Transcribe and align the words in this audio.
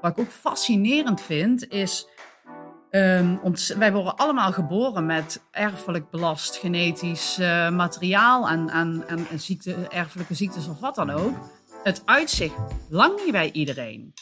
wat 0.00 0.10
ik 0.10 0.18
ook 0.18 0.30
fascinerend 0.30 1.20
vind, 1.20 1.68
is. 1.68 2.06
ehm, 2.90 3.36
wij 3.78 3.92
worden 3.92 4.16
allemaal 4.16 4.52
geboren 4.52 5.06
met 5.06 5.42
erfelijk 5.50 6.10
belast 6.10 6.56
genetisch 6.56 7.38
eh, 7.38 7.70
materiaal 7.70 8.48
en, 8.48 8.68
en, 8.68 9.04
en, 9.30 9.40
ziekte, 9.40 9.74
erfelijke 9.74 10.34
ziektes 10.34 10.68
of 10.68 10.80
wat 10.80 10.94
dan 10.94 11.10
ook. 11.10 11.34
Het 11.82 12.02
uitzicht 12.04 12.54
lang 12.88 13.24
niet 13.24 13.32
bij 13.32 13.52
iedereen. 13.52 14.12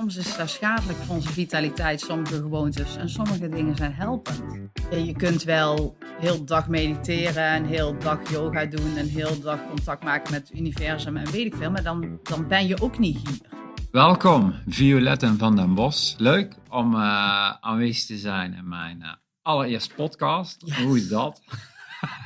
Soms 0.00 0.16
is 0.16 0.36
dat 0.36 0.50
schadelijk 0.50 0.98
voor 0.98 1.14
onze 1.14 1.28
vitaliteit, 1.28 2.00
sommige 2.00 2.34
gewoontes. 2.34 2.96
En 2.96 3.08
sommige 3.08 3.48
dingen 3.48 3.76
zijn 3.76 3.92
helpend. 3.92 4.42
Je 4.90 5.14
kunt 5.16 5.42
wel 5.42 5.96
heel 6.20 6.44
dag 6.44 6.68
mediteren 6.68 7.44
en 7.44 7.64
heel 7.64 7.98
dag 7.98 8.30
yoga 8.30 8.66
doen 8.66 8.96
en 8.96 9.06
heel 9.06 9.40
dag 9.40 9.58
contact 9.68 10.04
maken 10.04 10.32
met 10.32 10.48
het 10.48 10.58
universum 10.58 11.16
en 11.16 11.30
weet 11.30 11.46
ik 11.46 11.54
veel. 11.54 11.70
Maar 11.70 11.82
dan, 11.82 12.18
dan 12.22 12.48
ben 12.48 12.66
je 12.66 12.82
ook 12.82 12.98
niet 12.98 13.16
hier. 13.28 13.59
Welkom, 13.90 14.54
Violetten 14.66 15.38
van 15.38 15.56
den 15.56 15.74
Bos. 15.74 16.14
Leuk 16.18 16.54
om 16.68 16.94
eh, 16.94 17.50
aanwezig 17.50 18.06
te 18.06 18.18
zijn 18.18 18.54
in 18.54 18.68
mijn 18.68 19.02
eh, 19.02 19.12
allereerste 19.42 19.94
podcast. 19.94 20.62
Yes. 20.66 20.76
Hoe 20.76 20.96
is 20.96 21.08
dat? 21.08 21.42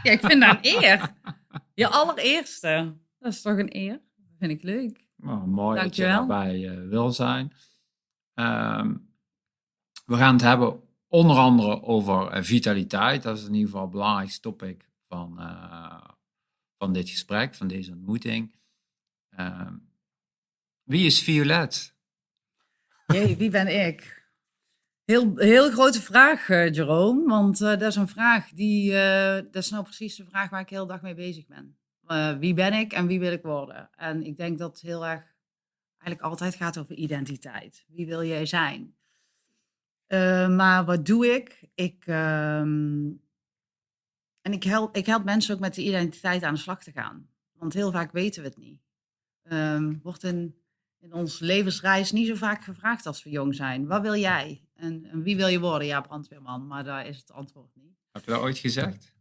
Ja, 0.02 0.10
ik 0.10 0.20
vind 0.20 0.40
dat 0.40 0.58
een 0.62 0.74
eer. 0.82 1.14
Je 1.74 1.88
allereerste. 1.88 2.94
Dat 3.18 3.32
is 3.32 3.42
toch 3.42 3.58
een 3.58 3.76
eer? 3.76 3.92
Dat 3.92 4.34
vind 4.38 4.50
ik 4.50 4.62
leuk. 4.62 5.04
Nou, 5.16 5.46
mooi 5.46 5.80
dat 5.80 5.96
je 5.96 6.02
daarbij 6.02 6.68
eh, 6.68 6.88
wil 6.88 7.10
zijn. 7.10 7.52
Ehm, 8.34 8.94
we 10.06 10.16
gaan 10.16 10.32
het 10.32 10.42
hebben 10.42 10.80
onder 11.08 11.36
andere 11.36 11.82
over 11.82 12.44
vitaliteit. 12.44 13.22
Dat 13.22 13.38
is 13.38 13.44
in 13.44 13.54
ieder 13.54 13.66
geval 13.66 13.82
het 13.82 13.90
belangrijkste 13.90 14.40
topic 14.40 14.90
van, 15.08 15.40
van 16.78 16.92
dit 16.92 17.10
gesprek, 17.10 17.54
van 17.54 17.66
deze 17.66 17.92
ontmoeting. 17.92 18.54
Ehm, 19.28 19.74
wie 20.84 21.06
is 21.06 21.22
Violet? 21.22 21.94
Jee, 23.06 23.36
wie 23.36 23.50
ben 23.50 23.86
ik? 23.86 24.22
Heel, 25.04 25.36
heel 25.36 25.70
grote 25.70 26.02
vraag, 26.02 26.48
eh, 26.48 26.72
Jerome. 26.72 27.28
Want 27.28 27.60
eh, 27.60 27.68
dat 27.68 27.82
is 27.82 27.96
een 27.96 28.08
vraag 28.08 28.48
die. 28.48 28.94
eh, 28.98 29.34
dat 29.34 29.62
is 29.62 29.70
nou 29.70 29.82
precies 29.84 30.16
de 30.16 30.24
vraag 30.24 30.50
waar 30.50 30.60
ik 30.60 30.68
heel 30.68 30.86
dag 30.86 31.02
mee 31.02 31.14
bezig 31.14 31.46
ben. 31.46 31.76
Wie 32.38 32.54
ben 32.54 32.72
ik 32.72 32.92
en 32.92 33.06
wie 33.06 33.20
wil 33.20 33.32
ik 33.32 33.42
worden? 33.42 33.90
En 33.96 34.22
ik 34.22 34.36
denk 34.36 34.58
dat 34.58 34.70
het 34.72 34.80
heel 34.80 35.06
erg. 35.06 35.34
eigenlijk 35.98 36.20
altijd 36.30 36.54
gaat 36.54 36.78
over 36.78 36.94
identiteit. 36.94 37.84
Wie 37.88 38.06
wil 38.06 38.24
jij 38.24 38.46
zijn? 38.46 38.94
Maar 40.56 40.84
wat 40.84 41.06
doe 41.06 41.26
ik? 41.26 41.68
Ik. 41.74 42.06
ehm, 42.06 43.10
en 44.40 44.52
ik 44.52 44.62
help, 44.62 44.96
ik 44.96 45.06
help 45.06 45.24
mensen 45.24 45.54
ook 45.54 45.60
met 45.60 45.74
de 45.74 45.82
identiteit 45.82 46.42
aan 46.42 46.54
de 46.54 46.60
slag 46.60 46.82
te 46.82 46.92
gaan. 46.92 47.28
Want 47.52 47.72
heel 47.72 47.90
vaak 47.92 48.12
weten 48.12 48.42
we 48.42 48.48
het 48.48 48.56
niet. 48.58 48.80
Ehm, 49.42 49.94
wordt 50.02 50.22
in 50.22 50.63
in 51.04 51.12
ons 51.12 51.38
levensreis 51.38 52.12
niet 52.12 52.26
zo 52.26 52.34
vaak 52.34 52.64
gevraagd 52.64 53.06
als 53.06 53.22
we 53.22 53.30
jong 53.30 53.54
zijn. 53.54 53.86
Wat 53.86 54.02
wil 54.02 54.16
jij? 54.16 54.62
En, 54.74 55.04
en 55.04 55.22
wie 55.22 55.36
wil 55.36 55.46
je 55.46 55.60
worden? 55.60 55.86
Ja, 55.86 56.00
brandweerman, 56.00 56.66
maar 56.66 56.84
daar 56.84 57.06
is 57.06 57.16
het 57.16 57.32
antwoord 57.32 57.70
niet. 57.74 57.96
Heb 58.12 58.24
je 58.24 58.30
dat 58.30 58.40
ooit 58.40 58.58
gezegd? 58.58 59.12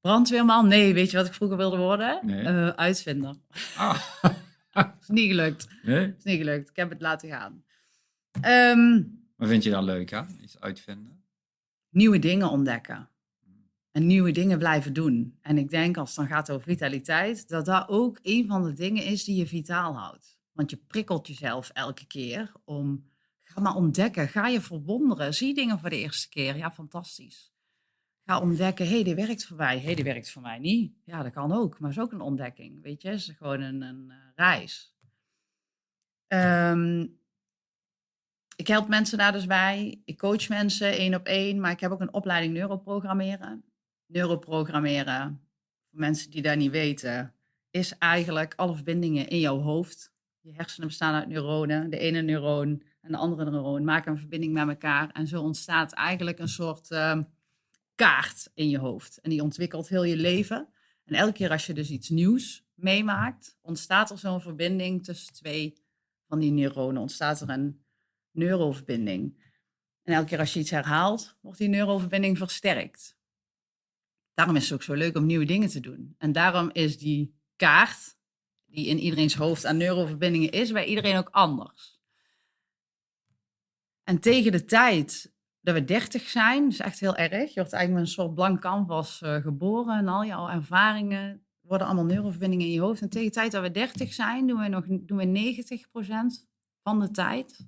Brandweerman? 0.00 0.68
Nee, 0.68 0.94
weet 0.94 1.10
je 1.10 1.16
wat 1.16 1.26
ik 1.26 1.32
vroeger 1.32 1.56
wilde 1.56 1.76
worden? 1.76 2.20
Nee. 2.22 2.44
Eh, 2.44 2.68
uitvinder. 2.68 3.34
Ah, 3.76 4.00
is 5.00 5.08
niet 5.08 5.28
gelukt. 5.28 5.68
nee? 5.82 6.14
is 6.18 6.24
niet 6.24 6.38
gelukt. 6.38 6.68
Ik 6.70 6.76
heb 6.76 6.90
het 6.90 7.00
laten 7.00 7.28
gaan. 7.28 7.64
Ehm, 8.40 9.02
Wat 9.36 9.48
vind 9.48 9.62
je 9.62 9.70
daar 9.70 9.82
leuk 9.82 10.12
aan? 10.12 10.38
Iets 10.42 10.60
uitvinden? 10.60 11.24
nieuwe 11.90 12.18
dingen 12.18 12.48
ontdekken. 12.50 13.08
En 13.90 14.06
nieuwe 14.06 14.32
dingen 14.32 14.58
blijven 14.58 14.92
doen. 14.92 15.38
En 15.40 15.58
ik 15.58 15.70
denk, 15.70 15.96
als 15.96 16.08
het 16.08 16.18
dan 16.18 16.36
gaat 16.36 16.50
over 16.50 16.62
vitaliteit, 16.62 17.48
dat 17.48 17.64
dat 17.64 17.88
ook 17.88 18.18
een 18.22 18.46
van 18.46 18.64
de 18.64 18.72
dingen 18.72 19.04
is 19.04 19.24
die 19.24 19.36
je 19.36 19.46
vitaal 19.46 19.96
houdt. 19.96 20.40
Want 20.52 20.70
je 20.70 20.76
prikkelt 20.76 21.26
jezelf 21.26 21.70
elke 21.70 22.06
keer 22.06 22.52
om, 22.64 23.10
ga 23.42 23.60
maar 23.60 23.74
ontdekken, 23.74 24.28
ga 24.28 24.46
je 24.46 24.60
verwonderen, 24.60 25.34
zie 25.34 25.54
dingen 25.54 25.78
voor 25.78 25.90
de 25.90 25.98
eerste 25.98 26.28
keer. 26.28 26.56
Ja, 26.56 26.70
fantastisch. 26.70 27.52
Ga 28.24 28.40
ontdekken, 28.40 28.86
hé, 28.86 28.92
hey, 28.92 29.02
dit 29.02 29.14
werkt 29.14 29.44
voor 29.44 29.56
mij, 29.56 29.78
hé, 29.78 29.84
hey, 29.84 29.94
dit 29.94 30.04
werkt 30.04 30.30
voor 30.30 30.42
mij 30.42 30.58
niet. 30.58 30.94
Ja, 31.04 31.22
dat 31.22 31.32
kan 31.32 31.52
ook, 31.52 31.78
maar 31.78 31.90
is 31.90 31.98
ook 31.98 32.12
een 32.12 32.20
ontdekking, 32.20 32.82
weet 32.82 33.02
je. 33.02 33.08
Het 33.08 33.18
is 33.18 33.34
gewoon 33.36 33.60
een, 33.60 33.82
een 33.82 34.10
eh, 34.10 34.16
reis. 34.34 34.96
Ehm, 36.26 37.06
ik 38.56 38.66
help 38.66 38.88
mensen 38.88 39.18
daar 39.18 39.32
dus 39.32 39.46
bij. 39.46 40.02
Ik 40.04 40.18
coach 40.18 40.48
mensen 40.48 40.92
één 40.92 41.14
op 41.14 41.26
één, 41.26 41.60
maar 41.60 41.70
ik 41.70 41.80
heb 41.80 41.90
ook 41.90 42.00
een 42.00 42.14
opleiding 42.14 42.54
neuroprogrammeren. 42.54 43.64
Neuroprogrammeren, 44.06 45.40
voor 45.90 46.00
mensen 46.00 46.30
die 46.30 46.42
dat 46.42 46.56
niet 46.56 46.70
weten, 46.70 47.34
is 47.70 47.98
eigenlijk 47.98 48.54
alle 48.56 48.74
verbindingen 48.74 49.28
in 49.28 49.38
jouw 49.38 49.58
hoofd. 49.58 50.11
Je 50.42 50.52
hersenen 50.52 50.88
bestaan 50.88 51.14
uit 51.14 51.28
neuronen. 51.28 51.90
De 51.90 51.98
ene 51.98 52.22
neuroon 52.22 52.82
en 53.00 53.12
de 53.12 53.16
andere 53.16 53.50
neuroon 53.50 53.84
maken 53.84 54.12
een 54.12 54.18
verbinding 54.18 54.52
met 54.52 54.68
elkaar. 54.68 55.10
En 55.10 55.26
zo 55.26 55.42
ontstaat 55.42 55.92
eigenlijk 55.92 56.38
een 56.38 56.48
soort 56.48 56.90
ehm, 56.90 57.22
kaart 57.94 58.50
in 58.54 58.68
je 58.68 58.78
hoofd. 58.78 59.20
En 59.20 59.30
die 59.30 59.42
ontwikkelt 59.42 59.88
heel 59.88 60.04
je 60.04 60.16
leven. 60.16 60.68
En 61.04 61.14
elke 61.14 61.32
keer 61.32 61.50
als 61.50 61.66
je 61.66 61.72
dus 61.72 61.90
iets 61.90 62.08
nieuws 62.08 62.64
meemaakt, 62.74 63.58
ontstaat 63.60 64.10
er 64.10 64.18
zo'n 64.18 64.40
verbinding 64.40 65.04
tussen 65.04 65.34
twee 65.34 65.82
van 66.28 66.38
die 66.38 66.52
neuronen. 66.52 67.02
Ontstaat 67.02 67.40
er 67.40 67.48
een 67.48 67.82
neuroverbinding. 68.30 69.40
En 70.02 70.14
elke 70.14 70.28
keer 70.28 70.38
als 70.38 70.52
je 70.52 70.60
iets 70.60 70.70
herhaalt, 70.70 71.36
wordt 71.40 71.58
die 71.58 71.68
neuroverbinding 71.68 72.38
versterkt. 72.38 73.16
Daarom 74.34 74.56
is 74.56 74.62
het 74.62 74.72
ook 74.72 74.82
zo 74.82 74.94
leuk 74.94 75.16
om 75.16 75.26
nieuwe 75.26 75.44
dingen 75.44 75.68
te 75.68 75.80
doen. 75.80 76.14
En 76.18 76.32
daarom 76.32 76.70
is 76.72 76.98
die 76.98 77.34
kaart, 77.56 78.16
die 78.72 78.86
in 78.86 78.98
iedereen's 78.98 79.34
hoofd 79.34 79.66
aan 79.66 79.76
neuroverbindingen 79.76 80.50
is, 80.50 80.72
bij 80.72 80.84
iedereen 80.84 81.16
ook 81.16 81.28
anders. 81.30 82.00
En 84.02 84.20
tegen 84.20 84.52
de 84.52 84.64
tijd 84.64 85.32
dat 85.60 85.74
we 85.74 85.84
30 85.84 86.28
zijn, 86.28 86.68
is 86.68 86.78
echt 86.78 87.00
heel 87.00 87.16
erg. 87.16 87.48
Je 87.48 87.60
wordt 87.60 87.72
eigenlijk 87.72 87.92
met 87.92 88.00
een 88.00 88.06
soort 88.06 88.34
blank 88.34 88.60
canvas 88.60 89.22
eh, 89.22 89.36
geboren 89.36 89.98
en 89.98 90.08
al 90.08 90.24
jouw 90.24 90.48
ervaringen 90.48 91.46
worden 91.60 91.86
allemaal 91.86 92.04
neuroverbindingen 92.04 92.66
in 92.66 92.72
je 92.72 92.80
hoofd. 92.80 93.00
En 93.00 93.08
tegen 93.08 93.28
de 93.28 93.34
tijd 93.34 93.52
dat 93.52 93.62
we 93.62 93.70
30 93.70 94.12
zijn, 94.12 94.46
doen 94.46 94.60
we 94.60 94.68
nog 94.68 94.84
doen 94.86 95.16
we 95.16 95.54
90% 96.44 96.48
van 96.82 97.00
de 97.00 97.10
tijd 97.10 97.66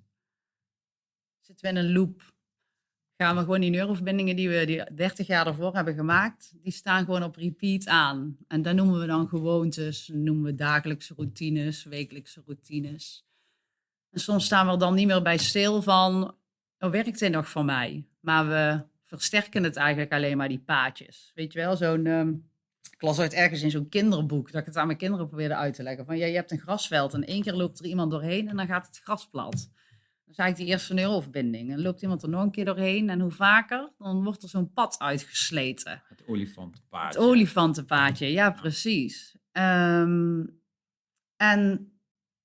zitten 1.41 1.65
we 1.65 1.79
in 1.81 1.85
een 1.85 1.93
loop. 1.93 2.34
Gaan 3.25 3.37
we 3.37 3.43
gewoon 3.43 3.61
die 3.61 3.71
neuroverbindingen 3.71 4.37
die 4.37 4.49
we 4.49 4.65
die 4.67 4.95
30 4.95 5.27
jaar 5.27 5.45
daarvoor 5.45 5.75
hebben 5.75 5.95
gemaakt, 5.95 6.53
die 6.63 6.73
staan 6.73 7.05
gewoon 7.05 7.23
op 7.23 7.37
repeat 7.37 7.87
aan. 7.87 8.37
En 8.49 8.63
dat 8.63 8.75
noemen 8.75 9.01
we 9.01 9.07
dan 9.07 9.29
gewoontes, 9.29 10.11
noemen 10.13 10.45
we 10.45 10.55
dagelijkse 10.55 11.15
routines, 11.17 11.85
wekelijkse 11.85 12.43
routines. 12.47 13.27
En 14.11 14.21
soms 14.21 14.45
staan 14.45 14.67
we 14.67 14.73
er 14.73 14.79
dan 14.79 14.95
niet 14.95 15.07
meer 15.07 15.23
bij 15.23 15.37
stil 15.37 15.83
van, 15.83 16.35
oh, 16.79 16.91
werkt 16.91 17.19
dit 17.19 17.33
nog 17.33 17.49
voor 17.49 17.65
mij? 17.65 18.07
Maar 18.21 18.49
we 18.49 18.83
versterken 19.03 19.63
het 19.63 19.77
eigenlijk 19.77 20.13
alleen 20.13 20.37
maar, 20.37 20.49
die 20.49 20.63
paadjes. 20.67 21.33
Weet 21.35 21.53
je 21.53 21.59
wel, 21.59 21.77
zo'n... 21.77 22.07
ehm, 22.07 22.33
ik 22.91 23.03
las 23.03 23.19
ooit 23.19 23.33
ergens 23.33 23.63
in 23.63 23.71
zo'n 23.71 23.89
kinderboek, 23.89 24.53
dat 24.53 24.61
ik 24.61 24.67
het 24.67 24.77
aan 24.77 24.87
mijn 24.87 24.99
kinderen 24.99 25.27
probeerde 25.27 25.55
uit 25.55 25.75
te 25.75 25.83
leggen. 25.83 26.07
Van 26.07 26.19
ja, 26.19 26.27
je 26.27 26.35
hebt 26.35 26.51
een 26.51 26.59
grasveld 26.59 27.15
en 27.15 27.25
één 27.25 27.43
keer 27.43 27.55
loopt 27.55 27.79
er 27.79 27.87
iemand 27.87 28.11
doorheen 28.11 28.49
en 28.49 28.57
dan 28.57 28.67
gaat 28.67 28.87
het 28.87 29.01
gras 29.05 29.29
plat. 29.29 29.71
Is 30.35 30.41
eigenlijk 30.41 30.71
die 30.71 30.79
eerste 30.79 30.95
neuroverbinding. 30.95 31.73
En 31.73 31.83
loopt 31.83 32.03
iemand 32.03 32.23
er 32.23 32.29
nog 32.29 32.43
een 32.43 32.51
keer 32.51 32.65
doorheen 32.65 33.11
en 33.11 33.21
hoe 33.21 33.31
vaker, 33.31 33.93
dan 33.99 34.25
wordt 34.25 34.43
er 34.43 34.49
zo'n 34.49 34.73
pad 34.73 34.99
uitgesleten. 34.99 36.03
Het 36.09 36.23
olifantenpaard. 36.27 37.15
Het 37.15 37.23
olifantenpaadje, 37.23 38.33
ja 38.33 38.51
precies. 38.51 39.37
Ehm, 39.53 40.43
en 41.37 41.93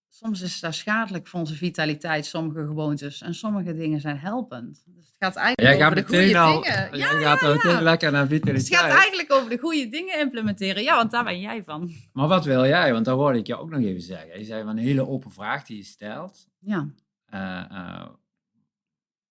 soms 0.10 0.42
is 0.42 0.60
dat 0.60 0.76
schadelijk 0.76 1.28
voor 1.28 1.40
onze 1.40 1.56
vitaliteit, 1.56 2.26
sommige 2.26 2.66
gewoontes. 2.66 3.22
En 3.22 3.34
sommige 3.36 3.74
dingen 3.74 4.00
zijn 4.02 4.18
helpend. 4.18 4.84
Dus 4.86 5.06
het 5.06 5.16
gaat 5.20 5.36
eigenlijk 5.36 5.78
Jij 5.78 5.78
gaat 5.88 5.92
over 5.92 6.08
de 6.12 6.18
goede 6.18 6.40
al, 6.40 6.62
dingen. 6.62 6.98
jij 6.98 7.22
gaat 7.22 7.42
er 7.42 7.56
meteen 7.56 7.82
lekker 7.84 8.12
naar 8.12 8.28
Dus 8.28 8.38
het 8.38 8.44
vitaliteit. 8.46 8.80
gaat 8.82 8.98
eigenlijk 9.00 9.32
over 9.34 9.50
de 9.50 9.58
goede 9.58 9.88
dingen 9.88 10.20
implementeren. 10.20 10.84
Ja, 10.84 10.96
want 10.96 11.12
daar 11.12 11.24
ben 11.24 11.40
jij 11.40 11.64
van. 11.64 11.92
Maar 12.14 12.28
wat 12.28 12.46
wil 12.46 12.66
jij? 12.66 12.94
Want 12.94 13.06
dat 13.06 13.18
hoorde 13.18 13.38
ik 13.40 13.48
je 13.48 13.58
ook 13.58 13.70
nog 13.70 13.82
even 13.82 14.02
zeggen. 14.02 14.40
Je 14.40 14.46
zei 14.46 14.62
van 14.64 14.70
een 14.78 14.84
hele 14.84 15.08
open 15.08 15.32
vraag 15.32 15.64
die 15.66 15.78
je 15.78 15.84
stelt. 15.84 16.48
Ja, 16.60 16.88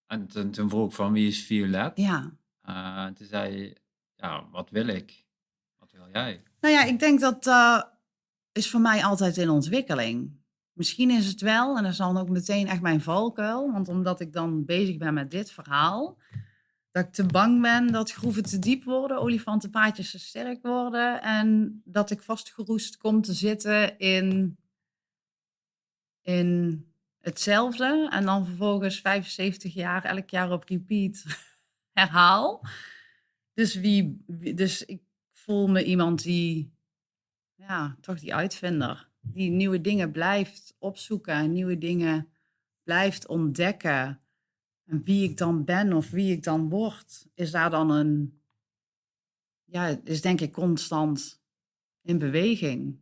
en 0.06 0.26
toen, 0.26 0.50
toen 0.50 0.68
vroeg 0.68 0.88
ik 0.88 0.94
van 0.94 1.12
wie 1.12 1.28
is 1.28 1.44
Violet? 1.44 1.92
ja. 1.94 2.30
Eh, 2.62 3.06
toen 3.06 3.26
zei 3.26 3.74
ja, 4.16 4.48
wat 4.50 4.70
wil 4.70 4.86
ik? 4.86 5.24
Wat 5.78 5.92
wil 5.92 6.08
jij? 6.12 6.42
Nou 6.60 6.74
ja, 6.74 6.84
ik 6.84 6.98
denk 6.98 7.20
dat 7.20 7.46
eh 7.46 7.82
is 8.52 8.70
voor 8.70 8.80
mij 8.80 9.04
altijd 9.04 9.36
in 9.36 9.50
ontwikkeling. 9.50 10.36
Misschien 10.72 11.10
is 11.10 11.26
het 11.26 11.40
wel, 11.40 11.76
en 11.76 11.82
dat 11.82 11.92
is 11.92 11.98
dan 11.98 12.16
ook 12.16 12.28
meteen 12.28 12.66
echt 12.66 12.80
mijn 12.80 13.00
valkuil, 13.00 13.72
want 13.72 13.88
omdat 13.88 14.20
ik 14.20 14.32
dan 14.32 14.64
bezig 14.64 14.96
ben 14.96 15.14
met 15.14 15.30
dit 15.30 15.50
verhaal, 15.50 16.18
dat 16.90 17.04
ik 17.04 17.12
te 17.12 17.26
bang 17.26 17.62
ben 17.62 17.92
dat 17.92 18.12
groeven 18.12 18.42
te 18.42 18.58
diep 18.58 18.84
worden, 18.84 19.20
olifantenpaadjes 19.20 20.10
te 20.10 20.18
sterk 20.18 20.62
worden 20.62 21.22
en 21.22 21.80
dat 21.84 22.10
ik 22.10 22.22
vastgeroest 22.22 22.96
kom 22.96 23.22
te 23.22 23.32
zitten 23.32 23.98
in, 23.98 24.58
in 26.22 26.84
hetzelfde 27.20 28.08
en 28.10 28.24
dan 28.24 28.46
vervolgens 28.46 29.00
75 29.00 29.74
jaar 29.74 30.04
elk 30.04 30.30
jaar 30.30 30.52
op 30.52 30.64
repeat 30.68 31.24
herhaal. 31.98 32.64
Dus, 33.54 33.74
wie, 33.74 34.24
dus 34.54 34.84
ik 34.84 35.02
voel 35.32 35.68
me 35.68 35.84
iemand 35.84 36.22
die, 36.22 36.72
ja, 37.54 37.96
toch 38.00 38.20
die 38.20 38.34
uitvinder, 38.34 39.08
die 39.20 39.50
nieuwe 39.50 39.80
dingen 39.80 40.12
blijft 40.12 40.76
opzoeken, 40.78 41.52
nieuwe 41.52 41.78
dingen 41.78 42.28
blijft 42.82 43.26
ontdekken 43.26 44.20
en 44.84 45.02
wie 45.04 45.30
ik 45.30 45.36
dan 45.36 45.64
ben 45.64 45.92
of 45.92 46.10
wie 46.10 46.32
ik 46.32 46.42
dan 46.42 46.68
word, 46.68 47.26
is 47.34 47.50
daar 47.50 47.70
dan 47.70 47.90
een, 47.90 48.40
ja, 49.64 50.00
is 50.04 50.20
denk 50.20 50.40
ik 50.40 50.52
constant 50.52 51.42
in 52.02 52.18
beweging. 52.18 52.98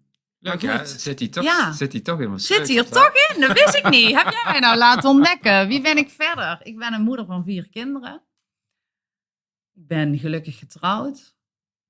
Leuk, 0.47 0.79
goed. 0.79 0.89
Zit 0.89 1.19
hij 1.19 1.29
toch, 1.29 1.45
Ja. 1.45 1.73
zit 1.73 1.93
hij 1.93 2.01
toch 2.01 2.21
in 2.21 2.29
mijn 2.29 2.41
Zit 2.41 2.67
sleutels, 2.67 2.89
hè? 2.89 2.95
toch 2.95 3.35
in? 3.35 3.41
Dat 3.41 3.53
wist 3.53 3.75
ik 3.77 3.89
niet. 3.89 4.15
Heb 4.17 4.33
jij 4.33 4.43
mij 4.45 4.61
nou 4.61 4.77
laten 4.77 5.09
ontdekken? 5.11 5.69
Wie 5.69 5.81
ben 5.81 5.97
ik 5.97 6.11
verder? 6.11 6.59
Ik 6.63 6.79
ben 6.79 6.93
een 6.93 7.03
moeder 7.03 7.27
van 7.27 7.45
vier 7.45 7.69
kinderen. 7.69 8.23
Ik 9.75 9.87
ben 9.87 10.19
gelukkig 10.19 10.59
getrouwd, 10.59 11.35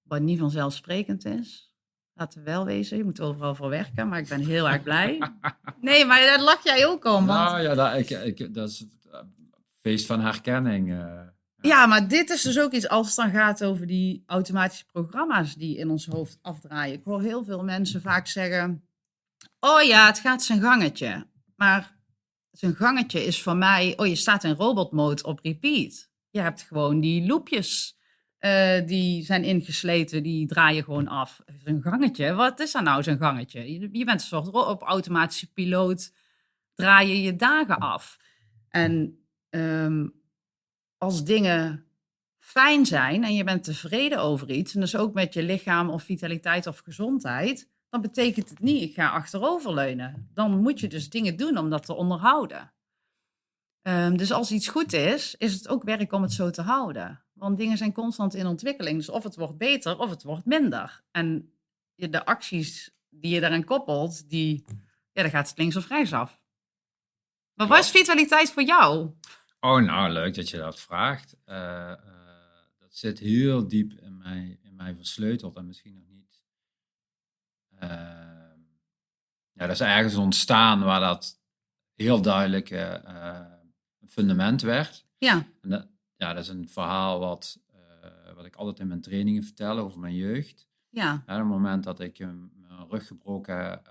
wat 0.02 0.20
niet 0.20 0.38
vanzelfsprekend 0.38 1.24
is. 1.24 1.72
Laten 2.14 2.38
we 2.38 2.44
wel 2.44 2.64
wezen, 2.64 2.96
je 2.96 3.04
moet 3.04 3.20
overal 3.20 3.54
voor 3.54 3.68
werken, 3.68 4.08
maar 4.08 4.18
ik 4.18 4.28
ben 4.28 4.44
heel 4.46 4.68
erg 4.68 4.82
blij. 4.82 5.18
Nee, 5.80 6.04
maar 6.04 6.20
daar 6.20 6.40
lach 6.42 6.64
jij 6.64 6.86
ook 6.86 7.04
om. 7.04 7.26
Want 7.26 7.50
Nou 7.50 7.60
ja, 7.62 7.74
dat, 7.74 7.94
ik, 7.98 8.10
ik, 8.38 8.54
dat 8.54 8.68
is 8.68 8.84
eh, 9.12 9.20
feest 9.80 10.06
van 10.06 10.20
herkenning. 10.20 10.90
Ja, 11.66 11.86
maar 11.86 12.08
dit 12.08 12.30
is 12.30 12.42
dus 12.42 12.58
ook 12.58 12.72
iets 12.72 12.88
als 12.88 13.06
het 13.06 13.16
dan 13.16 13.30
gaat 13.30 13.64
over 13.64 13.86
die 13.86 14.22
automatische 14.26 14.84
programma's 14.84 15.54
die 15.54 15.76
in 15.76 15.90
ons 15.90 16.06
hoofd 16.06 16.38
afdraaien. 16.42 16.94
Ik 16.94 17.04
hoor 17.04 17.22
heel 17.22 17.44
veel 17.44 17.64
mensen 17.64 18.00
vaak 18.00 18.26
zeggen: 18.26 18.88
Oh 19.60 19.82
ja, 19.82 20.06
het 20.06 20.18
gaat 20.18 20.42
zijn 20.42 20.60
gangetje. 20.60 21.26
Maar 21.56 21.96
zijn 22.50 22.74
gangetje 22.74 23.24
is 23.24 23.42
voor 23.42 23.56
mij: 23.56 23.94
Oh, 23.96 24.06
je 24.06 24.14
staat 24.14 24.44
in 24.44 24.54
robotmode 24.54 25.22
op 25.22 25.40
repeat. 25.42 26.10
Je 26.30 26.40
hebt 26.40 26.62
gewoon 26.62 27.00
die 27.00 27.26
loopjes 27.26 27.96
eh, 28.38 28.86
die 28.86 29.24
zijn 29.24 29.44
ingesleten, 29.44 30.22
die 30.22 30.46
draaien 30.46 30.84
gewoon 30.84 31.08
af. 31.08 31.40
Zijn 31.62 31.82
gangetje, 31.82 32.34
wat 32.34 32.60
is 32.60 32.72
dat 32.72 32.82
nou, 32.82 33.02
zijn 33.02 33.18
gangetje? 33.18 33.72
Je, 33.72 33.88
je 33.92 34.04
bent 34.04 34.20
een 34.20 34.26
soort 34.26 34.48
op 34.48 34.82
automatische 34.82 35.52
piloot, 35.52 36.12
draai 36.74 37.08
je 37.08 37.22
je 37.22 37.36
dagen 37.36 37.78
af. 37.78 38.18
En 38.68 39.18
ehm, 39.50 40.06
als 40.98 41.24
dingen 41.24 41.86
fijn 42.38 42.86
zijn 42.86 43.24
en 43.24 43.34
je 43.34 43.44
bent 43.44 43.64
tevreden 43.64 44.20
over 44.20 44.50
iets, 44.50 44.74
en 44.74 44.80
dus 44.80 44.96
ook 44.96 45.14
met 45.14 45.34
je 45.34 45.42
lichaam 45.42 45.90
of 45.90 46.02
vitaliteit 46.02 46.66
of 46.66 46.78
gezondheid, 46.78 47.68
dan 47.88 48.00
betekent 48.00 48.48
het 48.48 48.60
niet, 48.60 48.82
ik 48.82 48.94
ga 48.94 49.08
achteroverleunen. 49.08 50.30
Dan 50.34 50.60
moet 50.60 50.80
je 50.80 50.88
dus 50.88 51.10
dingen 51.10 51.36
doen 51.36 51.58
om 51.58 51.70
dat 51.70 51.86
te 51.86 51.94
onderhouden. 51.94 52.72
Ehm, 53.82 54.16
dus 54.16 54.32
als 54.32 54.50
iets 54.50 54.68
goed 54.68 54.92
is, 54.92 55.34
is 55.34 55.52
het 55.52 55.68
ook 55.68 55.82
werk 55.82 56.12
om 56.12 56.22
het 56.22 56.32
zo 56.32 56.50
te 56.50 56.62
houden. 56.62 57.24
Want 57.32 57.58
dingen 57.58 57.76
zijn 57.76 57.92
constant 57.92 58.34
in 58.34 58.46
ontwikkeling. 58.46 58.96
Dus 58.96 59.08
of 59.08 59.22
het 59.22 59.36
wordt 59.36 59.58
beter 59.58 59.98
of 59.98 60.10
het 60.10 60.22
wordt 60.22 60.44
minder. 60.44 61.02
En 61.10 61.52
de 61.94 62.24
acties 62.24 62.90
die 63.08 63.34
je 63.34 63.40
daaraan 63.40 63.64
koppelt, 63.64 64.28
die, 64.28 64.64
ja, 65.12 65.22
dan 65.22 65.30
gaat 65.30 65.48
het 65.48 65.58
links 65.58 65.76
of 65.76 65.88
rechts 65.88 66.12
af. 66.12 66.40
Maar 67.54 67.66
wat 67.66 67.78
is 67.78 67.90
vitaliteit 67.90 68.52
voor 68.52 68.62
jou? 68.62 69.10
Oh, 69.60 69.80
nou, 69.82 70.10
leuk 70.10 70.34
dat 70.34 70.48
je 70.48 70.56
dat 70.56 70.80
vraagt. 70.80 71.36
Eh, 71.44 71.92
eh, 71.92 71.98
dat 72.78 72.96
zit 72.96 73.18
heel 73.18 73.68
diep 73.68 73.92
in 73.92 74.16
mij, 74.18 74.58
in 74.62 74.74
mij 74.74 74.94
versleuteld 74.94 75.56
en 75.56 75.66
misschien 75.66 75.94
nog 75.94 76.04
niet. 76.08 76.40
eh, 77.68 77.88
ja, 79.52 79.66
dat 79.66 79.70
is 79.70 79.80
ergens 79.80 80.14
ontstaan 80.14 80.82
waar 80.82 81.00
dat 81.00 81.40
heel 81.94 82.22
duidelijk 82.22 82.70
eh, 82.70 83.44
een 84.00 84.08
fundament 84.08 84.62
werd. 84.62 85.06
Ja, 85.18 85.46
En 85.60 85.68
dat, 85.70 85.88
ja, 86.16 86.32
dat 86.32 86.42
is 86.42 86.48
een 86.48 86.68
verhaal 86.68 87.18
wat, 87.18 87.60
wat 88.34 88.44
ik 88.44 88.56
altijd 88.56 88.78
in 88.78 88.86
mijn 88.88 89.00
trainingen 89.00 89.42
vertel 89.42 89.78
over 89.78 90.00
mijn 90.00 90.14
jeugd. 90.14 90.68
ja, 90.90 91.02
Ja, 91.02 91.14
op 91.14 91.26
het 91.26 91.44
moment 91.46 91.84
dat 91.84 92.00
ik 92.00 92.18
mijn 92.18 92.86
rug 92.88 93.06
gebroken 93.06 93.82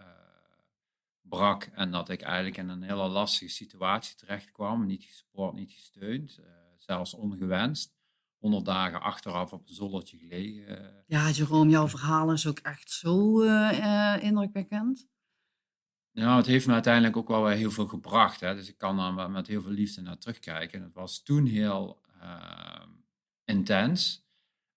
brak 1.29 1.63
en 1.63 1.91
dat 1.91 2.09
ik 2.09 2.21
eigenlijk 2.21 2.57
in 2.57 2.69
een 2.69 2.83
hele 2.83 3.07
lastige 3.07 3.51
situatie 3.51 4.15
terecht 4.15 4.51
kwam, 4.51 4.85
niet 4.85 5.03
gesupport, 5.03 5.53
niet 5.53 5.71
gesteund, 5.71 6.37
eh, 6.37 6.51
zelfs 6.77 7.13
ongewenst, 7.13 7.95
100 8.45 8.65
dagen 8.65 9.01
achteraf 9.01 9.53
op 9.53 9.67
een 9.67 9.73
zoldertje 9.73 10.17
gelegen. 10.17 10.67
eh, 10.67 11.01
ja, 11.07 11.29
Jerome, 11.29 11.69
jouw 11.69 11.87
verhaal 11.87 12.31
is 12.31 12.47
ook 12.47 12.59
echt 12.59 12.91
zo 12.91 13.41
eh, 13.41 14.17
indrukwekkend. 14.21 15.07
Nou, 16.11 16.37
het 16.37 16.45
heeft 16.45 16.67
me 16.67 16.73
uiteindelijk 16.73 17.17
ook 17.17 17.27
wel 17.27 17.43
weer 17.43 17.55
heel 17.55 17.71
veel 17.71 17.87
gebracht. 17.87 18.39
Hè? 18.39 18.55
Dus 18.55 18.69
ik 18.69 18.77
kan 18.77 18.97
daar 18.97 19.31
met 19.31 19.47
heel 19.47 19.61
veel 19.61 19.71
liefde 19.71 20.01
naar 20.01 20.17
terugkijken. 20.17 20.81
Het 20.81 20.93
was 20.93 21.23
toen 21.23 21.45
heel 21.45 22.01
eh, 22.19 22.85
intens. 23.45 24.25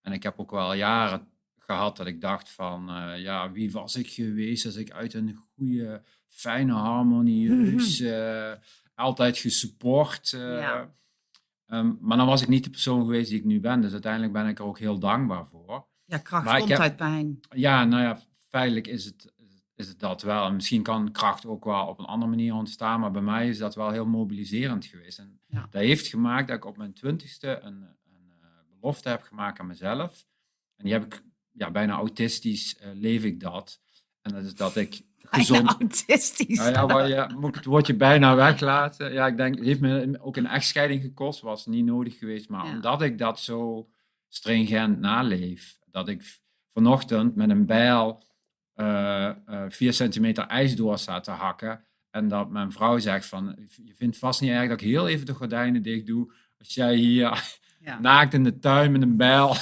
En 0.01 0.11
ik 0.11 0.23
heb 0.23 0.39
ook 0.39 0.51
wel 0.51 0.73
jaren 0.73 1.27
gehad 1.57 1.97
dat 1.97 2.07
ik 2.07 2.21
dacht 2.21 2.49
van... 2.49 2.85
ja, 3.19 3.51
wie 3.51 3.71
was 3.71 3.95
ik 3.95 4.09
geweest 4.09 4.65
als 4.65 4.75
ik 4.75 4.91
uit 4.91 5.13
een 5.13 5.35
goede, 5.35 6.03
fijne, 6.29 6.73
harmonieus... 6.73 7.99
eh, 7.99 8.51
altijd 8.95 9.37
gesupport... 9.37 10.33
eh, 10.33 10.39
Ja. 10.41 10.93
ehm, 11.65 11.93
maar 11.99 12.17
dan 12.17 12.27
was 12.27 12.41
ik 12.41 12.47
niet 12.47 12.63
de 12.63 12.69
persoon 12.69 13.01
geweest 13.01 13.29
die 13.29 13.39
ik 13.39 13.45
nu 13.45 13.59
ben. 13.59 13.81
Dus 13.81 13.91
uiteindelijk 13.91 14.33
ben 14.33 14.47
ik 14.47 14.59
er 14.59 14.65
ook 14.65 14.79
heel 14.79 14.99
dankbaar 14.99 15.47
voor. 15.47 15.87
Ja, 16.05 16.17
kracht 16.17 16.45
Maar 16.45 16.53
ik 16.53 16.59
komt 16.59 16.71
heb- 16.71 16.79
uit 16.81 16.95
pijn. 16.95 17.39
Ja, 17.55 17.85
nou 17.85 18.03
ja, 18.03 18.19
feitelijk 18.47 18.87
is 18.87 19.05
het, 19.05 19.33
is 19.75 19.87
het 19.87 19.99
dat 19.99 20.21
wel. 20.21 20.45
En 20.45 20.55
misschien 20.55 20.83
kan 20.83 21.11
kracht 21.11 21.45
ook 21.45 21.65
wel 21.65 21.87
op 21.87 21.99
een 21.99 22.05
andere 22.05 22.29
manier 22.29 22.53
ontstaan, 22.53 22.99
maar 22.99 23.11
bij 23.11 23.21
mij 23.21 23.49
is 23.49 23.57
dat 23.57 23.75
wel 23.75 23.91
heel 23.91 24.05
mobiliserend 24.05 24.85
geweest. 24.85 25.19
En 25.19 25.39
Ja. 25.47 25.67
dat 25.71 25.81
heeft 25.81 26.07
gemaakt 26.07 26.47
dat 26.47 26.57
ik 26.57 26.65
op 26.65 26.77
mijn 26.77 26.93
twintigste 26.93 27.59
een, 27.61 27.81
een 28.13 28.31
eh, 28.41 28.47
belofte 28.79 29.09
heb 29.09 29.21
gemaakt 29.21 29.59
aan 29.59 29.67
mezelf. 29.67 30.25
En 30.75 30.83
die 30.83 30.93
heb 30.93 31.05
ik, 31.05 31.23
ja, 31.51 31.71
bijna 31.71 31.93
autistisch 31.93 32.77
leef 32.93 33.23
ik 33.23 33.39
dat. 33.39 33.79
En 34.21 34.33
dat 34.33 34.43
is 34.43 34.55
dat 34.55 34.75
ik 34.75 35.01
gezond... 35.31 35.67
Autistisch. 35.79 36.57
Nou 36.57 36.71
ja, 36.71 36.85
waar 36.85 37.07
je, 37.07 37.35
moet 37.39 37.55
het 37.55 37.65
woordje 37.65 37.95
bijna 37.95 38.35
weglaten? 38.35 39.13
Ja, 39.13 39.27
ik 39.27 39.37
denk, 39.37 39.55
het 39.55 39.65
heeft 39.65 39.79
me 39.79 40.19
ook 40.21 40.37
een 40.37 40.47
echtscheiding 40.47 41.01
gekost, 41.01 41.41
was 41.41 41.65
niet 41.65 41.85
nodig 41.85 42.17
geweest. 42.17 42.49
Maar 42.49 42.65
Ja. 42.65 42.71
omdat 42.71 43.01
ik 43.01 43.17
dat 43.17 43.39
zo 43.39 43.89
stringent 44.27 44.99
naleef, 44.99 45.79
dat 45.85 46.07
ik 46.07 46.39
vanochtend 46.67 47.35
met 47.35 47.49
een 47.49 47.65
bijl 47.65 48.23
eh, 48.73 49.31
vier 49.67 49.93
centimeter 49.93 50.45
ijs 50.45 50.75
door 50.75 50.97
sta 50.97 51.19
te 51.19 51.31
hakken. 51.31 51.83
En 52.11 52.27
dat 52.27 52.49
mijn 52.49 52.71
vrouw 52.71 52.99
zegt 52.99 53.25
van, 53.25 53.55
je 53.83 53.95
vindt 53.95 54.17
vast 54.17 54.41
niet 54.41 54.49
erg 54.49 54.69
dat 54.69 54.81
ik 54.81 54.87
heel 54.87 55.07
even 55.07 55.25
de 55.25 55.33
gordijnen 55.33 55.81
dicht 55.81 56.05
doe. 56.05 56.33
Als 56.59 56.73
jij 56.73 56.95
hier 56.95 57.57
ja. 57.79 57.99
naakt 58.09 58.33
in 58.33 58.43
de 58.43 58.59
tuin 58.59 58.91
met 58.91 59.01
een 59.01 59.17
bijl 59.17 59.55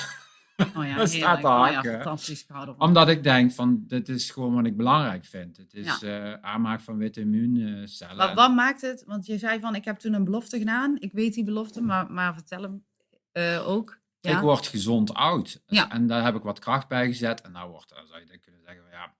oh 0.57 0.86
ja, 0.86 0.95
dat 0.98 1.09
staat 1.09 1.44
Oh 1.44 1.68
ja, 1.71 2.75
omdat 2.77 3.09
ik 3.09 3.24
denk 3.24 3.51
van, 3.51 3.83
dit 3.88 4.09
is 4.09 4.31
gewoon 4.31 4.54
wat 4.54 4.65
ik 4.65 4.77
belangrijk 4.77 5.25
vind. 5.25 5.57
Het 5.57 5.74
is 5.74 6.04
eh, 6.04 6.33
aanmaak 6.33 6.81
van 6.81 6.98
witte 6.98 7.19
immuuncellen. 7.19 8.18
Wat, 8.18 8.33
wat 8.33 8.54
maakt 8.54 8.81
het? 8.81 9.04
Want 9.06 9.25
je 9.25 9.38
zei 9.38 9.59
van, 9.59 9.75
ik 9.75 9.86
heb 9.86 9.98
toen 9.98 10.13
een 10.13 10.24
belofte 10.24 10.57
gedaan. 10.57 10.95
Ik 11.00 11.12
weet 11.13 11.33
die 11.33 11.44
belofte, 11.44 11.81
maar, 11.81 12.12
maar 12.12 12.33
vertel 12.33 12.61
hem 12.61 12.85
eh, 13.31 13.68
ook. 13.68 13.99
Ja? 14.19 14.35
Ik 14.35 14.42
word 14.42 14.68
gezond 14.68 15.14
oud. 15.14 15.61
Ja. 15.66 15.92
En 15.92 16.07
daar 16.07 16.23
heb 16.23 16.35
ik 16.35 16.44
wat 16.44 16.59
kracht 16.59 16.87
bij 16.87 17.07
gezet. 17.07 17.42
En 17.42 17.52
nou 17.52 17.71
wordt, 17.71 17.90
dan 17.90 18.07
zou 18.07 18.19
je 18.19 18.26
dan 18.26 18.40
kunnen 18.40 18.61
zeggen, 18.61 18.83
van, 18.83 18.92
ja, 18.92 19.14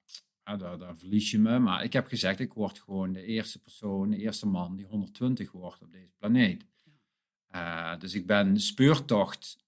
ja 0.44 0.58
daar, 0.58 0.78
daar 0.78 0.98
verlies 0.98 1.32
je 1.32 1.40
me. 1.40 1.60
Maar 1.60 1.84
ik 1.84 1.94
heb 1.94 2.08
gezegd, 2.08 2.40
ik 2.40 2.54
word 2.54 2.80
gewoon 2.80 3.14
de 3.14 3.24
eerste 3.24 3.60
persoon, 3.60 4.10
de 4.10 4.18
eerste 4.18 4.48
man 4.48 4.76
die 4.76 4.86
120 4.86 5.52
wordt 5.52 5.82
op 5.82 5.92
deze 5.92 6.14
planeet. 6.18 6.66
Eh, 7.48 8.00
dus 8.00 8.14
ik 8.14 8.26
ben 8.26 8.60
speurtocht 8.60 9.66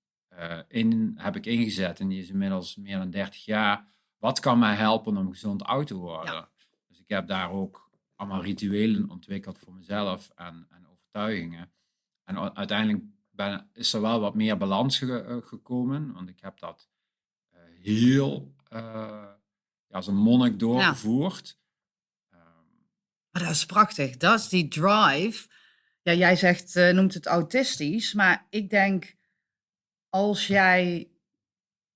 in, 0.67 1.13
heb 1.17 1.35
ik 1.35 1.45
ingezet. 1.45 1.99
En 1.99 2.07
die 2.07 2.21
is 2.21 2.29
inmiddels 2.29 2.75
meer 2.75 2.97
dan 2.97 3.09
30 3.09 3.45
jaar. 3.45 3.87
Wat 4.17 4.39
kan 4.39 4.59
mij 4.59 4.75
helpen 4.75 5.17
om 5.17 5.29
gezond 5.31 5.63
oud 5.63 5.87
te 5.87 5.95
worden? 5.95 6.33
Ja. 6.33 6.49
Dus 6.87 6.99
ik 6.99 7.09
heb 7.09 7.27
daar 7.27 7.51
ook 7.51 7.89
allemaal 8.15 8.41
rituelen 8.43 9.09
ontwikkeld 9.09 9.57
voor 9.59 9.73
mezelf 9.73 10.31
en, 10.35 10.67
en 10.69 10.87
overtuigingen. 10.87 11.71
En 12.23 12.55
uiteindelijk 12.55 13.03
ben, 13.31 13.69
is 13.73 13.93
er 13.93 14.01
wel 14.01 14.19
wat 14.19 14.35
meer 14.35 14.57
balans 14.57 14.97
ge- 14.97 15.21
eh, 15.23 15.37
gekomen. 15.47 16.13
Want 16.13 16.29
ik 16.29 16.39
heb 16.41 16.59
dat 16.59 16.89
eh, 17.49 17.59
heel 17.81 18.53
eh, 18.67 18.79
ja, 19.87 19.95
als 19.95 20.07
een 20.07 20.15
monnik 20.15 20.59
doorgevoerd. 20.59 21.57
Ehm, 22.29 22.39
Maar 23.31 23.41
dat 23.43 23.51
is 23.51 23.65
prachtig. 23.65 24.17
Dat 24.17 24.39
is 24.39 24.49
die 24.49 24.67
drive. 24.67 25.47
Ja, 26.01 26.13
jij 26.13 26.35
zegt, 26.35 26.75
eh, 26.75 26.93
noemt 26.93 27.13
het 27.13 27.25
autistisch. 27.25 28.13
Maar 28.13 28.47
ik 28.49 28.69
denk, 28.69 29.15
als 30.09 30.47
jij 30.47 31.09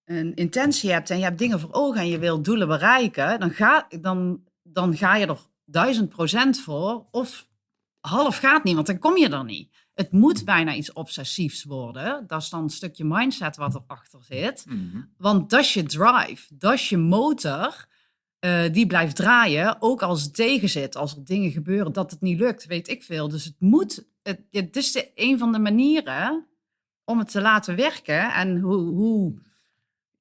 een 0.05 0.34
intentie 0.36 0.91
hebt 0.91 1.10
en 1.10 1.17
je 1.17 1.24
hebt 1.24 1.38
dingen 1.39 1.60
voor 1.60 1.72
ogen 1.74 2.01
en 2.01 2.08
je 2.08 2.20
wilt 2.20 2.46
doelen 2.46 2.67
bereiken, 2.67 3.39
dan 3.39 3.51
ga, 3.51 3.88
dan, 4.01 4.43
dan 4.63 4.98
ga 4.98 5.15
je 5.15 5.25
er 5.27 5.39
duizend 5.65 6.10
procent 6.10 6.60
voor. 6.60 7.05
Of 7.12 7.50
half 8.00 8.38
gaat 8.38 8.63
niet, 8.63 8.75
want 8.75 8.88
dan 8.88 9.00
kom 9.00 9.17
je 9.17 9.29
er 9.29 9.43
niet. 9.43 9.72
Het 9.93 10.12
moet 10.12 10.46
bijna 10.46 10.74
iets 10.74 10.93
obsessiefs 10.93 11.63
worden. 11.63 12.27
Dat 12.27 12.41
is 12.41 12.50
dan 12.50 12.63
een 12.63 12.70
stukje 12.70 13.05
mindset 13.05 13.55
wat 13.55 13.75
erachter 13.75 14.24
zit. 14.24 14.65
mhm. 14.67 15.01
Want 15.17 15.50
dat 15.50 15.60
is 15.60 15.74
je 15.74 15.84
drive, 15.84 16.55
dat 16.58 16.74
is 16.74 16.89
je 16.89 16.98
motor. 16.98 17.86
eh, 18.39 18.63
die 18.72 18.88
blijft 18.88 19.15
draaien, 19.15 19.75
ook 19.82 20.01
als 20.01 20.24
het 20.24 20.36
tegen 20.36 20.70
zit. 20.70 20.96
Als 20.96 21.15
er 21.15 21.25
dingen 21.25 21.51
gebeuren 21.51 21.93
dat 21.93 22.12
het 22.12 22.22
niet 22.22 22.39
lukt, 22.39 22.65
weet 22.65 22.88
ik 22.88 23.03
veel. 23.03 23.29
Dus 23.29 23.46
het 23.46 23.55
moet, 23.60 24.05
het, 24.24 24.41
het 24.51 24.75
is 24.75 24.91
de, 24.91 25.12
een 25.15 25.38
van 25.38 25.51
de 25.51 25.60
manieren 25.60 26.48
om 27.06 27.20
het 27.20 27.32
te 27.32 27.42
laten 27.42 27.76
werken. 27.76 28.34
En 28.34 28.60
hoe, 28.60 28.76
hoe 28.76 29.42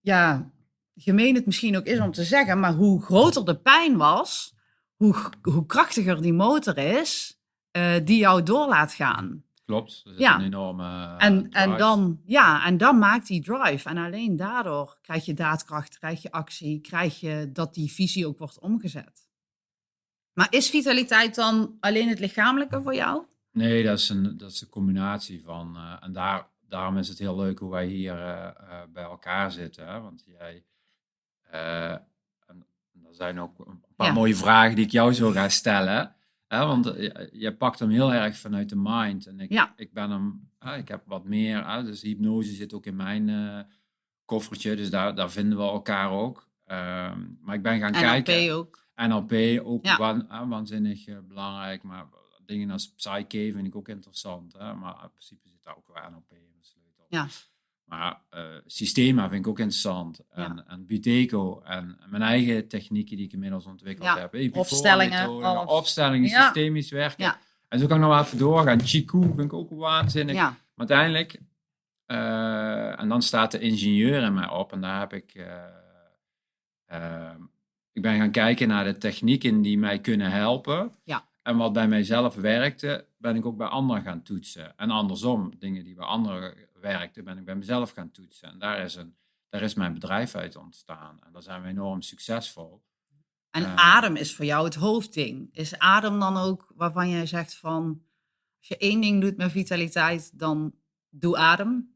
ja, 0.00 0.50
gemeen 0.94 1.34
het 1.34 1.46
misschien 1.46 1.76
ook 1.76 1.84
is 1.84 1.98
om 2.00 2.12
te 2.12 2.24
zeggen, 2.24 2.60
maar 2.60 2.72
hoe 2.74 3.02
groter 3.02 3.44
de 3.44 3.56
pijn 3.58 3.96
was, 3.96 4.54
hoe, 4.96 5.16
hoe 5.42 5.66
krachtiger 5.66 6.22
die 6.22 6.32
motor 6.32 6.78
is. 6.78 7.40
eh, 7.70 7.94
die 8.04 8.18
jou 8.18 8.42
door 8.42 8.68
laat 8.68 8.92
gaan. 8.92 9.44
Klopt. 9.64 9.92
Zit 10.04 10.18
Ja. 10.18 10.34
een 10.38 10.44
enorme 10.44 10.84
eh, 10.84 11.14
En, 11.26 11.50
en, 11.50 11.76
dan, 11.78 12.20
ja, 12.24 12.64
en 12.66 12.76
dan 12.76 12.98
maakt 12.98 13.26
die 13.26 13.42
drive. 13.42 13.88
En 13.88 13.96
alleen 13.96 14.36
daardoor 14.36 14.98
krijg 15.02 15.24
je 15.24 15.34
daadkracht, 15.34 15.98
krijg 15.98 16.22
je 16.22 16.30
actie, 16.32 16.80
krijg 16.80 17.20
je 17.20 17.50
dat 17.52 17.74
die 17.74 17.92
visie 17.92 18.26
ook 18.26 18.38
wordt 18.38 18.58
omgezet. 18.60 19.28
Maar 20.32 20.46
is 20.50 20.70
vitaliteit 20.70 21.34
dan 21.34 21.76
alleen 21.80 22.08
het 22.08 22.18
lichamelijke 22.18 22.82
voor 22.82 22.94
jou? 22.94 23.22
Nee, 23.52 23.82
dat 23.84 23.98
is 23.98 24.08
een, 24.08 24.36
dat 24.36 24.50
is 24.50 24.60
een 24.60 24.68
combinatie 24.68 25.42
van. 25.44 25.76
eh, 25.76 25.96
en 26.00 26.12
daar, 26.12 26.48
daarom 26.72 26.96
is 26.98 27.08
het 27.08 27.18
heel 27.18 27.36
leuk 27.36 27.58
hoe 27.58 27.70
wij 27.70 27.86
hier 27.86 28.14
eh, 28.14 28.46
eh, 28.46 28.54
bij 28.92 29.02
elkaar 29.02 29.52
zitten. 29.52 29.86
Hè? 29.88 30.00
Want 30.00 30.24
jij. 30.26 30.64
eh, 31.50 31.90
en 32.46 32.66
er 33.06 33.14
zijn 33.14 33.40
ook 33.40 33.58
een 33.58 33.84
paar 33.96 34.06
Ja. 34.06 34.12
mooie 34.12 34.34
vragen 34.36 34.76
die 34.76 34.84
ik 34.84 34.90
jou 34.90 35.12
zo 35.12 35.30
ga 35.30 35.48
stellen. 35.48 36.14
Hè? 36.48 36.66
Want 36.66 36.84
je, 37.32 37.54
pakt 37.58 37.78
hem 37.78 37.90
heel 37.90 38.12
erg 38.12 38.36
vanuit 38.36 38.68
de 38.68 38.76
mind. 38.76 39.26
En 39.26 39.40
ik, 39.40 39.50
Ja. 39.52 39.72
ik 39.76 39.92
ben 39.92 40.10
hem. 40.10 40.50
ik 40.76 40.88
heb 40.88 41.02
wat 41.06 41.24
meer. 41.24 41.82
Dus 41.84 42.02
hypnose 42.02 42.52
zit 42.52 42.72
ook 42.72 42.86
in 42.86 42.96
mijn 42.96 43.66
koffertje. 44.24 44.76
Dus 44.76 44.90
daar, 44.90 45.14
daar 45.14 45.30
vinden 45.30 45.58
we 45.58 45.64
elkaar 45.64 46.10
ook. 46.10 46.48
Ehm, 46.66 47.20
maar 47.40 47.54
ik 47.54 47.62
ben 47.62 47.78
gaan 47.78 47.92
kijken. 47.92 48.34
NLP 48.44 48.52
ook. 48.52 48.80
NLP 48.96 49.60
ook 49.66 49.84
Ja. 49.86 49.96
waan- 49.96 50.48
waanzinnig 50.48 51.04
belangrijk, 51.28 51.82
maar 51.82 52.06
dingen 52.46 52.70
als 52.70 52.92
Psyche 52.94 53.50
vind 53.52 53.66
ik 53.66 53.76
ook 53.76 53.88
interessant. 53.88 54.52
Hè? 54.52 54.74
Maar 54.74 55.02
in 55.02 55.10
principe 55.10 55.48
zit 55.48 55.62
daar 55.62 55.76
ook 55.76 55.86
wel 55.94 56.10
NLP 56.10 56.30
in. 56.32 56.51
Ja. 57.12 57.26
Maar 57.84 58.20
eh 58.30 58.40
Systema 58.66 59.28
vind 59.28 59.44
ik 59.44 59.50
ook 59.50 59.58
interessant. 59.58 60.20
En, 60.30 60.64
en 60.66 60.86
Buteco 60.86 61.60
en 61.64 61.98
mijn 62.06 62.22
eigen 62.22 62.68
technieken 62.68 63.16
die 63.16 63.26
ik 63.26 63.32
inmiddels 63.32 63.66
ontwikkeld 63.66 64.08
Ja. 64.08 64.18
heb. 64.18 64.34
Epifora 64.34 64.60
Opstellingen, 64.60 65.20
methode, 65.20 65.44
alles. 65.46 65.70
Opstellingen, 65.70 66.28
Ja. 66.28 66.42
systemisch 66.44 66.90
werken. 66.90 67.24
Ja. 67.24 67.38
En 67.68 67.78
zo 67.78 67.86
kan 67.86 67.96
ik 67.96 68.02
nog 68.02 68.12
wel 68.12 68.22
even 68.22 68.38
doorgaan. 68.38 68.80
Chiku 68.80 69.20
vind 69.20 69.38
ik 69.40 69.52
ook 69.52 69.70
waanzinnig. 69.70 70.34
Ja, 70.34 70.44
Maar 70.74 70.88
uiteindelijk, 70.88 71.40
eh, 72.06 73.00
en 73.00 73.08
dan 73.08 73.22
staat 73.22 73.50
de 73.50 73.58
ingenieur 73.58 74.22
in 74.22 74.34
mij 74.34 74.48
op 74.48 74.72
en 74.72 74.80
daar 74.80 75.00
heb 75.00 75.12
ik, 75.12 75.34
eh, 76.86 77.30
ik 77.92 78.02
ben 78.02 78.16
gaan 78.16 78.30
kijken 78.30 78.68
naar 78.68 78.84
de 78.84 78.98
technieken 78.98 79.62
die 79.62 79.78
mij 79.78 79.98
kunnen 80.00 80.30
helpen. 80.30 80.92
Ja. 81.04 81.24
En 81.42 81.56
wat 81.56 81.72
bij 81.72 81.88
mijzelf 81.88 82.34
werkte, 82.34 83.06
ben 83.18 83.36
ik 83.36 83.46
ook 83.46 83.56
bij 83.56 83.66
anderen 83.66 84.02
gaan 84.02 84.22
toetsen. 84.22 84.76
En 84.76 84.90
andersom, 84.90 85.52
dingen 85.58 85.84
die 85.84 85.94
bij 85.94 86.04
anderen 86.06 86.54
werkten, 86.82 87.24
ben 87.24 87.38
ik 87.38 87.44
bij 87.44 87.54
mezelf 87.54 87.90
gaan 87.90 88.10
toetsen. 88.10 88.48
En 88.48 88.58
daar 88.58 88.78
is, 88.78 88.94
een, 88.94 89.16
daar 89.48 89.62
is 89.62 89.74
mijn 89.74 89.92
bedrijf 89.92 90.34
uit 90.34 90.56
ontstaan. 90.56 91.22
En 91.24 91.32
daar 91.32 91.42
zijn 91.42 91.62
we 91.62 91.68
enorm 91.68 92.02
succesvol. 92.02 92.82
en 93.50 93.64
Eh. 93.64 93.74
adem 93.74 94.16
is 94.16 94.34
voor 94.34 94.44
jou 94.44 94.64
het 94.64 94.74
hoofdding. 94.74 95.48
Is 95.52 95.78
adem 95.78 96.20
dan 96.20 96.36
ook 96.36 96.72
waarvan 96.74 97.08
jij 97.08 97.26
zegt 97.26 97.54
van... 97.56 98.02
Als 98.58 98.70
je 98.70 98.76
één 98.76 99.00
ding 99.00 99.20
doet 99.20 99.36
met 99.36 99.50
vitaliteit, 99.50 100.38
dan 100.38 100.74
doe 101.08 101.36
adem. 101.36 101.94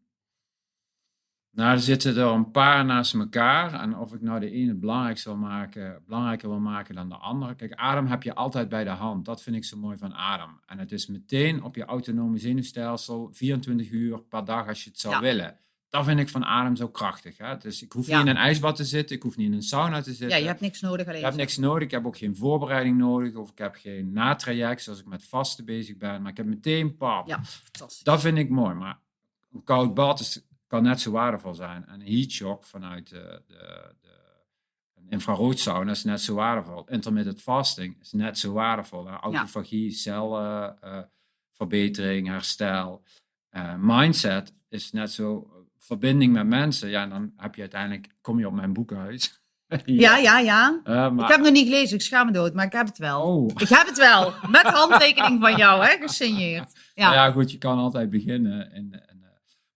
Nou, 1.57 1.71
er 1.73 1.81
zitten 1.81 2.17
er 2.17 2.27
een 2.27 2.51
paar 2.51 2.85
naast 2.85 3.15
elkaar. 3.15 3.73
En 3.81 3.97
of 3.97 4.13
ik 4.15 4.21
nou 4.21 4.41
de 4.41 4.51
ene 4.51 4.75
belangrijkste 4.75 5.29
wil 5.29 5.39
maken, 5.39 6.03
belangrijker 6.07 6.49
wil 6.49 6.59
maken 6.61 6.95
dan 6.95 7.09
de 7.09 7.15
andere. 7.17 7.55
Kijk, 7.55 7.73
adem 7.75 8.07
heb 8.07 8.23
je 8.23 8.35
altijd 8.35 8.69
bij 8.69 8.85
de 8.85 8.91
hand. 8.91 9.25
Dat 9.25 9.43
vind 9.43 9.57
ik 9.57 9.65
zo 9.65 9.77
mooi 9.77 9.97
van 9.97 10.15
adem. 10.15 10.61
En 10.67 10.79
het 10.79 10.93
is 10.93 11.07
meteen 11.07 11.63
op 11.63 11.75
je 11.75 11.85
autonome 11.85 12.39
zenuwstelsel 12.39 13.29
24 13.33 13.91
uur 13.91 14.19
per 14.23 14.45
dag 14.45 14.69
als 14.69 14.85
je 14.85 14.91
het 14.91 14.99
zou 15.01 15.15
Ja. 15.15 15.21
willen. 15.21 15.57
Dat 15.89 16.05
vind 16.05 16.21
ik 16.21 16.29
van 16.29 16.45
adem 16.45 16.77
zo 16.77 16.89
krachtig. 16.89 17.39
Hè? 17.39 17.57
Dus 17.57 17.83
ik 17.83 17.93
hoef 17.93 18.07
Ja. 18.07 18.17
niet 18.19 18.27
in 18.27 18.31
een 18.31 18.37
ijsbad 18.43 18.77
te 18.77 18.85
zitten. 18.85 19.17
Ik 19.17 19.23
hoef 19.23 19.37
niet 19.37 19.47
in 19.47 19.53
een 19.53 19.63
sauna 19.63 20.01
te 20.01 20.11
zitten. 20.11 20.29
Ja, 20.29 20.37
je 20.37 20.47
hebt 20.47 20.61
niks 20.61 20.81
nodig 20.81 21.07
alleen. 21.07 21.19
Ik 21.19 21.25
heb 21.25 21.35
niks 21.35 21.57
nodig. 21.57 21.83
Ik 21.83 21.91
heb 21.91 22.07
ook 22.07 22.17
geen 22.17 22.37
voorbereiding 22.37 22.97
nodig. 22.99 23.35
Of 23.35 23.51
ik 23.51 23.59
heb 23.59 23.75
geen 23.75 24.13
natraject 24.13 24.83
zoals 24.83 25.01
ik 25.01 25.07
met 25.07 25.25
vasten 25.25 25.65
bezig 25.65 25.97
ben. 25.97 26.23
Maar 26.23 26.31
ik 26.31 26.37
heb 26.37 26.47
meteen 26.47 26.97
pap. 26.97 27.29
Ja, 27.29 27.45
fantastisch. 27.45 28.03
Dat 28.03 28.21
vind 28.21 28.39
ik 28.39 28.51
mooi, 28.51 28.75
maar 28.75 28.99
een 29.53 29.65
koud 29.65 29.95
bad 29.95 30.21
is, 30.21 30.47
kan 30.77 30.85
net 30.85 31.01
zo 31.01 31.11
waardevol 31.11 31.55
zijn. 31.55 31.87
En 31.87 32.01
een 32.01 32.07
heat 32.07 32.31
shock 32.31 32.65
vanuit 32.65 33.09
de, 33.09 33.43
de, 33.47 33.95
de 34.01 34.09
een 34.95 35.09
infraroodsauna 35.09 35.91
is 35.91 36.05
net 36.05 36.21
zo 36.21 36.35
waardevol. 36.35 36.85
Intermittent 36.89 37.43
fasting 37.43 37.97
is 38.01 38.13
net 38.13 38.39
zo 38.39 38.53
waardevol. 38.53 39.07
Hè? 39.07 39.17
Autofagie, 39.17 39.91
celverbetering, 39.91 42.29
herstel. 42.29 43.03
Eh, 43.49 43.75
mindset 43.79 44.55
is 44.69 44.93
net 44.93 45.13
zo 45.13 45.51
eh, 45.53 45.59
verbinding 45.79 46.33
met 46.33 46.47
mensen. 46.47 46.89
Ja, 46.89 47.03
en 47.03 47.09
dan 47.09 47.33
heb 47.37 47.55
je 47.55 47.61
uiteindelijk, 47.61 48.09
kom 48.21 48.39
je 48.39 48.47
op 48.47 48.55
mijn 48.55 48.73
boek 48.73 48.93
uit. 48.93 49.45
Ja, 49.85 50.17
ja, 50.17 50.39
ja. 50.39 50.81
Eh, 50.85 50.95
maar, 50.95 51.25
Ik 51.25 51.31
heb 51.31 51.37
het 51.37 51.41
nog 51.41 51.53
niet 51.53 51.69
gelezen, 51.69 51.97
ik 51.97 52.03
schaam 52.03 52.27
me 52.27 52.33
dood, 52.33 52.55
maar 52.55 52.65
ik 52.65 52.73
heb 52.73 52.87
het 52.87 52.99
wel. 52.99 53.23
Oh. 53.23 53.51
Ik 53.57 53.69
heb 53.69 53.87
het 53.87 53.99
wel, 53.99 54.33
met 54.51 54.63
handtekening 54.63 55.41
van 55.41 55.57
jou, 55.57 55.85
hè, 55.85 55.97
gesigneerd. 55.97 56.73
Ja, 56.95 57.11
Nou 57.11 57.15
ja, 57.15 57.31
goed, 57.31 57.51
je 57.51 57.59
kan 57.59 57.79
altijd 57.79 58.11
beginnen. 58.11 58.73
En, 58.73 58.93
en, 58.93 59.09
eh, 59.09 59.16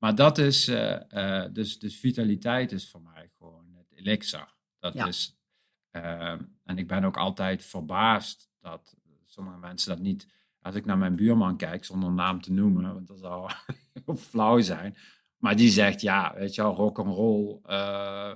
maar 0.00 0.14
dat 0.14 0.38
is, 0.38 0.68
eh, 0.68 1.42
eh, 1.44 1.52
dus, 1.52 1.78
dus 1.78 1.96
vitaliteit 1.96 2.72
is 2.72 2.90
voor 2.90 3.02
mij 3.02 3.30
gewoon 3.38 3.64
het 3.76 3.98
elixir. 3.98 4.54
Dat 4.78 4.94
Ja. 4.94 5.06
is, 5.06 5.36
eh, 5.90 6.32
en 6.64 6.78
ik 6.78 6.86
ben 6.86 7.04
ook 7.04 7.16
altijd 7.16 7.64
verbaasd 7.64 8.50
dat 8.60 8.94
sommige 9.26 9.58
mensen 9.58 9.88
dat 9.90 9.98
niet, 10.04 10.26
als 10.60 10.74
ik 10.74 10.84
naar 10.84 10.98
mijn 10.98 11.16
buurman 11.16 11.56
kijk, 11.56 11.84
zonder 11.84 12.12
naam 12.12 12.40
te 12.40 12.52
noemen, 12.52 12.94
want 12.94 13.06
dat 13.06 13.18
zou 13.18 13.50
flauw 14.30 14.60
zijn. 14.60 14.96
Maar 15.36 15.56
die 15.56 15.70
zegt, 15.70 16.00
ja, 16.00 16.34
weet 16.34 16.54
je 16.54 16.62
wel, 16.62 16.74
rock 16.74 16.98
and 16.98 17.14
roll. 17.14 17.58
eh, 17.64 18.32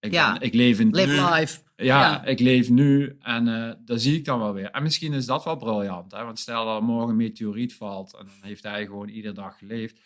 ik, 0.00 0.12
Ja. 0.12 0.40
ik 0.40 0.54
leef 0.54 0.78
in 0.80 0.90
live 0.90 1.06
nu. 1.06 1.34
life. 1.34 1.62
Ja, 1.76 2.00
Ja. 2.00 2.24
ik 2.24 2.40
leef 2.40 2.70
nu 2.70 3.16
en 3.20 3.44
dat 3.84 4.00
zie 4.00 4.16
ik 4.18 4.24
dan 4.24 4.38
wel 4.38 4.52
weer. 4.52 4.70
En 4.70 4.82
misschien 4.82 5.12
is 5.12 5.26
dat 5.26 5.44
wel 5.44 5.56
briljant, 5.56 6.12
hè? 6.12 6.24
want 6.24 6.38
stel 6.38 6.64
dat 6.64 6.76
er 6.76 6.82
morgen 6.84 7.10
een 7.10 7.16
meteoriet 7.16 7.74
valt 7.74 8.12
en 8.14 8.24
dan 8.26 8.34
heeft 8.48 8.62
hij 8.62 8.84
gewoon 8.86 9.08
iedere 9.08 9.34
dag 9.34 9.58
geleefd. 9.58 10.00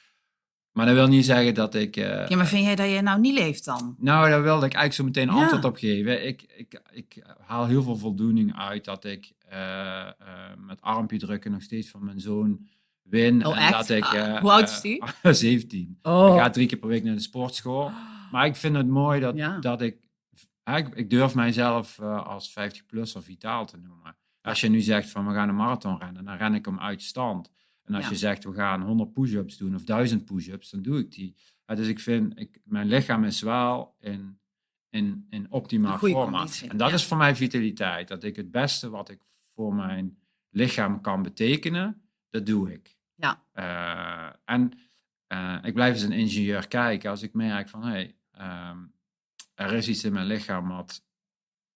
Maar 0.79 0.87
dat 0.87 0.97
wil 0.97 1.07
niet 1.07 1.25
zeggen 1.25 1.55
dat 1.55 1.75
ik. 1.75 1.97
eh, 1.97 2.29
Ja, 2.29 2.37
maar 2.37 2.47
vind 2.47 2.65
jij 2.65 2.75
dat 2.77 2.91
je 2.91 3.01
nou 3.03 3.21
niet 3.21 3.35
leeft 3.39 3.65
dan? 3.65 3.97
Nou, 3.99 4.29
daar 4.31 4.43
wilde 4.43 4.67
ik 4.67 4.75
eigenlijk 4.75 4.95
zo 4.95 5.05
meteen 5.05 5.37
Ja. 5.37 5.43
antwoord 5.43 5.65
op 5.65 5.77
geven. 5.77 6.27
Ik, 6.27 6.43
ik, 6.57 6.81
ik 6.91 7.23
haal 7.47 7.67
heel 7.67 7.83
veel 7.83 7.97
voldoening 7.97 8.57
uit 8.57 8.85
dat 8.85 9.05
ik 9.05 9.33
eh, 9.49 10.01
eh, 10.01 10.13
met 10.59 10.81
armpje 10.81 11.19
drukken 11.19 11.51
nog 11.51 11.63
steeds 11.63 11.89
van 11.89 12.05
mijn 12.05 12.21
zoon 12.21 12.67
win. 13.03 13.47
Oh, 13.47 13.57
en 13.57 13.63
echt? 13.63 13.73
dat 13.73 13.89
ik, 13.89 14.05
Ah, 14.05 14.41
hoe 14.41 14.51
oud 14.53 14.69
is 14.69 14.77
eh, 14.77 14.83
die? 14.83 15.03
17. 15.35 15.99
Oh. 16.03 16.35
Ik 16.35 16.41
ga 16.41 16.51
drie 16.51 16.67
keer 16.67 16.79
per 16.79 16.89
week 16.89 17.05
naar 17.05 17.15
de 17.15 17.21
sportschool. 17.21 17.91
Maar 18.33 18.47
ik 18.47 18.57
vind 18.57 18.77
het 18.77 18.89
mooi 18.89 19.21
dat, 19.21 19.37
Ja. 19.37 19.59
dat 19.59 19.81
ik, 19.83 19.97
ik... 20.77 20.89
Ik 20.95 21.11
durf 21.11 21.35
mijzelf 21.35 22.01
als 22.01 22.51
50-plusser 22.51 23.23
vitaal 23.23 23.67
te 23.67 23.77
noemen. 23.77 24.17
Als 24.43 24.61
je 24.61 24.69
nu 24.69 24.81
zegt 24.81 25.11
van 25.11 25.27
we 25.27 25.33
gaan 25.35 25.49
een 25.49 25.57
marathon 25.57 25.99
rennen, 25.99 26.25
dan 26.25 26.37
ren 26.37 26.55
ik 26.55 26.65
hem 26.65 26.81
uit 26.81 27.03
stand. 27.03 27.51
En 27.89 27.95
als 27.95 28.05
Ja. 28.05 28.11
je 28.11 28.17
zegt 28.17 28.45
we 28.45 28.53
gaan 28.53 28.83
100 28.83 29.13
push-ups 29.13 29.57
doen 29.57 29.75
of 29.75 29.85
1000 29.85 30.25
push-ups, 30.25 30.71
dan 30.71 30.83
doe 30.83 30.99
ik 30.99 31.13
die. 31.13 31.37
Ja, 31.67 31.75
dus 31.75 31.87
ik 31.87 32.01
vind, 32.01 32.39
ik, 32.41 32.61
mijn 32.65 32.87
lichaam 32.87 33.25
is 33.25 33.41
wel 33.41 33.95
in, 34.01 34.39
in, 34.91 35.27
in 35.31 35.51
optimaal 35.51 35.99
conditie, 35.99 36.69
En 36.71 36.77
dat 36.77 36.89
ja. 36.89 36.95
is 36.95 37.05
voor 37.05 37.17
mij 37.17 37.37
vitaliteit. 37.37 38.09
Dat 38.09 38.25
ik 38.25 38.37
het 38.37 38.51
beste 38.51 38.91
wat 38.91 39.09
ik 39.09 39.21
voor 39.55 39.75
mijn 39.75 40.19
lichaam 40.51 41.01
kan 41.01 41.23
betekenen, 41.23 42.03
dat 42.31 42.47
doe 42.47 42.73
ik. 42.73 42.97
Ja. 43.15 43.43
Eh, 43.53 44.33
en 44.45 44.73
eh, 45.27 45.59
ik 45.63 45.75
blijf 45.75 45.93
als 45.93 46.03
een 46.03 46.13
ingenieur 46.13 46.69
kijken 46.69 47.11
als 47.11 47.23
ik 47.23 47.33
merk 47.33 47.69
van 47.69 47.83
hé, 47.83 47.91
hey, 47.91 48.17
ehm, 48.31 48.79
er 49.55 49.73
is 49.73 49.89
iets 49.89 50.05
in 50.05 50.13
mijn 50.13 50.27
lichaam 50.27 50.69
wat, 50.69 51.05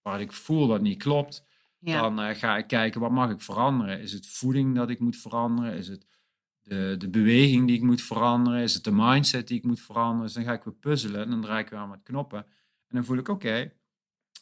waar 0.02 0.20
ik 0.20 0.32
voel 0.32 0.66
dat 0.66 0.80
niet 0.80 1.02
klopt. 1.02 1.44
Ja. 1.84 2.00
Dan 2.00 2.20
eh, 2.20 2.34
ga 2.36 2.56
ik 2.56 2.66
kijken 2.66 3.00
wat 3.00 3.10
mag 3.10 3.30
ik 3.30 3.40
veranderen. 3.40 4.00
Is 4.00 4.12
het 4.12 4.26
voeding 4.26 4.74
dat 4.76 4.90
ik 4.90 5.00
moet 5.00 5.16
veranderen? 5.16 5.74
Is 5.74 5.88
het 5.88 6.06
de, 6.62 6.94
de 6.98 7.08
beweging 7.08 7.66
die 7.66 7.76
ik 7.76 7.82
moet 7.82 8.02
veranderen? 8.02 8.60
Is 8.62 8.74
het 8.74 8.84
de 8.84 8.92
mindset 8.92 9.48
die 9.48 9.58
ik 9.58 9.64
moet 9.64 9.80
veranderen? 9.80 10.22
Dus 10.24 10.32
dan 10.32 10.44
ga 10.44 10.52
ik 10.52 10.62
weer 10.64 10.74
puzzelen 10.74 11.22
en 11.22 11.30
dan 11.30 11.40
draai 11.40 11.62
ik 11.64 11.68
weer 11.70 11.78
aan 11.78 11.88
met 11.88 12.02
knoppen. 12.02 12.38
En 12.88 12.96
dan 12.98 13.04
voel 13.04 13.16
ik 13.18 13.28
oké. 13.28 13.72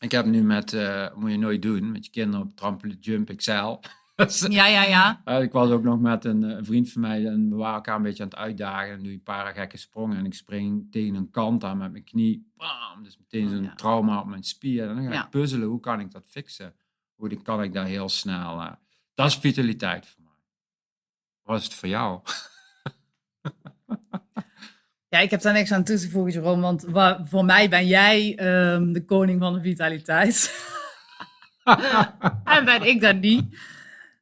ik 0.00 0.10
heb 0.10 0.26
nu 0.26 0.42
met, 0.42 0.72
eh, 0.72 1.14
moet 1.14 1.30
je 1.30 1.38
nooit 1.38 1.62
doen, 1.62 1.92
met 1.92 2.04
je 2.04 2.10
kinderen 2.10 2.46
op 2.46 2.56
trampoline 2.56 2.98
jump. 3.00 3.26
Dus, 3.26 4.40
ja, 4.48 4.66
ja, 4.66 4.82
ja. 4.84 5.20
eh, 5.24 5.42
ik 5.42 5.52
was 5.52 5.70
ook 5.70 5.82
nog 5.82 6.00
met 6.00 6.24
een, 6.24 6.42
een 6.42 6.64
vriend 6.64 6.92
van 6.92 7.00
mij 7.00 7.26
en 7.26 7.50
we 7.50 7.56
waren 7.56 7.74
elkaar 7.74 7.96
een 7.96 8.02
beetje 8.02 8.22
aan 8.22 8.28
het 8.28 8.38
uitdagen. 8.38 8.92
En 8.92 8.98
doe 8.98 9.08
je 9.08 9.12
een 9.14 9.22
paar 9.22 9.54
gekke 9.54 9.76
sprongen 9.76 10.16
en 10.16 10.24
ik 10.26 10.34
spring 10.34 10.86
tegen 10.92 11.14
een 11.14 11.30
kant 11.30 11.64
aan 11.64 11.78
met 11.78 11.92
mijn 11.92 12.04
knie. 12.04 12.50
Bam, 12.56 13.02
dus 13.02 13.18
meteen 13.18 13.44
Oh, 13.46 13.50
zo'n 13.50 13.62
ja. 13.62 13.74
trauma 13.74 14.20
op 14.20 14.26
mijn 14.26 14.42
spier. 14.42 14.88
En 14.88 14.94
dan 14.94 15.04
ga 15.04 15.12
Ja. 15.12 15.24
ik 15.24 15.30
puzzelen, 15.30 15.68
hoe 15.68 15.80
kan 15.80 16.00
ik 16.00 16.10
dat 16.10 16.28
fixen? 16.28 16.74
Hoe 17.20 17.28
die- 17.28 17.42
kan 17.42 17.62
ik 17.62 17.72
daar 17.72 17.84
heel 17.86 18.08
snel... 18.08 18.60
eh, 18.60 18.72
dat 19.14 19.26
is 19.26 19.36
vitaliteit 19.36 20.06
voor 20.06 20.22
mij. 20.24 20.32
Wat 21.42 21.58
is 21.58 21.64
het 21.64 21.74
voor 21.74 21.88
jou? 21.88 22.20
Ja, 25.08 25.18
ik 25.18 25.30
heb 25.30 25.40
daar 25.40 25.52
niks 25.52 25.72
aan 25.72 25.84
toe 25.84 25.98
te 25.98 26.10
voegen, 26.10 26.32
Jerome, 26.32 26.62
want 26.62 26.82
wa- 26.82 27.24
voor 27.26 27.44
mij 27.44 27.68
ben 27.68 27.86
jij 27.86 28.34
ehm, 28.36 28.92
de 28.92 29.04
koning 29.04 29.40
van 29.40 29.54
de 29.54 29.60
vitaliteit. 29.60 30.64
en 32.44 32.64
ben 32.64 32.82
ik 32.82 33.00
dat 33.00 33.16
niet. 33.16 33.58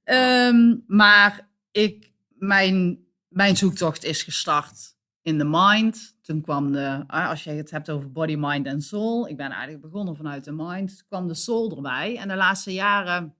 Ehm, 0.04 0.76
maar 0.86 1.48
ik, 1.70 2.12
mijn, 2.28 3.04
mijn 3.28 3.56
zoektocht 3.56 4.04
is 4.04 4.22
gestart 4.22 4.96
in 5.22 5.38
de 5.38 5.44
mind. 5.44 6.16
Toen 6.28 6.40
kwam 6.40 6.72
de, 6.72 7.04
ah, 7.06 7.28
als 7.28 7.44
je 7.44 7.50
het 7.50 7.70
hebt 7.70 7.90
over 7.90 8.12
body, 8.12 8.34
mind 8.38 8.66
en 8.66 8.82
soul. 8.82 9.28
Ik 9.28 9.36
ben 9.36 9.50
eigenlijk 9.50 9.82
begonnen 9.82 10.16
vanuit 10.16 10.44
de 10.44 10.52
mind. 10.52 11.04
Kwam 11.08 11.28
de 11.28 11.34
soul 11.34 11.76
erbij. 11.76 12.16
En 12.16 12.28
de 12.28 12.36
laatste 12.36 12.72
jaren 12.72 13.34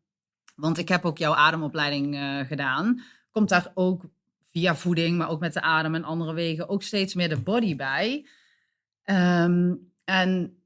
Want 0.56 0.78
ik 0.78 0.88
heb 0.88 1.04
ook 1.04 1.18
jouw 1.18 1.34
ademopleiding 1.34 2.14
eh, 2.14 2.40
gedaan. 2.40 3.02
Komt 3.30 3.48
daar 3.48 3.70
ook 3.74 4.04
via 4.42 4.76
voeding, 4.76 5.18
maar 5.18 5.28
ook 5.28 5.40
met 5.40 5.52
de 5.52 5.60
adem 5.60 5.94
en 5.94 6.04
andere 6.04 6.32
wegen, 6.32 6.68
ook 6.68 6.82
steeds 6.82 7.14
meer 7.14 7.28
de 7.28 7.40
body 7.40 7.76
bij. 7.76 8.26
Ehm, 9.02 9.74
en 10.04 10.58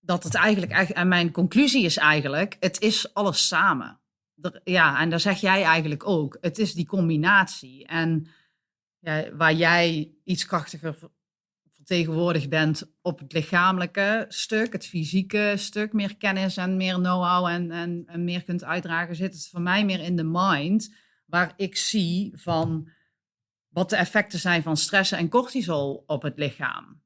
dat 0.00 0.24
het 0.24 0.34
eigenlijk, 0.34 0.72
en 0.72 1.08
mijn 1.08 1.30
conclusie 1.30 1.84
is 1.84 1.96
eigenlijk, 1.96 2.56
het 2.60 2.80
is 2.80 3.14
alles 3.14 3.46
samen. 3.46 4.00
Ja, 4.64 5.00
en 5.00 5.10
daar 5.10 5.20
zeg 5.20 5.40
jij 5.40 5.62
eigenlijk 5.62 6.06
ook. 6.08 6.38
Het 6.40 6.58
is 6.58 6.74
die 6.74 6.86
combinatie. 6.86 7.86
En 7.86 8.26
ja, 8.98 9.34
waar 9.36 9.54
jij 9.54 10.12
iets 10.24 10.46
krachtiger 10.46 10.96
vertegenwoordigd 11.90 12.48
bent 12.48 12.92
op 13.02 13.18
het 13.18 13.32
lichamelijke 13.32 14.24
stuk, 14.28 14.72
het 14.72 14.86
fysieke 14.86 15.54
stuk, 15.56 15.92
meer 15.92 16.16
kennis 16.16 16.56
en 16.56 16.76
meer 16.76 16.94
know-how 16.94 17.46
en, 17.46 17.70
en, 18.06 18.24
meer 18.24 18.44
kunt 18.44 18.64
uitdragen, 18.64 19.16
zit 19.16 19.34
het 19.34 19.48
voor 19.48 19.60
mij 19.60 19.84
meer 19.84 20.00
in 20.00 20.16
de 20.16 20.24
mind, 20.24 20.94
waar 21.26 21.52
ik 21.56 21.76
zie 21.76 22.32
van 22.34 22.88
wat 23.68 23.90
de 23.90 23.96
effecten 23.96 24.38
zijn 24.38 24.62
van 24.62 24.76
stressen 24.76 25.18
en 25.18 25.28
cortisol 25.28 26.02
op 26.06 26.22
het 26.22 26.38
lichaam. 26.38 27.02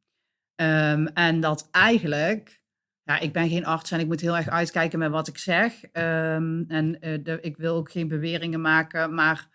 Ehm, 0.54 1.06
en 1.06 1.40
dat 1.40 1.68
eigenlijk, 1.70 2.62
ja, 3.02 3.18
ik 3.18 3.32
ben 3.32 3.48
geen 3.48 3.66
arts 3.66 3.90
en 3.90 4.00
ik 4.00 4.06
moet 4.06 4.20
heel 4.20 4.36
erg 4.36 4.48
uitkijken 4.48 4.98
met 4.98 5.10
wat 5.10 5.28
ik 5.28 5.38
zeg. 5.38 5.84
Ehm, 5.84 6.64
en 6.68 7.00
eh, 7.00 7.24
de, 7.24 7.38
ik 7.40 7.56
wil 7.56 7.74
ook 7.74 7.90
geen 7.90 8.08
beweringen 8.08 8.60
maken, 8.60 9.14
maar 9.14 9.48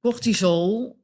cortisol 0.00 1.02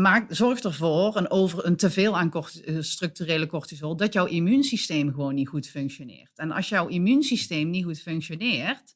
maakt, 0.00 0.36
zorgt 0.36 0.64
ervoor, 0.64 1.16
een 1.16 1.30
over 1.30 1.66
een 1.66 1.76
teveel 1.76 2.18
aan 2.18 2.30
corti- 2.30 2.60
eh, 2.60 2.76
structurele 2.80 3.46
cortisol, 3.46 3.96
dat 3.96 4.12
jouw 4.12 4.26
immuunsysteem 4.26 5.10
gewoon 5.10 5.34
niet 5.34 5.48
goed 5.48 5.68
functioneert. 5.68 6.38
En 6.38 6.50
als 6.50 6.68
jouw 6.68 6.86
immuunsysteem 6.86 7.70
niet 7.70 7.84
goed 7.84 8.00
functioneert, 8.00 8.94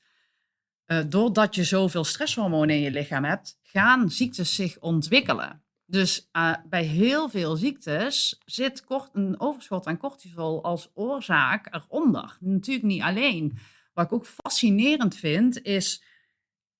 eh, 0.85 1.01
doordat 1.09 1.55
je 1.55 1.65
zoveel 1.65 2.05
stresshormonen 2.05 2.75
in 2.75 2.81
je 2.81 2.91
lichaam 2.91 3.25
hebt, 3.25 3.59
gaan 3.63 4.11
ziektes 4.11 4.55
zich 4.55 4.79
ontwikkelen. 4.79 5.63
Dus 5.87 6.29
eh, 6.33 6.55
bij 6.69 6.85
heel 6.85 7.29
veel 7.29 7.57
ziektes 7.57 8.41
zit 8.45 8.85
kort, 8.85 9.11
een 9.13 9.41
overschot 9.41 9.87
aan 9.87 9.99
cortisol 9.99 10.65
als 10.65 10.91
oorzaak 10.95 11.75
eronder. 11.75 12.37
Natuurlijk 12.41 12.87
niet 12.87 13.03
alleen. 13.03 13.59
Wat 13.93 14.05
ik 14.05 14.13
ook 14.13 14.27
fascinerend 14.27 15.17
vind, 15.17 15.63
is. 15.63 16.03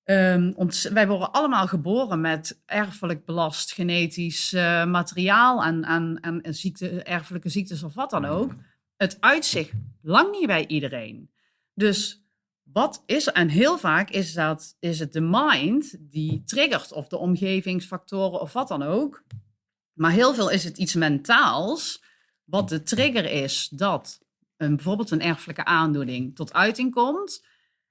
Ehm, 0.05 0.53
wij 0.93 1.07
worden 1.07 1.31
allemaal 1.31 1.67
geboren 1.67 2.21
met 2.21 2.61
erfelijk 2.65 3.25
belast 3.25 3.73
genetisch 3.73 4.53
eh, 4.53 4.85
materiaal 4.85 5.63
en, 5.63 5.83
en, 5.83 6.19
en 6.21 6.55
ziekte, 6.55 7.03
erfelijke 7.03 7.49
ziektes 7.49 7.83
of 7.83 7.93
wat 7.93 8.09
dan 8.09 8.25
ook. 8.25 8.53
Het 8.97 9.17
uitzicht 9.19 9.71
lang 10.01 10.31
niet 10.31 10.47
bij 10.47 10.67
iedereen. 10.67 11.29
Dus 11.73 12.25
wat 12.63 13.03
is, 13.05 13.27
en 13.27 13.49
heel 13.49 13.77
vaak 13.77 14.09
is, 14.09 14.33
dat, 14.33 14.75
is 14.79 14.99
het 14.99 15.13
de 15.13 15.21
mind 15.21 15.95
die 15.99 16.43
triggert, 16.43 16.91
of 16.91 17.07
de 17.07 17.17
omgevingsfactoren 17.17 18.41
of 18.41 18.53
wat 18.53 18.67
dan 18.67 18.83
ook. 18.83 19.23
Maar 19.93 20.11
heel 20.11 20.33
veel 20.33 20.49
is 20.49 20.63
het 20.63 20.77
iets 20.77 20.93
mentaals, 20.93 22.03
wat 22.43 22.69
de 22.69 22.83
trigger 22.83 23.31
is 23.31 23.69
dat 23.71 24.19
een, 24.57 24.75
bijvoorbeeld 24.75 25.11
een 25.11 25.21
erfelijke 25.21 25.65
aandoening 25.65 26.35
tot 26.35 26.53
uiting 26.53 26.91
komt. 26.91 27.45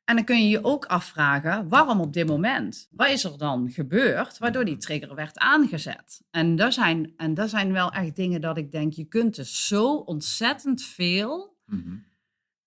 En 0.05 0.17
dan 0.17 0.25
kun 0.25 0.43
je 0.43 0.49
je 0.49 0.65
ook 0.65 0.85
afvragen, 0.85 1.69
waarom 1.69 2.01
op 2.01 2.13
dit 2.13 2.27
moment? 2.27 2.89
Wat 2.91 3.09
is 3.09 3.25
er 3.25 3.39
dan 3.39 3.71
gebeurd 3.71 4.39
waardoor 4.39 4.65
die 4.65 4.77
trigger 4.77 5.15
werd 5.15 5.39
aangezet? 5.39 6.23
En 6.31 6.57
dat 6.57 6.75
zijn, 6.75 7.13
en 7.17 7.35
dat 7.35 7.51
zijn 7.51 7.73
wel 7.73 7.93
echt 7.93 8.17
dingen 8.17 8.41
dat 8.41 8.57
ik 8.57 8.73
denk, 8.73 8.93
je 8.93 9.05
kunt 9.05 9.37
dus 9.37 9.67
zo 9.67 9.95
ontzettend 9.95 10.83
veel 10.83 11.55
Mhm. 11.67 11.97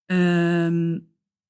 Ehm, 0.06 1.00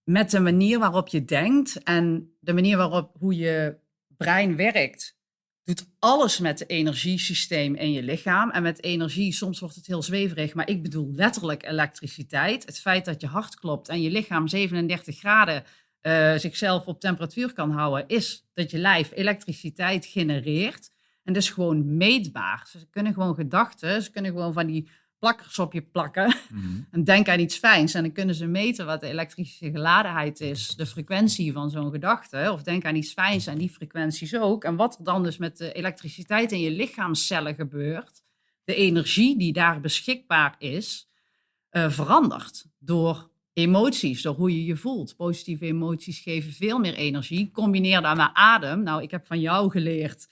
met 0.03 0.31
de 0.31 0.39
manier 0.39 0.79
waarop 0.79 1.07
je 1.07 1.25
denkt 1.25 1.83
en 1.83 2.31
de 2.39 2.53
manier 2.53 2.77
waarop 2.77 3.15
hoe 3.19 3.35
je 3.35 3.77
brein 4.17 4.55
werkt, 4.55 5.17
doet 5.63 5.89
alles 5.99 6.39
met 6.39 6.59
het 6.59 6.69
energiesysteem 6.69 7.75
in 7.75 7.91
je 7.91 8.03
lichaam. 8.03 8.49
En 8.49 8.63
met 8.63 8.83
energie, 8.83 9.33
soms 9.33 9.59
wordt 9.59 9.75
het 9.75 9.87
heel 9.87 10.01
zweverig, 10.01 10.53
maar 10.53 10.69
ik 10.69 10.81
bedoel 10.81 11.11
letterlijk 11.11 11.65
elektriciteit. 11.65 12.65
Het 12.65 12.79
feit 12.79 13.05
dat 13.05 13.21
je 13.21 13.27
hart 13.27 13.55
klopt 13.55 13.87
en 13.87 14.01
je 14.01 14.11
lichaam 14.11 14.47
37 14.47 15.17
graden 15.17 15.63
eh, 16.07 16.37
zichzelf 16.37 16.85
op 16.85 16.99
temperatuur 16.99 17.53
kan 17.53 17.71
houden, 17.71 18.07
is 18.07 18.47
dat 18.53 18.71
je 18.71 18.77
lijf 18.77 19.11
elektriciteit 19.13 20.05
genereert. 20.05 20.91
En 21.23 21.33
dat 21.33 21.41
is 21.41 21.49
gewoon 21.49 21.97
meetbaar. 21.97 22.67
Ze 22.69 22.89
kunnen 22.89 23.13
gewoon 23.13 23.35
gedachten, 23.35 24.03
ze 24.03 24.11
kunnen 24.11 24.31
gewoon 24.31 24.53
van 24.53 24.67
die 24.67 24.89
plakkers 25.19 25.59
op 25.59 25.73
je 25.73 25.81
plakken. 25.81 26.35
Mhm. 26.49 26.81
En 26.91 27.03
denk 27.03 27.29
aan 27.29 27.39
iets 27.39 27.57
fijns. 27.57 27.93
En 27.93 28.01
dan 28.01 28.11
kunnen 28.11 28.35
ze 28.35 28.45
meten 28.45 28.85
wat 28.85 28.99
de 28.99 29.07
elektrische 29.07 29.71
geladenheid 29.71 30.39
is, 30.39 30.75
de 30.75 30.85
frequentie 30.85 31.53
van 31.53 31.69
zo'n 31.69 31.91
gedachte. 31.91 32.49
Of 32.51 32.63
denk 32.63 32.85
aan 32.85 32.95
iets 32.95 33.13
fijns 33.13 33.47
en 33.47 33.57
die 33.57 33.69
frequenties 33.69 34.35
ook. 34.35 34.63
En 34.63 34.75
wat 34.75 34.97
er 34.97 35.03
dan 35.03 35.23
dus 35.23 35.37
met 35.37 35.57
de 35.57 35.71
elektriciteit 35.71 36.51
in 36.51 36.59
je 36.59 36.71
lichaamscellen 36.71 37.55
gebeurt, 37.55 38.23
de 38.63 38.75
energie 38.75 39.37
die 39.37 39.53
daar 39.53 39.81
beschikbaar 39.81 40.55
is, 40.57 41.09
eh, 41.69 41.89
verandert 41.89 42.65
door 42.79 43.29
emoties, 43.57 44.21
door 44.21 44.35
hoe 44.35 44.51
je 44.51 44.65
je 44.65 44.75
voelt. 44.75 45.15
Positieve 45.15 45.65
emoties 45.65 46.19
geven 46.19 46.51
veel 46.53 46.79
meer 46.79 46.93
energie. 46.93 47.51
Combineer 47.51 48.01
dat 48.01 48.15
met 48.17 48.29
adem. 48.33 48.83
Nou, 48.83 49.01
ik 49.01 49.11
heb 49.11 49.25
van 49.25 49.39
jou 49.39 49.71
geleerd 49.71 50.27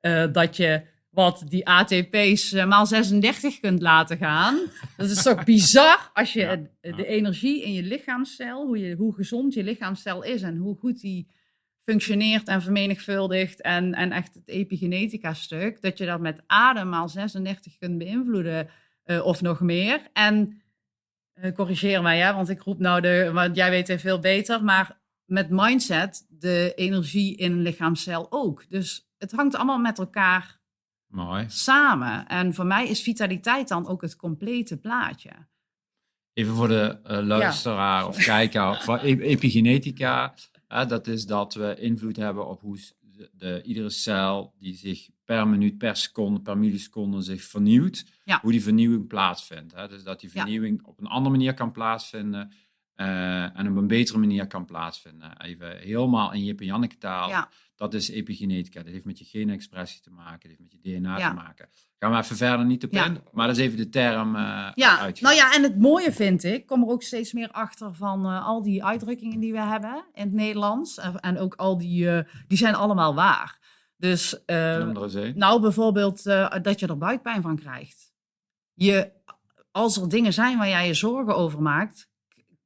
eh, 0.00 0.24
dat 0.32 0.56
je 0.56 0.82
wat 1.10 1.44
die 1.48 1.68
ATP's 1.68 2.52
eh, 2.52 2.66
maal 2.66 2.86
36 2.86 3.60
kunt 3.60 3.82
laten 3.82 4.16
gaan. 4.16 4.58
Dat 4.96 5.10
is 5.10 5.22
toch 5.22 5.44
bizar 5.44 6.10
als 6.14 6.32
je 6.32 6.40
Ja, 6.40 6.48
het- 6.48 6.70
ja. 6.80 6.96
de 6.96 7.06
energie 7.06 7.62
in 7.64 7.72
je 7.72 7.82
lichaamscel, 7.82 8.66
hoe, 8.66 8.78
je, 8.78 8.94
hoe 8.94 9.14
gezond 9.14 9.54
je 9.54 9.62
lichaamscel 9.64 10.22
is 10.22 10.42
en 10.42 10.56
hoe 10.56 10.76
goed 10.76 11.00
die 11.00 11.28
functioneert 11.82 12.48
en 12.48 12.62
vermenigvuldigt 12.62 13.60
en, 13.62 13.94
en 13.94 14.12
echt 14.12 14.34
het 14.34 14.48
epigenetica 14.48 15.34
stuk, 15.34 15.82
dat 15.82 15.98
je 15.98 16.06
dat 16.06 16.20
met 16.20 16.42
adem 16.46 16.88
maal 16.88 17.08
36 17.08 17.76
kunt 17.78 17.98
beïnvloeden 17.98 18.68
eh, 19.04 19.24
of 19.26 19.40
nog 19.42 19.60
meer. 19.60 20.00
En 20.12 20.62
corrigeer 21.54 22.02
mij, 22.02 22.16
ja, 22.16 22.34
want 22.34 22.48
ik 22.48 22.62
roep 22.62 22.78
nou 22.78 23.00
de, 23.00 23.30
want 23.32 23.56
jij 23.56 23.70
weet 23.70 23.88
het 23.88 24.00
veel 24.00 24.18
beter, 24.18 24.64
maar 24.64 25.00
met 25.24 25.50
mindset 25.50 26.26
de 26.28 26.72
energie 26.74 27.36
in 27.36 27.52
een 27.52 27.62
lichaamscel 27.62 28.26
ook. 28.30 28.64
Dus 28.68 29.10
het 29.18 29.32
hangt 29.32 29.54
allemaal 29.54 29.78
met 29.78 29.98
elkaar 29.98 30.60
Mooi. 31.06 31.44
samen. 31.48 32.26
En 32.26 32.54
voor 32.54 32.66
mij 32.66 32.88
is 32.88 33.02
vitaliteit 33.02 33.68
dan 33.68 33.88
ook 33.88 34.02
het 34.02 34.16
complete 34.16 34.76
plaatje. 34.76 35.30
Even 36.32 36.54
voor 36.54 36.68
de 36.68 36.98
eh, 37.02 37.18
luisteraar 37.18 38.06
of 38.06 38.16
kijker 38.16 38.84
e- 39.02 39.20
epigenetica. 39.20 40.34
dat 40.66 41.06
is 41.06 41.26
dat 41.26 41.54
we 41.54 41.76
invloed 41.78 42.16
hebben 42.16 42.48
op 42.48 42.60
hoe 42.60 42.78
de, 43.20 43.30
de- 43.32 43.62
iedere 43.62 43.90
cel 43.90 44.54
die 44.58 44.74
zich 44.74 45.08
per 45.24 45.48
minuut, 45.48 45.78
per 45.78 45.96
seconde, 45.96 46.40
per 46.40 46.58
milliseconde 46.58 47.22
zich 47.22 47.42
vernieuwt. 47.42 48.04
Ja. 48.24 48.38
Hoe 48.42 48.50
die 48.52 48.62
vernieuwing 48.62 49.06
plaatsvindt. 49.06 49.74
Hè. 49.74 49.88
Dus 49.88 50.02
dat 50.04 50.20
die 50.20 50.30
Ja. 50.32 50.40
vernieuwing 50.40 50.86
op 50.86 51.00
een 51.00 51.06
andere 51.06 51.30
manier 51.36 51.54
kan 51.54 51.72
plaatsvinden. 51.72 52.52
Eh, 53.00 53.58
en 53.58 53.68
op 53.70 53.76
een 53.76 53.86
betere 53.86 54.18
manier 54.18 54.46
kan 54.46 54.64
plaatsvinden. 54.64 55.40
Even 55.42 55.76
helemaal 55.78 56.32
in 56.32 56.44
Jip 56.44 56.60
en 56.60 56.66
Janneke 56.66 56.98
taal. 56.98 57.28
Ja. 57.28 57.48
Dat 57.76 57.94
is 57.94 58.10
epigenetica. 58.10 58.82
Dat 58.82 58.92
heeft 58.92 59.04
met 59.04 59.18
je 59.18 59.24
genexpressie 59.24 60.00
te 60.00 60.10
maken. 60.10 60.48
Dat 60.48 60.48
heeft 60.48 60.60
met 60.60 60.72
je 60.72 60.78
DNA 60.98 61.18
Ja. 61.18 61.28
te 61.28 61.34
maken. 61.34 61.68
Gaan 61.98 62.10
we 62.12 62.18
even 62.18 62.36
verder 62.36 62.66
niet 62.66 62.84
op 62.84 62.92
Ja. 62.92 63.04
in. 63.04 63.20
Maar 63.32 63.46
dat 63.46 63.56
is 63.56 63.62
even 63.62 63.76
de 63.76 63.88
term 63.88 64.36
eh 64.36 64.70
Ja, 64.74 65.10
nou 65.20 65.34
ja, 65.34 65.54
en 65.54 65.62
het 65.62 65.78
mooie 65.78 66.12
vind 66.12 66.44
ik, 66.44 66.66
kom 66.66 66.82
er 66.82 66.88
ook 66.88 67.02
steeds 67.02 67.32
meer 67.32 67.50
achter 67.50 67.94
van 67.94 68.24
eh, 68.26 68.46
al 68.46 68.62
die 68.62 68.84
uitdrukkingen 68.84 69.40
die 69.40 69.52
we 69.52 69.60
hebben 69.62 70.04
in 70.14 70.22
het 70.22 70.32
Nederlands. 70.32 70.98
En, 70.98 71.20
en 71.20 71.38
ook 71.38 71.54
al 71.54 71.78
die, 71.78 72.24
die 72.46 72.58
zijn 72.58 72.74
allemaal 72.74 73.14
waar. 73.14 73.58
Dus 73.96 74.42
nou 75.34 75.60
bijvoorbeeld 75.60 76.22
dat 76.62 76.80
je 76.80 76.86
er 76.86 76.98
buikpijn 76.98 77.42
van 77.42 77.56
krijgt. 77.56 78.12
Je, 78.74 79.12
als 79.70 79.96
er 79.96 80.08
dingen 80.08 80.32
zijn 80.32 80.58
waar 80.58 80.68
jij 80.68 80.86
je 80.86 80.94
zorgen 80.94 81.36
over 81.36 81.62
maakt, 81.62 82.09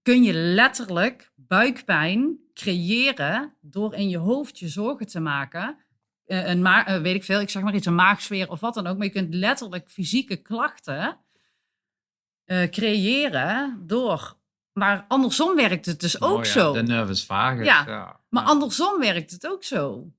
kun 0.05 0.23
je 0.23 0.33
letterlijk 0.33 1.33
buikpijn 1.37 2.39
creëren 2.55 3.55
door 3.61 3.95
in 3.95 4.09
je 4.09 4.19
hoofd 4.19 4.59
je 4.59 4.69
zorgen 4.69 5.07
te 5.07 5.21
maken. 5.21 5.77
Eh, 6.27 6.49
een 6.49 6.63
ma- 6.63 6.87
eh, 6.87 7.01
weet 7.01 7.15
ik 7.15 7.25
veel, 7.25 7.41
ik 7.41 7.51
zeg 7.51 7.63
maar 7.63 7.75
iets, 7.75 7.87
een 7.87 7.95
maagsfeer 7.95 8.51
of 8.51 8.61
wat 8.61 8.75
dan 8.75 8.87
ook. 8.87 8.97
Maar 8.97 9.07
je 9.07 9.13
kunt 9.13 9.35
letterlijk 9.35 9.91
fysieke 9.91 10.37
klachten 10.37 11.19
eh, 12.45 12.69
creëren 12.69 13.83
door. 13.87 14.37
Maar 14.73 15.05
andersom 15.09 15.55
werkt 15.57 15.87
het 15.87 16.01
dus 16.01 16.21
ook 16.21 16.39
Oh 16.39 16.45
ja, 16.45 16.51
zo. 16.51 16.73
De 16.73 16.83
nervus 16.83 17.25
vagus. 17.25 17.67
Ja, 17.67 17.85
Ja. 17.87 18.21
Maar 18.29 18.43
Ja. 18.43 18.49
andersom 18.49 18.99
werkt 19.01 19.31
het 19.31 19.47
ook 19.47 19.65
zo. 19.65 20.13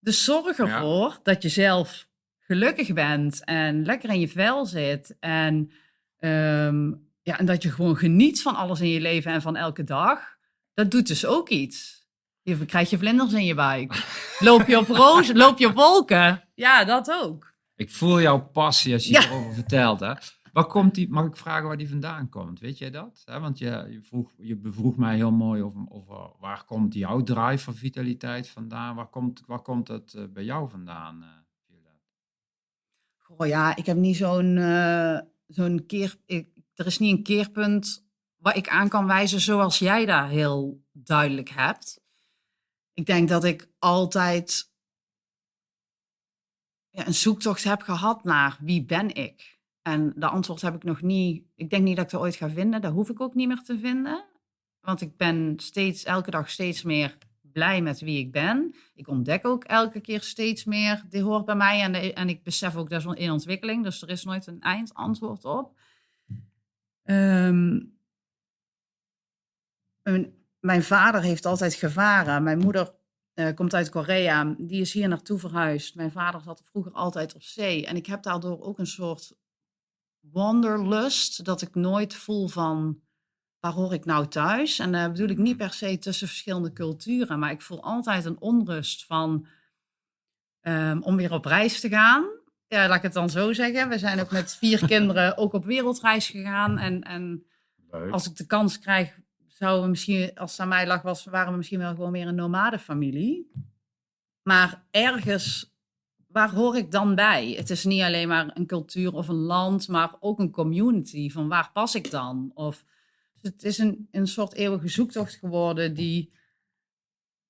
Dus 0.00 0.24
zorg 0.24 0.58
ervoor 0.58 1.18
dat 1.22 1.42
je 1.42 1.48
zelf 1.48 2.08
gelukkig 2.38 2.92
bent 2.92 3.44
en 3.44 3.84
lekker 3.84 4.10
in 4.10 4.20
je 4.20 4.28
vel 4.28 4.66
zit. 4.66 5.16
En, 5.20 5.70
ehm, 6.18 6.92
ja, 7.28 7.38
en 7.38 7.46
dat 7.46 7.62
je 7.62 7.70
gewoon 7.70 7.96
geniet 7.96 8.42
van 8.42 8.54
alles 8.54 8.80
in 8.80 8.88
je 8.88 9.00
leven 9.00 9.32
en 9.32 9.42
van 9.42 9.56
elke 9.56 9.84
dag. 9.84 10.36
Dat 10.74 10.90
doet 10.90 11.06
dus 11.06 11.26
ook 11.26 11.48
iets. 11.48 12.06
Je 12.42 12.64
krijg 12.64 12.90
je 12.90 12.98
vlinders 12.98 13.32
in 13.32 13.44
je 13.44 13.54
buik. 13.54 14.06
Loop 14.38 14.66
je 14.66 14.78
op 14.78 14.88
rozen, 14.88 15.36
loop 15.44 15.58
je 15.58 15.66
op 15.66 15.74
wolken. 15.74 16.48
Ja, 16.54 16.84
dat 16.84 17.10
ook. 17.22 17.54
Ik 17.74 17.90
voel 17.90 18.20
jouw 18.20 18.40
passie 18.40 18.92
als 18.92 19.04
je 19.04 19.12
Ja. 19.12 19.24
erover 19.24 19.54
vertelt. 19.54 20.00
Hè? 20.00 20.12
Waar 20.52 20.66
komt 20.66 20.94
die, 20.94 21.08
mag 21.08 21.26
ik 21.26 21.36
vragen 21.36 21.66
waar 21.66 21.76
die 21.76 21.88
vandaan 21.88 22.28
komt? 22.28 22.60
Weet 22.60 22.78
jij 22.78 22.90
dat? 22.90 23.22
want 23.24 23.58
je, 23.58 23.86
je, 23.90 24.02
vroeg, 24.02 24.32
je 24.36 24.56
bevroeg 24.56 24.96
mij 24.96 25.16
heel 25.16 25.30
mooi 25.32 25.62
over, 25.62 25.80
over 25.88 26.30
waar 26.40 26.64
komt 26.64 26.94
jouw 26.94 27.22
drive 27.22 27.64
voor 27.64 27.74
vitaliteit 27.74 28.48
vandaan? 28.48 28.94
Waar 28.94 29.10
komt, 29.10 29.42
waar 29.46 29.62
komt 29.62 29.88
het 29.88 30.14
uh, 30.16 30.24
bij 30.32 30.44
jou 30.44 30.70
vandaan, 30.70 31.22
uh, 31.22 31.28
Goh, 33.16 33.46
ja, 33.46 33.76
ik 33.76 33.86
heb 33.86 33.96
niet 33.96 34.16
zo'n 34.16 34.56
uh, 34.56 35.18
zo'n 35.46 35.84
keer... 35.86 36.16
Ik, 36.26 36.48
er 36.78 36.86
is 36.86 36.98
niet 36.98 37.16
een 37.16 37.22
keerpunt 37.22 38.06
waar 38.36 38.56
ik 38.56 38.68
aan 38.68 38.88
kan 38.88 39.06
wijzen 39.06 39.40
zoals 39.40 39.78
jij 39.78 40.06
daar 40.06 40.28
heel 40.28 40.84
duidelijk 40.92 41.48
hebt. 41.48 42.00
Ik 42.92 43.06
denk 43.06 43.28
dat 43.28 43.44
ik 43.44 43.68
altijd 43.78 44.72
ja, 46.90 47.06
een 47.06 47.14
zoektocht 47.14 47.64
heb 47.64 47.82
gehad 47.82 48.24
naar 48.24 48.58
wie 48.60 48.84
ben 48.84 49.14
ik. 49.14 49.58
En 49.82 50.12
de 50.16 50.26
antwoord 50.26 50.60
heb 50.60 50.74
ik 50.74 50.84
nog 50.84 51.02
niet. 51.02 51.44
Ik 51.54 51.70
denk 51.70 51.84
niet 51.84 51.96
dat 51.96 52.04
ik 52.04 52.12
er 52.12 52.20
ooit 52.20 52.36
ga 52.36 52.50
vinden. 52.50 52.80
Dat 52.80 52.92
hoef 52.92 53.08
ik 53.08 53.20
ook 53.20 53.34
niet 53.34 53.48
meer 53.48 53.62
te 53.62 53.78
vinden. 53.78 54.24
Want 54.80 55.00
ik 55.00 55.16
ben 55.16 55.54
steeds, 55.56 56.04
elke 56.04 56.30
dag 56.30 56.50
steeds 56.50 56.82
meer 56.82 57.18
blij 57.40 57.82
met 57.82 58.00
wie 58.00 58.18
ik 58.18 58.32
ben. 58.32 58.74
Ik 58.94 59.08
ontdek 59.08 59.46
ook 59.46 59.64
elke 59.64 60.00
keer 60.00 60.22
steeds 60.22 60.64
meer. 60.64 61.04
Die 61.08 61.22
hoort 61.22 61.44
bij 61.44 61.56
mij. 61.56 61.80
En, 61.80 62.14
en 62.14 62.28
ik 62.28 62.42
besef 62.42 62.76
ook 62.76 62.90
dat 62.90 63.04
is 63.04 63.14
in 63.14 63.30
ontwikkeling. 63.30 63.84
Dus 63.84 64.02
er 64.02 64.08
is 64.08 64.24
nooit 64.24 64.46
een 64.46 64.60
eindantwoord 64.60 65.44
op. 65.44 65.76
Um, 67.10 67.98
mijn 70.60 70.82
vader 70.82 71.22
heeft 71.22 71.46
altijd 71.46 71.74
gevaren. 71.74 72.42
Mijn 72.42 72.58
moeder 72.58 72.94
uh, 73.34 73.54
komt 73.54 73.74
uit 73.74 73.90
Korea. 73.90 74.54
Die 74.58 74.80
is 74.80 74.92
hier 74.92 75.08
naartoe 75.08 75.38
verhuisd. 75.38 75.94
Mijn 75.94 76.10
vader 76.10 76.40
zat 76.40 76.62
vroeger 76.64 76.92
altijd 76.92 77.34
op 77.34 77.42
zee. 77.42 77.86
En 77.86 77.96
ik 77.96 78.06
heb 78.06 78.22
daardoor 78.22 78.62
ook 78.62 78.78
een 78.78 78.86
soort 78.86 79.36
wanderlust. 80.20 81.44
Dat 81.44 81.62
ik 81.62 81.74
nooit 81.74 82.14
voel 82.14 82.48
van 82.48 83.00
waar 83.60 83.72
hoor 83.72 83.94
ik 83.94 84.04
nou 84.04 84.26
thuis? 84.26 84.78
En 84.78 84.92
daar 84.92 85.12
bedoel 85.12 85.28
ik 85.28 85.38
niet 85.38 85.56
per 85.56 85.72
se 85.72 85.98
tussen 85.98 86.28
verschillende 86.28 86.72
culturen. 86.72 87.38
Maar 87.38 87.50
ik 87.50 87.62
voel 87.62 87.82
altijd 87.82 88.24
een 88.24 88.40
onrust 88.40 89.04
van 89.04 89.46
um, 90.62 91.02
om 91.02 91.16
weer 91.16 91.32
op 91.32 91.44
reis 91.44 91.80
te 91.80 91.88
gaan. 91.88 92.37
Ja, 92.68 92.88
laat 92.88 92.96
ik 92.96 93.02
het 93.02 93.12
dan 93.12 93.30
zo 93.30 93.52
zeggen. 93.52 93.88
We 93.88 93.98
zijn 93.98 94.20
ook 94.20 94.30
met 94.30 94.56
vier 94.56 94.86
kinderen 94.94 95.36
ook 95.36 95.52
op 95.52 95.64
wereldreis 95.64 96.28
gegaan. 96.28 96.78
En, 96.78 97.02
en 97.02 97.46
als 98.10 98.26
ik 98.26 98.36
de 98.36 98.46
kans 98.46 98.78
krijg, 98.78 99.18
zouden 99.46 99.82
we 99.82 99.88
misschien, 99.88 100.34
als 100.34 100.50
het 100.50 100.60
aan 100.60 100.68
mij 100.68 100.86
lag, 100.86 101.02
was, 101.02 101.24
waren 101.24 101.50
we 101.50 101.56
misschien 101.56 101.78
wel 101.78 101.94
gewoon 101.94 102.10
meer 102.10 102.26
een 102.26 102.34
nomadenfamilie. 102.34 103.50
Maar 104.42 104.84
ergens, 104.90 105.76
waar 106.26 106.50
hoor 106.50 106.76
ik 106.76 106.90
dan 106.90 107.14
bij? 107.14 107.50
Het 107.50 107.70
is 107.70 107.84
niet 107.84 108.02
alleen 108.02 108.28
maar 108.28 108.50
een 108.54 108.66
cultuur 108.66 109.12
of 109.12 109.28
een 109.28 109.34
land, 109.34 109.88
maar 109.88 110.14
ook 110.20 110.38
een 110.38 110.50
community. 110.50 111.30
Van 111.30 111.48
waar 111.48 111.70
pas 111.72 111.94
ik 111.94 112.10
dan? 112.10 112.50
Of, 112.54 112.84
het 113.40 113.62
is 113.62 113.78
een, 113.78 114.08
een 114.10 114.26
soort 114.26 114.54
eeuwige 114.54 114.88
zoektocht 114.88 115.34
geworden 115.34 115.94
die 115.94 116.32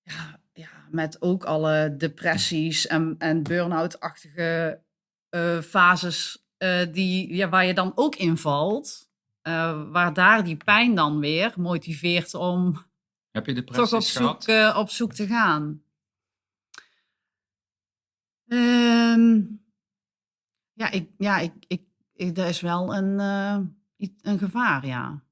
ja, 0.02 0.40
ja, 0.52 0.70
met 0.90 1.22
ook 1.22 1.44
alle 1.44 1.94
depressies 1.96 2.87
en, 2.87 3.14
en 3.18 3.42
burn-out-achtige 3.42 4.83
uh, 5.30 5.60
fases 5.60 6.46
uh, 6.58 6.92
die, 6.92 7.34
ja, 7.34 7.48
waar 7.48 7.64
je 7.64 7.74
dan 7.74 7.92
ook 7.94 8.16
invalt 8.16 9.08
uh, 9.42 9.90
waar 9.90 10.12
daar 10.12 10.44
die 10.44 10.56
pijn 10.56 10.94
dan 10.94 11.18
weer 11.18 11.52
motiveert 11.56 12.34
om 12.34 12.86
Heb 13.30 13.46
je 13.46 13.64
toch 13.64 13.92
op 13.92 14.02
zoek, 14.02 14.48
op 14.76 14.90
zoek 14.90 15.12
te 15.12 15.26
gaan. 15.26 15.82
Um, 18.46 19.64
ja, 20.72 20.90
ik, 20.90 21.10
ja 21.18 21.38
ik, 21.38 21.52
ik, 21.66 21.82
ik, 22.12 22.34
dat 22.34 22.48
is 22.48 22.60
wel 22.60 22.94
een, 22.94 23.18
een 24.22 24.38
gevaar, 24.38 24.86
ja. 24.86 25.22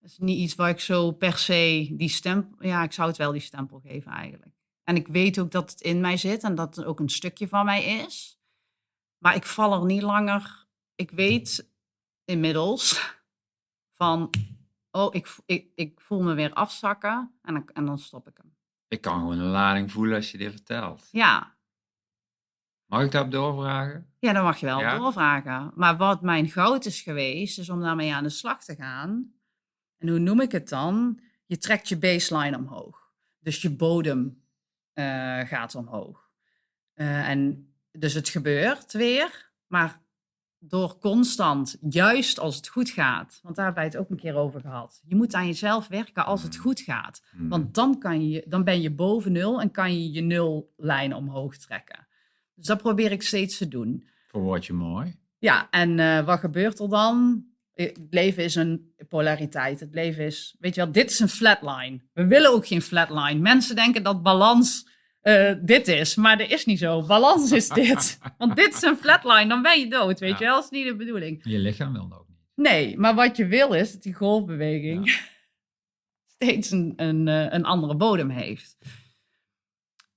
Dat 0.00 0.10
is 0.10 0.18
niet 0.18 0.38
iets 0.38 0.54
waar 0.54 0.68
ik 0.68 0.80
zo 0.80 1.10
per 1.10 1.38
se 1.38 1.88
die 1.92 2.08
stempel... 2.08 2.66
Ja, 2.66 2.82
ik 2.82 2.92
zou 2.92 3.08
het 3.08 3.16
wel 3.16 3.32
die 3.32 3.40
stempel 3.40 3.80
geven 3.80 4.12
eigenlijk. 4.12 4.54
En 4.84 4.96
ik 4.96 5.08
weet 5.08 5.38
ook 5.38 5.50
dat 5.50 5.70
het 5.70 5.80
in 5.80 6.00
mij 6.00 6.16
zit 6.16 6.42
en 6.42 6.54
dat 6.54 6.76
het 6.76 6.84
ook 6.84 7.00
een 7.00 7.08
stukje 7.08 7.48
van 7.48 7.64
mij 7.64 7.84
is. 7.84 8.38
Maar 9.18 9.34
ik 9.34 9.46
val 9.46 9.80
er 9.80 9.84
niet 9.86 10.02
langer... 10.02 10.62
Ik 10.94 11.10
weet 11.10 11.70
inmiddels 12.24 13.14
van, 13.92 14.30
oh, 14.90 15.14
ik, 15.14 15.36
ik, 15.46 15.68
ik 15.74 16.00
voel 16.00 16.22
me 16.22 16.34
weer 16.34 16.52
afzakken 16.52 17.34
en 17.42 17.54
dan, 17.54 17.68
en 17.72 17.84
dan 17.86 17.98
stop 17.98 18.28
ik 18.28 18.36
hem. 18.36 18.56
Ik 18.88 19.00
kan 19.00 19.18
gewoon 19.18 19.38
een 19.38 19.50
lading 19.50 19.92
voelen 19.92 20.16
als 20.16 20.30
je 20.30 20.38
dit 20.38 20.52
vertelt. 20.52 21.08
Ja. 21.10 21.56
Mag 22.86 23.02
ik 23.04 23.10
daarop 23.10 23.30
doorvragen? 23.30 24.12
Ja, 24.18 24.32
dan 24.32 24.44
mag 24.44 24.58
je 24.58 24.66
wel 24.66 24.80
ja? 24.80 24.98
doorvragen. 24.98 25.72
Maar 25.74 25.96
wat 25.96 26.22
mijn 26.22 26.48
goud 26.48 26.84
is 26.84 27.00
geweest, 27.00 27.58
is 27.58 27.70
om 27.70 27.80
daarmee 27.80 28.14
aan 28.14 28.22
de 28.22 28.28
slag 28.28 28.64
te 28.64 28.74
gaan. 28.74 29.34
En 29.98 30.08
hoe 30.08 30.18
noem 30.18 30.40
ik 30.40 30.52
het 30.52 30.68
dan? 30.68 31.20
Je 31.46 31.58
trekt 31.58 31.88
je 31.88 31.98
baseline 31.98 32.56
omhoog. 32.56 33.12
Dus 33.38 33.62
je 33.62 33.70
bodem 33.70 34.43
gaat 35.44 35.74
omhoog. 35.74 36.30
Uh, 36.94 37.28
en 37.28 37.72
dus 37.92 38.14
het 38.14 38.28
gebeurt 38.28 38.92
weer, 38.92 39.50
maar 39.66 40.02
door 40.58 40.98
constant, 40.98 41.76
juist 41.80 42.38
als 42.38 42.56
het 42.56 42.68
goed 42.68 42.90
gaat, 42.90 43.40
want 43.42 43.56
daar 43.56 43.64
hebben 43.64 43.84
wij 43.84 43.92
het 43.92 44.00
ook 44.00 44.10
een 44.10 44.16
keer 44.16 44.36
over 44.36 44.60
gehad. 44.60 45.02
Je 45.04 45.14
moet 45.14 45.34
aan 45.34 45.46
jezelf 45.46 45.88
werken 45.88 46.26
als 46.26 46.42
het 46.42 46.56
mm. 46.56 46.60
goed 46.60 46.80
gaat. 46.80 47.22
Mm. 47.32 47.48
Want 47.48 47.74
dan, 47.74 47.98
kan 47.98 48.28
je, 48.28 48.44
dan 48.48 48.64
ben 48.64 48.80
je 48.80 48.90
boven 48.90 49.32
nul 49.32 49.60
en 49.60 49.70
kan 49.70 49.92
je 49.92 50.12
je 50.12 50.20
nullijn 50.20 51.14
omhoog 51.14 51.56
trekken. 51.56 52.06
Dus 52.54 52.66
dat 52.66 52.82
probeer 52.82 53.12
ik 53.12 53.22
steeds 53.22 53.58
te 53.58 53.68
doen. 53.68 54.08
Verwoord 54.26 54.66
je 54.66 54.72
mooi. 54.72 55.16
Ja, 55.38 55.70
en 55.70 55.98
uh, 55.98 56.24
wat 56.24 56.38
gebeurt 56.38 56.78
er 56.78 56.88
dan? 56.88 57.44
Het 57.74 57.98
leven 58.10 58.44
is 58.44 58.54
een 58.54 58.94
polariteit. 59.08 59.80
Het 59.80 59.94
leven 59.94 60.24
is, 60.24 60.56
weet 60.58 60.74
je 60.74 60.80
wel, 60.80 60.92
dit 60.92 61.10
is 61.10 61.20
een 61.20 61.28
flatline. 61.28 62.00
We 62.12 62.26
willen 62.26 62.50
ook 62.50 62.66
geen 62.66 62.82
flatline. 62.82 63.40
Mensen 63.40 63.76
denken 63.76 64.02
dat 64.02 64.22
balans 64.22 64.92
uh, 65.24 65.52
dit 65.62 65.88
is. 65.88 66.14
Maar 66.14 66.38
dat 66.38 66.50
is 66.50 66.64
niet 66.64 66.78
zo. 66.78 67.06
Balans 67.06 67.52
is 67.52 67.68
dit. 67.68 68.18
Want 68.38 68.56
dit 68.56 68.74
is 68.74 68.82
een 68.82 68.96
flatline, 68.96 69.48
dan 69.48 69.62
ben 69.62 69.80
je 69.80 69.88
dood, 69.88 70.20
weet 70.20 70.38
je 70.38 70.44
wel. 70.44 70.54
Dat 70.54 70.64
is 70.64 70.70
niet 70.70 70.86
de 70.86 70.96
bedoeling. 70.96 71.40
Je 71.44 71.58
lichaam 71.58 71.92
wil 71.92 72.08
dat 72.08 72.18
ook 72.18 72.28
niet. 72.28 72.38
Nee, 72.54 72.98
maar 72.98 73.14
wat 73.14 73.36
je 73.36 73.46
wil 73.46 73.72
is 73.72 73.92
dat 73.92 74.02
die 74.02 74.14
golfbeweging 74.14 75.20
steeds 76.34 76.70
een, 76.70 76.92
een, 76.96 77.28
eh, 77.28 77.52
een 77.52 77.64
andere 77.64 77.96
bodem 77.96 78.30
heeft. 78.30 78.76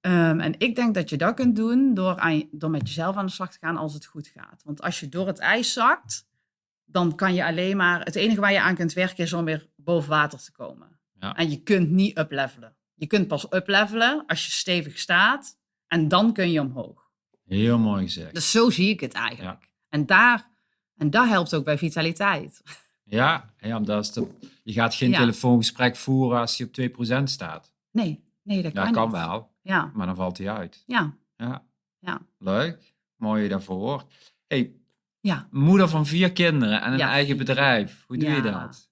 Um, 0.02 0.40
en 0.40 0.54
ik 0.58 0.76
denk 0.76 0.94
dat 0.94 1.10
je 1.10 1.18
dat 1.18 1.36
kunt 1.36 1.56
doen 1.56 1.94
door, 1.94 2.18
aan, 2.18 2.48
door 2.52 2.70
met 2.70 2.88
jezelf 2.88 3.16
aan 3.16 3.26
de 3.26 3.32
slag 3.32 3.52
te 3.52 3.58
gaan 3.60 3.78
als 3.78 3.94
het 3.94 4.06
goed 4.06 4.28
gaat. 4.28 4.62
Want 4.64 4.82
als 4.82 5.00
je 5.00 5.10
door 5.10 5.28
het 5.28 5.40
ijs 5.40 5.74
zakt, 5.74 6.28
dan 6.90 7.16
kan 7.16 7.34
je 7.34 7.46
alleen 7.46 7.78
maar... 7.78 8.04
Het 8.04 8.16
enige 8.16 8.40
waar 8.40 8.52
je 8.52 8.62
aan 8.62 8.76
kunt 8.76 8.94
werken 8.94 9.24
is 9.24 9.34
om 9.34 9.46
weer 9.46 9.68
boven 9.76 10.10
water 10.10 10.40
te 10.40 10.52
komen. 10.52 11.00
Ja. 11.20 11.36
En 11.36 11.50
je 11.50 11.64
kunt 11.64 11.90
niet 11.90 12.18
uplevelen. 12.18 12.76
Je 12.94 13.08
kunt 13.08 13.28
pas 13.28 13.46
uplevelen 13.50 14.24
als 14.26 14.46
je 14.46 14.52
stevig 14.52 15.00
staat 15.00 15.58
en 15.88 16.08
dan 16.08 16.34
kun 16.34 16.52
je 16.52 16.62
omhoog. 16.62 17.12
Heel 17.44 17.78
mooi 17.78 18.04
gezegd. 18.04 18.34
Dus 18.34 18.52
zo 18.52 18.70
zie 18.70 18.90
ik 18.90 19.00
het 19.00 19.14
eigenlijk. 19.14 19.70
En, 19.90 20.06
daar, 20.06 20.50
en 20.98 21.10
dat 21.10 21.28
helpt 21.28 21.54
ook 21.54 21.66
bij 21.66 21.78
vitaliteit. 21.78 22.62
Ja, 23.10 23.54
ja 23.60 23.80
dat 23.80 24.04
is 24.04 24.12
de, 24.12 24.28
je 24.64 24.74
gaat 24.74 24.96
geen 24.96 25.14
telefoongesprek 25.14 25.96
voeren 25.96 26.40
als 26.40 26.58
je 26.58 26.66
op 26.66 27.20
2% 27.20 27.24
staat. 27.24 27.74
Nee, 27.92 28.24
nee 28.44 28.62
dat 28.62 28.74
kan 28.74 28.86
Ja, 28.86 28.92
kan 28.92 29.12
wel. 29.12 29.52
Ja. 29.62 29.92
Maar 29.94 30.06
dan 30.06 30.16
valt 30.16 30.38
hij 30.38 30.50
uit. 30.50 30.84
Ja. 30.86 31.14
Ja. 31.38 31.66
ja. 32.00 32.22
Leuk. 32.38 32.96
Mooi 33.16 33.44
je 33.44 33.50
daarvoor 33.50 33.78
hoort. 33.78 34.34
Hey, 34.48 34.76
ja. 35.28 35.48
moeder 35.52 35.90
van 35.90 36.06
vier 36.06 36.32
kinderen 36.32 36.82
en 36.82 36.94
een 36.94 37.00
eigen 37.00 37.38
bedrijf. 37.38 38.04
Hoe 38.08 38.18
doe 38.18 38.30
je 38.30 38.42
dat? 38.42 38.90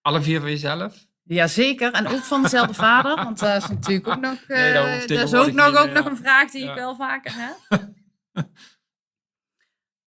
Alle 0.00 0.22
vier 0.22 0.40
van 0.40 0.48
jezelf? 0.48 1.06
Jazeker, 1.22 1.92
en 1.92 2.06
ook 2.06 2.22
van 2.22 2.42
dezelfde 2.42 2.74
vader, 2.74 3.16
want 3.16 3.38
dat 3.38 3.62
is 3.62 3.68
natuurlijk 3.68 4.08
ook 4.08 4.20
nog, 4.20 4.44
uh, 4.48 4.74
dat, 4.74 5.10
is 5.10 5.34
ook, 5.34 5.52
nog, 5.52 5.76
ook 5.76 5.92
nog 5.92 6.04
een 6.06 6.16
vraag 6.16 6.50
die 6.50 6.68
ik 6.68 6.74
wel 6.74 6.96
vaker 6.96 7.32
heb. 7.34 7.88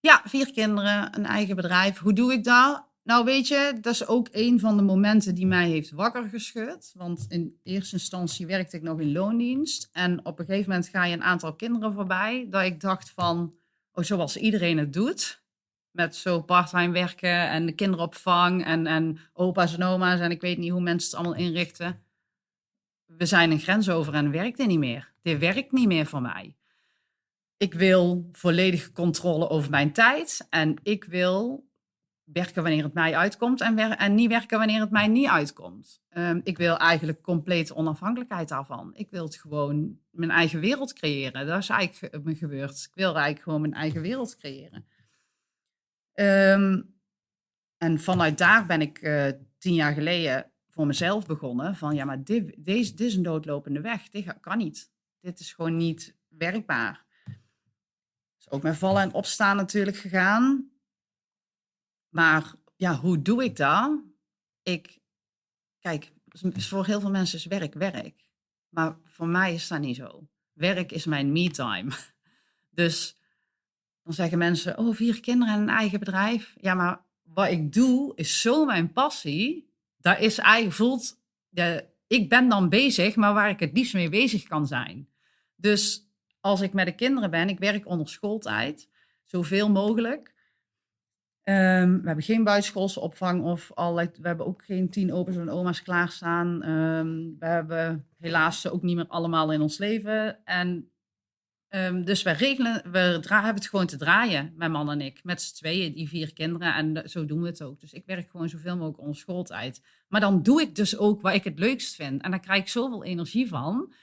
ja, 0.10 0.22
vier 0.26 0.52
kinderen, 0.52 1.18
een 1.18 1.26
eigen 1.26 1.56
bedrijf. 1.56 1.98
Hoe 1.98 2.14
doe 2.14 2.34
ik 2.34 2.44
dat? 2.44 2.86
Nou, 3.04 3.26
weet 3.26 3.48
je, 3.48 3.78
dat 3.82 3.94
is 3.94 4.08
ook 4.08 4.28
een 4.32 4.60
van 4.60 4.78
de 4.78 4.84
momenten 4.84 5.36
die 5.36 5.48
mij 5.48 5.68
heeft 5.70 5.92
wakker 5.92 6.30
geschud. 6.30 6.92
Want 6.94 7.26
in 7.30 7.60
eerste 7.64 7.96
instantie 7.96 8.46
werkte 8.46 8.78
ik 8.78 8.82
nog 8.82 9.00
in 9.00 9.12
loondienst. 9.12 9.90
En 9.92 10.26
op 10.26 10.40
een 10.40 10.46
gegeven 10.46 10.70
moment 10.70 10.88
ga 10.88 11.06
je 11.06 11.14
een 11.14 11.24
aantal 11.24 11.56
kinderen 11.56 11.94
voorbij. 11.94 12.48
Dat 12.50 12.64
ik 12.64 12.82
dacht 12.82 13.12
van, 13.12 13.54
zoals 14.06 14.38
iedereen 14.38 14.78
het 14.78 14.94
doet 14.94 15.42
met 15.92 16.16
zo 16.16 16.42
parttime 16.42 16.94
werken 16.94 17.50
en 17.50 17.66
de 17.66 17.72
kinderopvang 17.72 18.66
en, 18.66 18.88
en 18.88 19.20
opa's 19.34 19.74
en 19.74 19.84
oma's 19.84 20.20
en 20.20 20.32
ik 20.32 20.42
weet 20.42 20.58
niet 20.58 20.72
hoe 20.72 20.82
mensen 20.82 21.10
het 21.10 21.20
allemaal 21.20 21.46
inrichten. 21.46 22.04
We 23.06 23.26
zijn 23.26 23.52
een 23.52 23.60
grens 23.60 23.90
over 23.90 24.14
en 24.14 24.32
werkt 24.32 24.58
dit 24.58 24.68
niet 24.68 24.80
meer. 24.80 25.12
Dit 25.22 25.40
werkt 25.40 25.72
niet 25.72 25.88
meer 25.88 26.06
voor 26.06 26.22
mij. 26.22 26.56
Ik 27.58 27.74
wil 27.74 28.30
volledige 28.32 28.92
controle 28.92 29.50
over 29.50 29.70
mijn 29.70 29.92
tijd 29.92 30.48
en 30.50 30.76
ik 30.84 31.04
wil 31.04 31.67
werken 32.34 32.64
wanneer 32.64 32.84
het 32.84 32.94
mij 32.94 33.16
uitkomt 33.16 33.62
en, 33.62 33.78
en 33.78 34.16
niet 34.16 34.30
werken 34.30 34.58
wanneer 34.58 34.80
het 34.80 34.92
mij 34.92 35.08
niet 35.08 35.28
uitkomt. 35.28 36.02
Um, 36.18 36.42
ik 36.44 36.58
wil 36.58 36.78
eigenlijk 36.78 37.22
complete 37.22 37.76
onafhankelijkheid 37.76 38.50
daarvan. 38.50 38.96
Ik 38.96 39.10
wil 39.10 39.24
het 39.24 39.36
gewoon 39.36 40.00
mijn 40.10 40.32
eigen 40.32 40.60
wereld 40.60 40.94
creëren. 40.94 41.48
Dat 41.48 41.58
is 41.58 41.70
eigenlijk 41.70 42.24
me 42.24 42.36
gebeurd. 42.36 42.88
Ik 42.90 42.96
wil 42.96 43.14
eigenlijk 43.14 43.44
gewoon 43.44 43.62
mijn 43.62 43.74
eigen 43.74 44.02
wereld 44.02 44.38
creëren. 44.38 44.86
Ehm, 46.14 46.82
en 47.78 48.00
vanuit 48.00 48.38
daar 48.38 48.66
ben 48.66 48.82
ik 48.82 48.98
eh, 48.98 49.28
tien 49.58 49.74
jaar 49.74 49.94
geleden 49.94 50.52
voor 50.70 50.88
mezelf 50.88 51.26
begonnen. 51.26 51.76
Van 51.76 51.96
ja, 51.96 52.06
maar 52.06 52.24
dit, 52.24 52.56
deze, 52.58 52.94
dit 52.94 53.08
is 53.08 53.16
een 53.16 53.24
doodlopende 53.24 53.82
weg. 53.82 54.10
Dit 54.10 54.40
kan 54.40 54.58
niet. 54.58 54.92
Dit 55.20 55.40
is 55.40 55.54
gewoon 55.54 55.78
niet 55.78 56.16
werkbaar. 56.28 57.06
Ook 58.50 58.64
met 58.64 58.78
vallen 58.78 59.02
en 59.02 59.14
opstaan 59.14 59.56
natuurlijk 59.56 59.98
gegaan. 59.98 60.72
Maar 62.10 62.54
ja, 62.76 62.96
hoe 62.96 63.22
doe 63.22 63.44
ik 63.44 63.56
dat? 63.56 64.00
Ik, 64.64 65.00
kijk, 65.80 66.12
is 66.54 66.68
voor 66.68 66.86
heel 66.86 67.00
veel 67.00 67.12
mensen 67.12 67.38
is 67.38 67.46
werk 67.46 67.74
werk. 67.74 68.30
Maar 68.70 68.98
voor 69.04 69.28
mij 69.28 69.54
is 69.54 69.68
dat 69.68 69.80
niet 69.80 69.96
zo. 69.96 70.28
Werk 70.54 70.92
is 70.92 71.06
mijn 71.06 71.32
me-time. 71.32 71.92
Dus 72.70 73.18
dan 74.04 74.14
zeggen 74.14 74.38
mensen, 74.38 74.78
oh, 74.78 74.96
vier 74.96 75.20
kinderen 75.20 75.54
en 75.54 75.62
een 75.62 75.70
eigen 75.70 76.00
bedrijf. 76.00 76.56
Ja, 76.62 76.74
maar 76.74 77.02
wat 77.24 77.50
ik 77.50 77.74
doe 77.74 78.12
is 78.16 78.42
zo 78.42 78.66
mijn 78.66 78.92
passie. 78.92 79.70
Dat 79.98 80.20
is 80.20 80.38
eigenlijk, 80.38 80.76
voelt, 80.76 81.20
de, 81.50 81.86
ik 82.08 82.30
ben 82.30 82.50
dan 82.50 82.70
bezig, 82.70 83.16
maar 83.16 83.34
waar 83.34 83.50
ik 83.50 83.60
het 83.60 83.74
liefst 83.74 83.94
mee 83.94 84.10
bezig 84.10 84.44
kan 84.44 84.68
zijn. 84.68 85.10
Dus 85.56 86.10
als 86.40 86.62
ik 86.62 86.74
met 86.74 86.86
de 86.86 86.96
kinderen 86.96 87.32
ben, 87.32 87.50
ik 87.50 87.60
werk 87.60 87.86
onder 87.86 88.10
schooltijd, 88.10 88.90
zoveel 89.24 89.70
mogelijk. 89.70 90.34
Ehm, 91.48 92.00
we 92.02 92.08
hebben 92.08 92.24
geen 92.24 92.44
buitenschoolse 92.44 93.00
opvang 93.00 93.44
of 93.44 93.72
allerlei, 93.74 94.10
we 94.22 94.28
hebben 94.28 94.46
ook 94.46 94.64
geen 94.66 94.90
tien 94.90 95.14
opa's 95.14 95.36
en 95.36 95.50
oma's 95.50 95.82
klaarstaan. 95.82 96.64
Ehm, 96.64 97.08
we 97.40 97.46
hebben 97.46 98.06
helaas 98.20 98.70
ook 98.70 98.82
niet 98.82 98.96
meer 98.96 99.08
allemaal 99.08 99.54
in 99.54 99.62
ons 99.62 99.78
leven. 99.78 100.46
En 100.46 100.92
ehm, 101.68 102.04
dus 102.04 102.24
we 102.24 102.32
regelen, 102.32 102.92
we 102.92 102.98
hebben 103.00 103.54
het 103.54 103.68
gewoon 103.68 103.86
te 103.86 103.98
draaien, 103.98 104.54
mijn 104.56 104.72
man 104.72 104.92
en 104.92 105.02
ik, 105.02 105.24
met 105.24 105.42
z'n 105.42 105.56
tweeën, 105.56 105.94
die 105.94 106.08
vier 106.08 106.34
kinderen. 106.34 106.76
En 106.76 107.10
zo 107.10 107.26
doen 107.26 107.42
we 107.42 107.48
het 107.48 107.64
ook. 107.64 107.80
Dus 107.80 107.94
ik 107.94 108.06
werk 108.06 108.30
gewoon 108.30 108.50
zoveel 108.50 108.76
mogelijk 108.76 109.00
onder 109.00 109.16
schooltijd. 109.16 109.84
Maar 110.08 110.22
dan 110.22 110.44
doe 110.44 110.62
ik 110.62 110.76
dus 110.76 110.98
ook 110.98 111.22
wat 111.22 111.34
ik 111.34 111.44
het 111.44 111.60
leukst 111.60 111.96
vind. 111.96 112.22
En 112.22 112.32
daar 112.32 112.40
krijg 112.40 112.62
ik 112.62 112.68
zoveel 112.68 113.04
energie 113.04 113.48
van. 113.48 113.94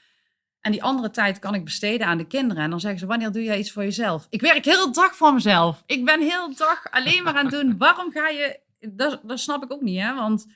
En 0.65 0.71
die 0.71 0.83
andere 0.83 1.09
tijd 1.09 1.39
kan 1.39 1.53
ik 1.53 1.63
besteden 1.63 2.07
aan 2.07 2.17
de 2.17 2.27
kinderen. 2.27 2.63
En 2.63 2.69
dan 2.69 2.79
zeggen 2.79 2.99
ze, 2.99 3.05
wanneer 3.05 3.31
doe 3.31 3.43
jij 3.43 3.59
iets 3.59 3.71
voor 3.71 3.83
jezelf? 3.83 4.27
Ik 4.29 4.41
werk 4.41 4.65
heel 4.65 4.85
de 4.85 4.91
dag 4.91 5.15
voor 5.15 5.33
mezelf. 5.33 5.83
Ik 5.85 6.05
ben 6.05 6.21
heel 6.21 6.49
de 6.49 6.55
dag 6.55 6.91
alleen 6.91 7.23
maar 7.23 7.35
aan 7.35 7.45
het 7.45 7.53
doen. 7.53 7.77
Waarom 7.77 8.11
ga 8.11 8.27
je... 8.27 8.59
Dat, 8.79 9.19
dat 9.23 9.39
snap 9.39 9.63
ik 9.63 9.71
ook 9.71 9.81
niet, 9.81 9.99
hè. 9.99 10.13
Want 10.15 10.47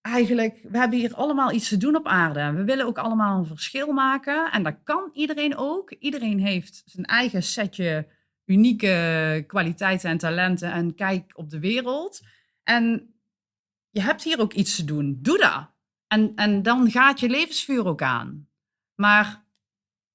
eigenlijk, 0.00 0.60
we 0.62 0.78
hebben 0.78 0.98
hier 0.98 1.14
allemaal 1.14 1.52
iets 1.52 1.68
te 1.68 1.76
doen 1.76 1.96
op 1.96 2.06
aarde. 2.06 2.52
We 2.52 2.64
willen 2.64 2.86
ook 2.86 2.98
allemaal 2.98 3.38
een 3.38 3.46
verschil 3.46 3.92
maken. 3.92 4.52
En 4.52 4.62
dat 4.62 4.76
kan 4.84 5.10
iedereen 5.12 5.56
ook. 5.56 5.90
Iedereen 5.90 6.40
heeft 6.40 6.82
zijn 6.86 7.06
eigen 7.06 7.42
setje 7.42 8.06
unieke 8.44 9.44
kwaliteiten 9.46 10.10
en 10.10 10.18
talenten 10.18 10.72
en 10.72 10.94
kijk 10.94 11.32
op 11.34 11.50
de 11.50 11.58
wereld. 11.58 12.20
En 12.62 13.14
je 13.90 14.00
hebt 14.00 14.22
hier 14.22 14.40
ook 14.40 14.52
iets 14.52 14.76
te 14.76 14.84
doen. 14.84 15.18
Doe 15.22 15.38
dat. 15.38 15.70
En, 16.06 16.32
en 16.34 16.62
dan 16.62 16.90
gaat 16.90 17.20
je 17.20 17.28
levensvuur 17.28 17.86
ook 17.86 18.02
aan. 18.02 18.52
Maar 18.94 19.44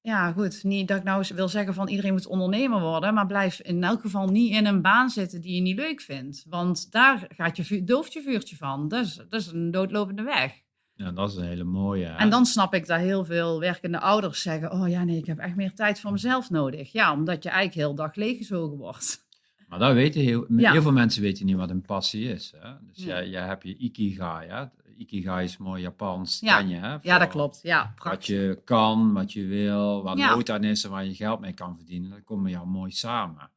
ja, 0.01 0.31
goed, 0.31 0.63
niet 0.63 0.87
dat 0.87 0.97
ik 0.97 1.03
nou 1.03 1.25
wil 1.35 1.47
zeggen 1.47 1.73
van 1.73 1.87
iedereen 1.87 2.13
moet 2.13 2.27
ondernemer 2.27 2.79
worden, 2.81 3.13
maar 3.13 3.25
blijf 3.27 3.59
in 3.61 3.83
elk 3.83 4.01
geval 4.01 4.27
niet 4.27 4.51
in 4.53 4.65
een 4.65 4.81
baan 4.81 5.09
zitten 5.09 5.41
die 5.41 5.55
je 5.55 5.61
niet 5.61 5.77
leuk 5.77 6.01
vindt. 6.01 6.45
Want 6.49 6.91
daar 6.91 7.27
gaat 7.35 7.57
je, 7.57 7.83
dooft 7.83 8.13
je 8.13 8.21
vuurtje 8.21 8.55
van. 8.55 8.87
Dat 8.87 9.05
is, 9.05 9.15
dat 9.29 9.39
is 9.41 9.47
een 9.47 9.71
doodlopende 9.71 10.23
weg. 10.23 10.53
Ja, 10.93 11.11
dat 11.11 11.29
is 11.29 11.35
een 11.35 11.45
hele 11.47 11.63
mooie. 11.63 12.05
hè. 12.05 12.15
En 12.15 12.29
dan 12.29 12.45
snap 12.45 12.73
ik 12.73 12.87
dat 12.87 12.99
heel 12.99 13.25
veel 13.25 13.59
werkende 13.59 13.99
ouders 13.99 14.41
zeggen: 14.41 14.71
Oh 14.71 14.89
ja, 14.89 15.03
nee, 15.03 15.17
ik 15.17 15.25
heb 15.25 15.37
echt 15.39 15.55
meer 15.55 15.73
tijd 15.73 15.99
voor 15.99 16.11
mezelf 16.11 16.49
nodig. 16.49 16.91
Ja, 16.91 17.13
omdat 17.13 17.43
je 17.43 17.49
eigenlijk 17.49 17.87
heel 17.87 17.95
dag 17.95 18.15
leeggezogen 18.15 18.77
wordt. 18.77 19.27
Maar 19.67 19.79
dat 19.79 19.93
weten 19.93 20.21
heel, 20.21 20.45
Ja. 20.57 20.71
heel 20.71 20.81
veel 20.81 20.91
mensen 20.91 21.21
weten 21.21 21.45
niet 21.45 21.55
wat 21.55 21.69
een 21.69 21.81
passie 21.81 22.29
is. 22.29 22.53
Hè? 22.59 22.69
Dus 22.87 22.97
Ja. 23.03 23.05
jij, 23.05 23.29
jij 23.29 23.45
hebt 23.45 23.63
je 23.63 23.77
ikigai. 23.77 24.47
Hè? 24.49 24.63
Ikigai 24.99 25.43
is 25.43 25.57
mooi 25.57 25.81
Japans. 25.81 26.39
Ja. 26.39 26.57
je, 26.59 26.75
hè? 26.75 26.97
Ja, 27.01 27.17
dat 27.17 27.27
klopt. 27.27 27.59
Ja, 27.61 27.93
Wat 28.03 28.25
je 28.25 28.61
kan, 28.65 29.13
wat 29.13 29.33
je 29.33 29.45
wil, 29.45 30.03
wat 30.03 30.17
Ja. 30.17 30.33
nood 30.35 30.49
aan 30.49 30.63
is 30.63 30.83
en 30.83 30.89
waar 30.89 31.05
je 31.05 31.15
geld 31.15 31.39
mee 31.39 31.53
kan 31.53 31.75
verdienen. 31.75 32.09
Dat 32.09 32.23
komt 32.23 32.43
bij 32.43 32.51
jou 32.51 32.67
mooi 32.67 32.91
samen. 32.91 33.51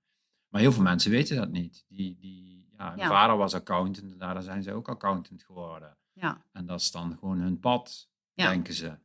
Maar 0.48 0.60
heel 0.60 0.72
veel 0.72 0.82
mensen 0.82 1.10
weten 1.10 1.36
dat 1.36 1.50
niet. 1.50 1.84
Die, 1.88 2.16
die, 2.20 2.68
ja, 2.78 2.84
mijn 2.86 2.98
Ja. 2.98 3.08
vader 3.08 3.36
was 3.36 3.54
accountant 3.54 4.12
en 4.12 4.18
daardoor 4.18 4.42
zijn 4.42 4.62
ze 4.62 4.72
ook 4.72 4.88
accountant 4.88 5.42
geworden. 5.42 5.96
Ja. 6.12 6.44
En 6.52 6.66
dat 6.66 6.80
is 6.80 6.90
dan 6.90 7.16
gewoon 7.18 7.40
hun 7.40 7.60
pad, 7.60 8.08
Ja. 8.34 8.48
denken 8.48 8.74
ze. 8.74 8.98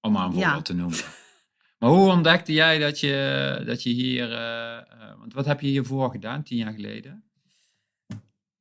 Om 0.00 0.12
maar 0.12 0.26
een 0.26 0.32
voorbeeld 0.32 0.64
te 0.64 0.74
noemen. 0.74 0.98
Maar 1.78 1.90
hoe 1.90 2.10
ontdekte 2.10 2.52
jij 2.52 2.78
dat 2.78 3.00
je, 3.00 3.62
dat 3.66 3.82
je 3.82 3.90
hier... 3.90 4.32
eh, 4.32 4.76
eh, 4.78 5.18
want 5.18 5.32
wat 5.34 5.44
heb 5.44 5.60
je 5.60 5.66
hiervoor 5.66 6.10
gedaan, 6.10 6.42
tien 6.42 6.56
jaar 6.58 6.72
geleden? 6.72 7.24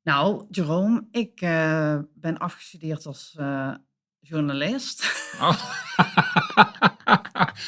Nou, 0.03 0.45
Jerome, 0.49 1.07
ik 1.11 1.41
eh, 1.41 1.99
ben 2.13 2.37
afgestudeerd 2.37 3.05
als 3.05 3.35
eh, 3.37 3.73
journalist. 4.19 5.03
Oh. 5.41 5.73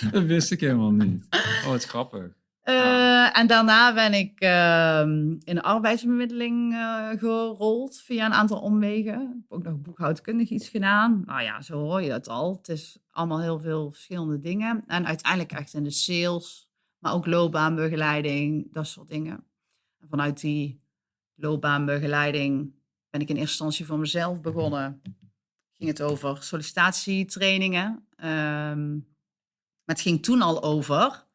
dat 0.12 0.24
wist 0.24 0.52
ik 0.52 0.60
helemaal 0.60 0.92
niet. 0.92 1.28
Oh, 1.30 1.68
wat 1.68 1.84
grappig. 1.84 2.32
Eh, 2.62 3.38
en 3.38 3.48
daarna 3.48 3.94
ben 3.94 4.14
ik 4.14 4.40
ehm, 4.40 5.36
in 5.44 5.56
de 5.56 5.62
arbeidsbemiddeling 5.62 6.74
gerold 7.20 8.02
via 8.02 8.26
een 8.26 8.34
aantal 8.34 8.60
omwegen. 8.60 9.22
Ik 9.22 9.28
heb 9.28 9.52
ook 9.52 9.64
nog 9.64 9.82
boekhoudkundig 9.82 10.50
iets 10.50 10.70
gedaan. 10.70 11.24
Nou 11.26 11.42
ja, 11.42 11.62
zo 11.62 11.80
hoor 11.80 12.02
je 12.02 12.12
het 12.12 12.28
al. 12.28 12.56
Het 12.56 12.70
is 12.70 12.98
allemaal 13.12 13.42
heel 13.42 13.60
veel 13.60 13.92
verschillende 13.92 14.40
dingen. 14.40 14.84
En 14.88 15.06
uiteindelijk 15.06 15.52
echt 15.52 15.74
in 15.74 15.84
de 15.84 15.92
sales, 15.92 16.70
maar 17.00 17.14
ook 17.14 17.26
loopbaanbegeleiding, 17.26 18.74
dat 18.74 18.88
soort 18.88 19.08
dingen. 19.08 19.46
En 20.00 20.08
vanuit 20.10 20.40
die 20.42 20.83
loopbaanbegeleiding 21.36 22.74
ben 23.10 23.22
ik 23.22 23.30
in 23.30 23.36
eerste 23.36 23.52
instantie 23.52 23.86
voor 23.86 24.00
mezelf 24.00 24.42
begonnen. 24.42 25.02
Ging 25.72 25.90
het 25.90 26.02
over 26.02 26.44
sollicitatietrainingen. 26.44 28.08
Ehm, 28.16 28.92
maar 29.84 29.96
het 29.96 30.02
ging 30.02 30.24
toen 30.24 30.42
al 30.42 30.64
over 30.64 31.26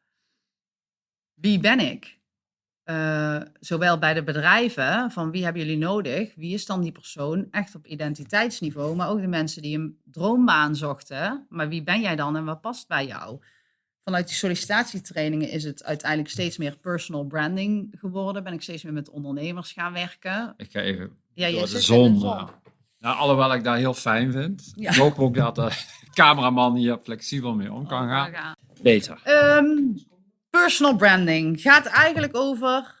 wie 1.33 1.59
ben 1.59 1.79
ik? 1.79 2.19
Eh, 2.83 3.41
zowel 3.59 3.97
bij 3.97 4.13
de 4.13 4.23
bedrijven, 4.23 5.11
van 5.11 5.31
wie 5.31 5.43
hebben 5.43 5.61
jullie 5.61 5.77
nodig? 5.77 6.35
Wie 6.35 6.53
is 6.53 6.65
dan 6.65 6.81
die 6.81 6.91
persoon? 6.91 7.47
Echt 7.51 7.75
op 7.75 7.85
identiteitsniveau, 7.85 8.95
maar 8.95 9.09
ook 9.09 9.21
de 9.21 9.27
mensen 9.27 9.61
die 9.61 9.77
een 9.77 9.99
droombaan 10.03 10.75
zochten. 10.75 11.45
Maar 11.49 11.69
wie 11.69 11.83
ben 11.83 12.01
jij 12.01 12.15
dan 12.15 12.35
en 12.35 12.45
wat 12.45 12.61
past 12.61 12.87
bij 12.87 13.05
jou? 13.05 13.39
Vanuit 14.09 14.27
die 14.27 14.37
sollicitatietrainingen 14.37 15.49
is 15.49 15.63
het 15.63 15.83
uiteindelijk 15.83 16.29
steeds 16.29 16.57
meer 16.57 16.77
personal 16.77 17.23
branding 17.23 17.95
geworden. 17.99 18.43
Ben 18.43 18.53
ik 18.53 18.61
steeds 18.61 18.83
meer 18.83 18.93
met 18.93 19.09
ondernemers 19.09 19.71
gaan 19.71 19.93
werken. 19.93 20.53
Ik 20.57 20.71
ga 20.71 20.79
even 20.79 21.11
Ja, 21.33 21.51
door 21.51 21.59
de 21.61 21.79
zon. 21.79 22.13
de 22.13 22.19
zon. 22.19 22.31
eh, 22.37 22.47
Nou, 22.99 23.17
alhoewel 23.17 23.53
ik 23.53 23.63
dat 23.63 23.75
heel 23.77 23.93
fijn 23.93 24.31
vind. 24.31 24.71
Ja. 24.75 24.91
Ik 24.91 24.97
hoop 24.97 25.19
ook 25.19 25.35
dat 25.35 25.55
de 25.55 25.69
cameraman 26.13 26.75
hier 26.75 26.97
flexibel 27.03 27.53
mee 27.55 27.71
om 27.73 27.87
kan 27.87 28.07
gaan. 28.07 28.55
Beter. 28.81 29.19
Ehm, 29.23 29.67
personal 30.49 30.95
branding 30.95 31.61
gaat 31.61 31.85
eigenlijk 31.85 32.35
over. 32.37 32.98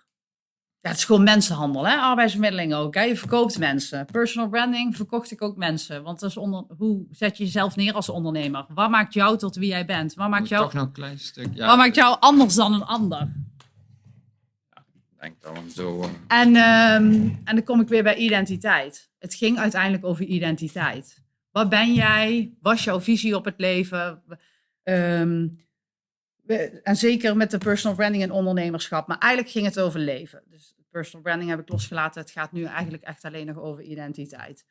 Ja, 0.81 0.89
het 0.89 0.97
is 0.97 1.05
gewoon 1.05 1.23
mensenhandel, 1.23 1.87
hè? 1.87 1.95
arbeidsbemiddeling 1.95 2.73
ook. 2.73 2.95
Hè? 2.95 3.01
Je 3.01 3.15
verkoopt 3.17 3.57
mensen. 3.57 4.05
Personal 4.05 4.49
branding 4.49 4.95
verkocht 4.95 5.31
ik 5.31 5.41
ook 5.41 5.57
mensen. 5.57 6.03
Want 6.03 6.19
dat 6.19 6.29
is 6.29 6.37
onder, 6.37 6.63
hoe 6.77 7.05
zet 7.11 7.37
je 7.37 7.43
jezelf 7.43 7.75
neer 7.75 7.93
als 7.93 8.09
ondernemer? 8.09 8.65
Wat 8.73 8.89
maakt 8.89 9.13
jou 9.13 9.37
tot 9.37 9.55
wie 9.55 9.67
jij 9.69 9.85
bent? 9.85 10.13
Wat 10.13 10.29
maakt 10.29 10.47
jou, 10.47 10.63
Toch 10.63 10.73
nog 10.73 10.83
een 10.85 10.91
klein 10.91 11.19
stuk. 11.19 11.47
Ja, 11.53 11.67
wat 11.67 11.77
maakt 11.77 11.95
jou 11.95 12.17
anders 12.19 12.55
dan 12.55 12.73
een 12.73 12.83
ander? 12.83 13.21
Ik 14.71 15.19
denk 15.19 15.41
dat 15.41 15.63
we 15.63 15.71
zo... 15.71 16.01
eh, 16.01 16.39
En, 16.39 16.55
ehm, 16.55 17.29
en 17.43 17.55
dan 17.55 17.63
kom 17.63 17.81
ik 17.81 17.87
weer 17.87 18.03
bij 18.03 18.15
identiteit. 18.15 19.09
Het 19.19 19.33
ging 19.35 19.57
uiteindelijk 19.59 20.05
over 20.05 20.25
identiteit. 20.25 21.23
Wat 21.51 21.69
ben 21.69 21.93
jij? 21.93 22.53
Wat 22.61 22.73
is 22.73 22.83
jouw 22.83 23.01
visie 23.01 23.35
op 23.35 23.45
het 23.45 23.55
leven? 23.57 24.21
Ehm, 24.83 25.47
en 26.83 26.95
zeker 26.95 27.37
met 27.37 27.51
de 27.51 27.57
personal 27.57 27.95
branding 27.95 28.23
en 28.23 28.31
ondernemerschap. 28.31 29.07
Maar 29.07 29.17
eigenlijk 29.17 29.51
ging 29.51 29.65
het 29.65 29.79
over 29.79 29.99
leven. 29.99 30.43
Dus 30.45 30.75
personal 30.89 31.23
branding 31.23 31.49
heb 31.49 31.59
ik 31.59 31.69
losgelaten. 31.69 32.21
Het 32.21 32.31
gaat 32.31 32.51
nu 32.51 32.63
eigenlijk 32.63 33.03
echt 33.03 33.25
alleen 33.25 33.45
nog 33.45 33.57
over 33.57 33.83
identiteit. 33.83 34.65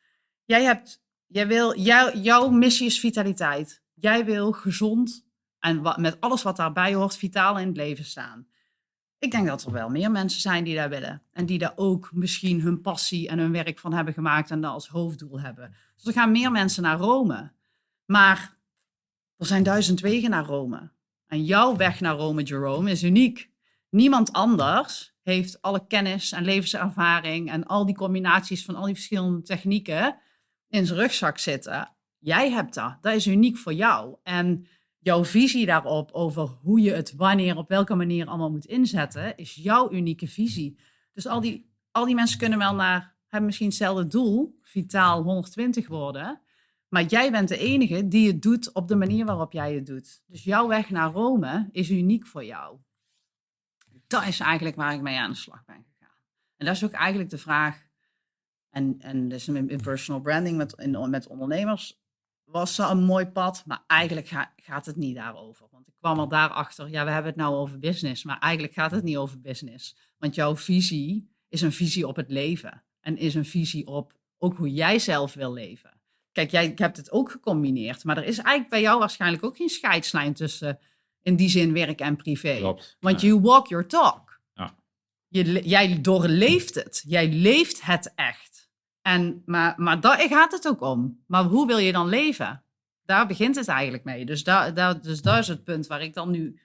Jij 0.45 0.63
hebt, 0.63 1.03
jij 1.27 1.47
wil, 1.47 1.79
jou, 1.79 2.19
jouw 2.19 2.49
missie 2.49 2.87
is 2.87 3.01
vitaliteit. 3.01 3.83
Jij 3.95 4.25
wil 4.25 4.53
gezond 4.53 5.27
en 5.59 5.83
met 5.97 6.21
alles 6.21 6.43
wat 6.43 6.57
daarbij 6.57 6.95
hoort, 6.95 7.17
vitaal 7.17 7.59
in 7.59 7.67
het 7.67 7.77
leven 7.77 8.05
staan. 8.05 8.47
Ik 9.19 9.31
denk 9.31 9.47
dat 9.47 9.65
er 9.65 9.73
wel 9.73 9.89
meer 9.89 10.11
mensen 10.11 10.41
zijn 10.41 10.65
die 10.65 10.77
dat 10.77 10.89
willen. 10.89 11.23
En 11.33 11.47
die 11.47 11.59
daar 11.59 11.73
ook 11.77 12.11
misschien 12.13 12.61
hun 12.61 12.81
passie 12.81 13.29
en 13.29 13.39
hun 13.39 13.53
werk 13.53 13.79
van 13.79 13.93
hebben 13.93 14.15
gemaakt 14.15 14.51
en 14.51 14.61
dat 14.61 14.73
als 14.73 14.89
hoofddoel 14.89 15.41
hebben. 15.41 15.75
Dus 15.97 16.07
er 16.07 16.13
gaan 16.13 16.31
meer 16.31 16.51
mensen 16.51 16.83
naar 16.83 16.99
Rome. 16.99 17.53
Maar 18.05 18.57
er 19.37 19.47
zijn 19.47 19.63
duizend 19.63 20.01
wegen 20.01 20.31
naar 20.31 20.45
Rome. 20.45 20.91
En 21.29 21.45
jouw 21.45 21.77
weg 21.77 22.01
naar 22.01 22.17
Rome, 22.17 22.43
Jerome, 22.43 22.91
is 22.91 23.03
uniek. 23.03 23.51
Niemand 23.91 24.33
anders 24.33 25.15
heeft 25.23 25.63
alle 25.63 25.87
kennis 25.87 26.33
en 26.33 26.45
levenservaring 26.45 27.51
en 27.51 27.67
al 27.67 27.87
die 27.87 27.95
combinaties 27.95 28.65
van 28.65 28.75
al 28.75 28.85
die 28.85 28.95
verschillende 28.95 29.43
technieken 29.43 30.19
in 30.69 30.87
zijn 30.87 30.99
rugzak 30.99 31.39
zitten. 31.39 31.91
Jij 32.19 32.51
hebt 32.51 32.75
dat. 32.75 32.99
Dat 33.01 33.15
is 33.15 33.27
uniek 33.27 33.57
voor 33.57 33.73
jou. 33.73 34.17
En 34.23 34.67
jouw 34.99 35.25
visie 35.25 35.67
daarop, 35.67 36.13
over 36.13 36.49
hoe 36.63 36.81
je 36.81 36.93
het 36.93 37.15
wanneer, 37.17 37.57
op 37.57 37.69
welke 37.69 37.95
manier 37.95 38.27
allemaal 38.27 38.51
moet 38.51 38.67
inzetten, 38.67 39.37
is 39.37 39.55
jouw 39.55 39.93
unieke 39.93 40.27
visie. 40.27 40.79
Dus 41.13 41.27
al 41.27 41.41
die, 41.41 41.71
al 41.91 42.05
die 42.05 42.15
mensen 42.15 42.39
kunnen 42.39 42.59
wel 42.59 42.75
naar, 42.75 43.17
hebben 43.27 43.47
misschien 43.47 43.69
hetzelfde 43.69 44.07
doel, 44.07 44.59
vitaal 44.63 45.23
120 45.23 45.89
worden. 45.89 46.41
Maar 46.89 47.05
jij 47.05 47.31
bent 47.31 47.49
de 47.49 47.59
enige 47.59 48.09
die 48.09 48.27
het 48.27 48.43
doet 48.43 48.73
op 48.73 48.89
de 48.89 48.97
manier 48.97 49.25
waarop 49.25 49.53
jij 49.53 49.75
het 49.75 49.87
doet. 49.87 50.23
Dus 50.27 50.45
jouw 50.45 50.69
weg 50.69 50.91
naar 50.91 51.13
Rome 51.13 51.69
is 51.73 51.91
uniek 51.91 52.27
voor 52.27 52.45
jou. 52.45 52.79
Dat 54.07 54.27
is 54.27 54.41
eigenlijk 54.41 54.77
waar 54.77 54.95
ik 54.95 55.01
mee 55.01 55.19
aan 55.19 55.31
de 55.31 55.37
slag 55.37 55.65
ben 55.65 55.85
gegaan. 55.91 56.17
En 56.57 56.67
dat 56.67 56.75
is 56.75 56.85
ook 56.85 56.93
eigenlijk 56.93 57.31
de 57.31 57.39
vraag. 57.39 57.87
En, 58.71 58.97
en 58.99 59.29
dus 59.29 59.49
in 59.49 59.81
personal 59.83 60.21
branding 60.21 60.57
met, 60.57 60.73
in, 60.73 61.11
met 61.11 61.27
ondernemers 61.27 62.01
was 62.45 62.75
ze 62.75 62.83
een 62.83 63.05
mooi 63.05 63.27
pad, 63.27 63.63
maar 63.67 63.85
eigenlijk 63.87 64.29
gaat 64.57 64.87
het 64.87 64.97
niet 64.97 65.15
daarover. 65.15 65.67
Want 65.71 65.89
ik 65.89 65.95
kwam 65.99 66.19
er 66.19 66.29
daarachter, 66.29 66.89
ja, 66.89 67.05
we 67.05 67.11
hebben 67.11 67.31
het 67.31 67.41
nou 67.41 67.55
over 67.55 67.79
business, 67.79 68.25
maar 68.25 68.39
eigenlijk 68.39 68.75
gaat 68.75 68.91
het 68.91 69.05
niet 69.05 69.17
over 69.17 69.41
business. 69.41 69.97
Want 70.19 70.35
jouw 70.35 70.57
visie 70.57 71.31
is 71.49 71.61
een 71.61 71.73
visie 71.73 72.07
op 72.07 72.17
het 72.17 72.31
leven 72.31 72.85
en 73.01 73.17
is 73.17 73.35
een 73.35 73.45
visie 73.45 73.87
op 73.87 74.17
ook 74.39 74.57
hoe 74.57 74.73
jij 74.73 74.99
zelf 74.99 75.35
wil 75.35 75.53
leven. 75.53 75.98
Kijk, 76.33 76.51
jij 76.51 76.73
hebt 76.77 76.97
het 76.97 77.11
ook 77.11 77.31
gecombineerd, 77.31 78.05
maar 78.05 78.17
er 78.17 78.25
is 78.25 78.39
eigenlijk 78.39 78.69
bij 78.69 78.81
jou 78.81 78.99
waarschijnlijk 78.99 79.45
ook 79.45 79.57
geen 79.57 79.69
scheidslijn 79.69 80.35
tussen 80.35 80.79
in 81.23 81.37
die 81.37 81.49
zin 81.49 81.73
werk 81.73 82.01
en 82.01 82.17
privé. 82.17 82.57
Klopt. 82.57 82.97
Want 83.01 83.21
you 83.21 83.41
walk 83.41 83.67
your 83.67 83.87
talk. 83.87 84.41
Ja. 84.55 84.75
Je, 85.29 85.69
jij 85.69 86.01
doorleeft 86.01 86.75
het. 86.75 87.05
Jij 87.07 87.29
leeft 87.33 87.85
het 87.85 88.13
echt. 88.15 88.71
En, 89.03 89.43
maar, 89.47 89.75
maar 89.77 90.01
daar 90.01 90.29
gaat 90.29 90.53
het 90.53 90.69
ook 90.69 90.81
om. 90.81 91.25
Maar 91.27 91.45
hoe 91.45 91.67
wil 91.67 91.79
je 91.79 91.93
dan 91.93 92.09
leven? 92.09 92.63
Daar 93.03 93.27
begint 93.27 93.57
het 93.57 93.69
eigenlijk 93.69 94.05
mee. 94.05 94.25
Dus 94.25 94.45
daar, 94.45 94.75
daar, 94.75 95.01
dus 95.01 95.23
daar 95.23 95.39
is 95.39 95.49
het 95.49 95.65
punt 95.65 95.87
waar 95.87 96.03
ik 96.03 96.15
dan 96.15 96.31
nu 96.31 96.61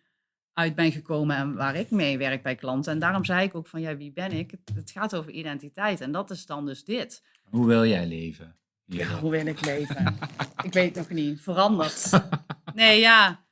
uit 0.54 0.76
ben 0.76 0.92
gekomen 0.92 1.36
en 1.36 1.56
waar 1.56 1.76
ik 1.76 1.92
mee 1.92 2.18
werk 2.18 2.44
bij 2.44 2.56
klanten. 2.56 2.92
En 2.92 3.00
daarom 3.00 3.26
zei 3.26 3.46
ik 3.46 3.56
ook 3.56 3.68
van, 3.68 3.82
ja, 3.82 3.98
wie 3.98 4.12
ben 4.12 4.32
ik? 4.32 4.52
Het, 4.52 4.76
het 4.76 4.92
gaat 4.92 5.16
over 5.16 5.32
identiteit 5.32 6.02
en 6.02 6.12
dat 6.12 6.32
is 6.32 6.46
dan 6.46 6.66
dus 6.66 6.84
dit. 6.84 7.24
Hoe 7.44 7.68
wil 7.68 7.86
jij 7.86 8.08
leven? 8.08 8.56
Ja, 8.86 9.20
hoe 9.20 9.32
wil 9.32 9.46
ik 9.46 9.66
leven? 9.66 10.18
ik 10.64 10.74
weet 10.74 10.96
nog 10.96 11.10
niet. 11.10 11.42
Veranderd. 11.42 12.10
Nee, 12.74 13.00
ja. 13.00 13.46